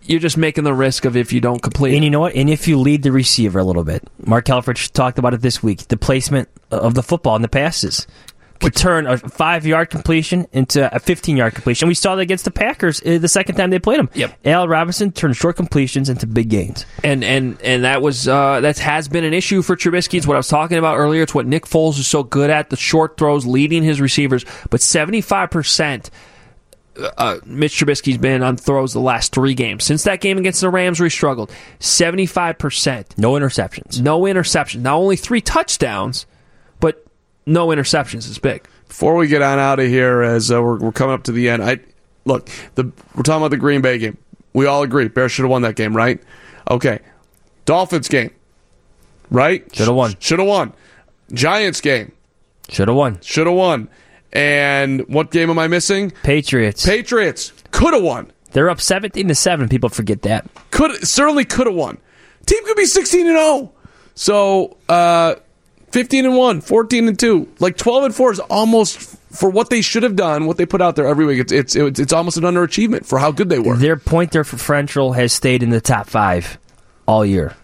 [0.06, 1.94] You're just making the risk of if you don't complete.
[1.94, 2.34] And you know what?
[2.34, 5.62] And if you lead the receiver a little bit, Mark Helfrich talked about it this
[5.62, 5.88] week.
[5.88, 8.06] The placement of the football and the passes
[8.60, 11.88] could turn a five yard completion into a 15 yard completion.
[11.88, 14.08] We saw that against the Packers uh, the second time they played them.
[14.14, 14.38] Yep.
[14.46, 16.86] Al Robinson turned short completions into big gains.
[17.02, 20.18] and and and that was uh, that has been an issue for Trubisky.
[20.18, 21.22] It's what I was talking about earlier.
[21.22, 24.44] It's what Nick Foles is so good at: the short throws, leading his receivers.
[24.70, 26.10] But seventy five percent.
[26.96, 29.84] Uh, Mitch Trubisky's been on throws the last three games.
[29.84, 31.50] Since that game against the Rams, where he struggled,
[31.80, 33.18] 75%.
[33.18, 34.00] No interceptions.
[34.00, 34.80] No interceptions.
[34.82, 36.26] Not only three touchdowns,
[36.80, 37.04] but
[37.46, 38.66] no interceptions is big.
[38.88, 41.48] Before we get on out of here, as uh, we're, we're coming up to the
[41.48, 41.80] end, I
[42.24, 42.48] look.
[42.76, 42.84] The,
[43.14, 44.18] we're talking about the Green Bay game.
[44.52, 46.22] We all agree Bears should have won that game, right?
[46.70, 47.00] Okay.
[47.64, 48.30] Dolphins game,
[49.30, 49.64] right?
[49.74, 50.14] Should have won.
[50.20, 50.72] Should have won.
[51.32, 52.12] Giants game,
[52.68, 53.20] Should have won.
[53.22, 53.88] should have won.
[54.34, 56.10] And what game am I missing?
[56.22, 56.84] Patriots.
[56.84, 58.32] Patriots could have won.
[58.52, 59.68] They're up 17 to 7.
[59.68, 60.46] People forget that.
[60.70, 61.98] Could certainly could have won.
[62.46, 63.72] Team could be 16 and 0.
[64.14, 65.36] So, uh
[65.92, 67.48] 15 and 1, 14 and 2.
[67.60, 68.98] Like 12 and 4 is almost
[69.30, 71.38] for what they should have done, what they put out there every week.
[71.38, 73.76] It's it's it's, it's almost an underachievement for how good they were.
[73.76, 76.58] Their point differential has stayed in the top five
[77.06, 77.54] all year.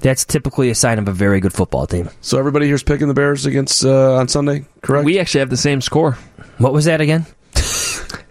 [0.00, 2.10] That's typically a sign of a very good football team.
[2.20, 5.04] So everybody here's picking the Bears against uh, on Sunday, correct?
[5.04, 6.12] We actually have the same score.
[6.58, 7.26] What was that again?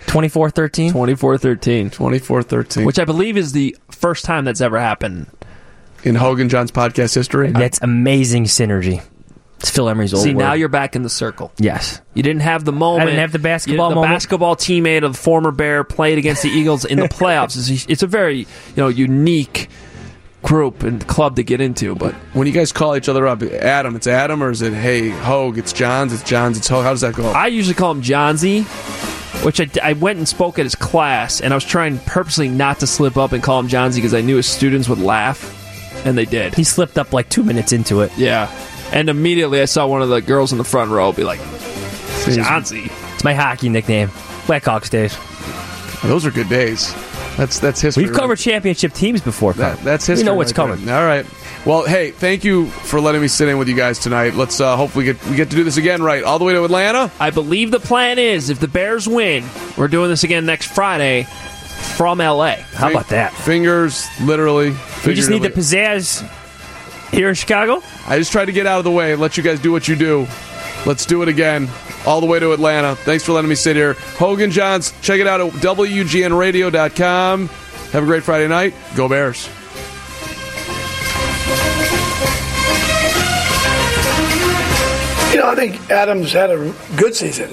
[0.07, 0.91] 24 13?
[0.91, 1.89] 24 13.
[1.89, 2.85] 24 13.
[2.85, 5.27] Which I believe is the first time that's ever happened
[6.03, 7.51] in Hoge and Jahns podcast history.
[7.51, 9.03] That's amazing synergy.
[9.59, 10.39] It's Phil Emery's old See, word.
[10.39, 11.51] now you're back in the circle.
[11.57, 12.01] Yes.
[12.13, 13.01] You didn't have the moment.
[13.03, 14.13] I didn't have the basketball You- the moment.
[14.13, 17.57] basketball teammate of the former Bear played against the Eagles in the playoffs.
[17.57, 18.45] It's a, it's a very you
[18.77, 19.67] know unique
[20.43, 21.95] group and club to get into.
[21.95, 25.09] But when you guys call each other up, Adam, it's Adam, or is it Hey
[25.09, 25.57] Hoge?
[25.57, 26.13] It's Jahns.
[26.13, 26.57] It's Jahns.
[26.57, 26.83] It's Hoge.
[26.83, 27.27] How does that go?
[27.29, 28.63] I usually call him Jahnsy,
[29.43, 32.79] which I, I went and spoke at his class, and I was trying purposely not
[32.79, 36.17] to slip up and call him Jahnsy because I knew his students would laugh, and
[36.17, 36.55] they did.
[36.55, 38.11] He slipped up like two minutes into it.
[38.17, 38.49] Yeah,
[38.91, 42.91] and immediately I saw one of the girls in the front row be like, Jahnsy.
[43.13, 44.07] It's my hockey nickname.
[44.47, 45.17] Blackhawks days.
[46.03, 46.93] Those are good days.
[47.39, 48.03] That's that's history.
[48.03, 49.53] We've covered championship teams before.
[49.53, 50.23] That, that's history.
[50.23, 50.85] We know what's right coming.
[50.85, 50.99] there.
[50.99, 51.25] All right.
[51.65, 54.33] Well, hey, thank you for letting me sit in with you guys tonight.
[54.33, 56.03] Let's uh, hopefully get we get to do this again.
[56.03, 57.09] Right, all the way to Atlanta.
[57.17, 59.45] I believe the plan is if the Bears win,
[59.77, 61.23] we're doing this again next Friday
[61.95, 62.55] from LA.
[62.73, 63.31] How about that?
[63.31, 64.75] Fingers, literally.
[65.05, 66.29] We just need the pizzazz
[67.11, 67.81] here in Chicago.
[68.05, 69.87] I just tried to get out of the way and let you guys do what
[69.87, 70.27] you do.
[70.85, 71.69] Let's do it again.
[72.05, 72.95] All the way to Atlanta.
[72.95, 73.93] Thanks for letting me sit here.
[74.17, 77.47] Hoge and Jahns, check it out at WGNradio.com.
[77.47, 78.73] Have a great Friday night.
[78.95, 79.47] Go Bears.
[85.31, 87.47] You know, I think Adams had a good season.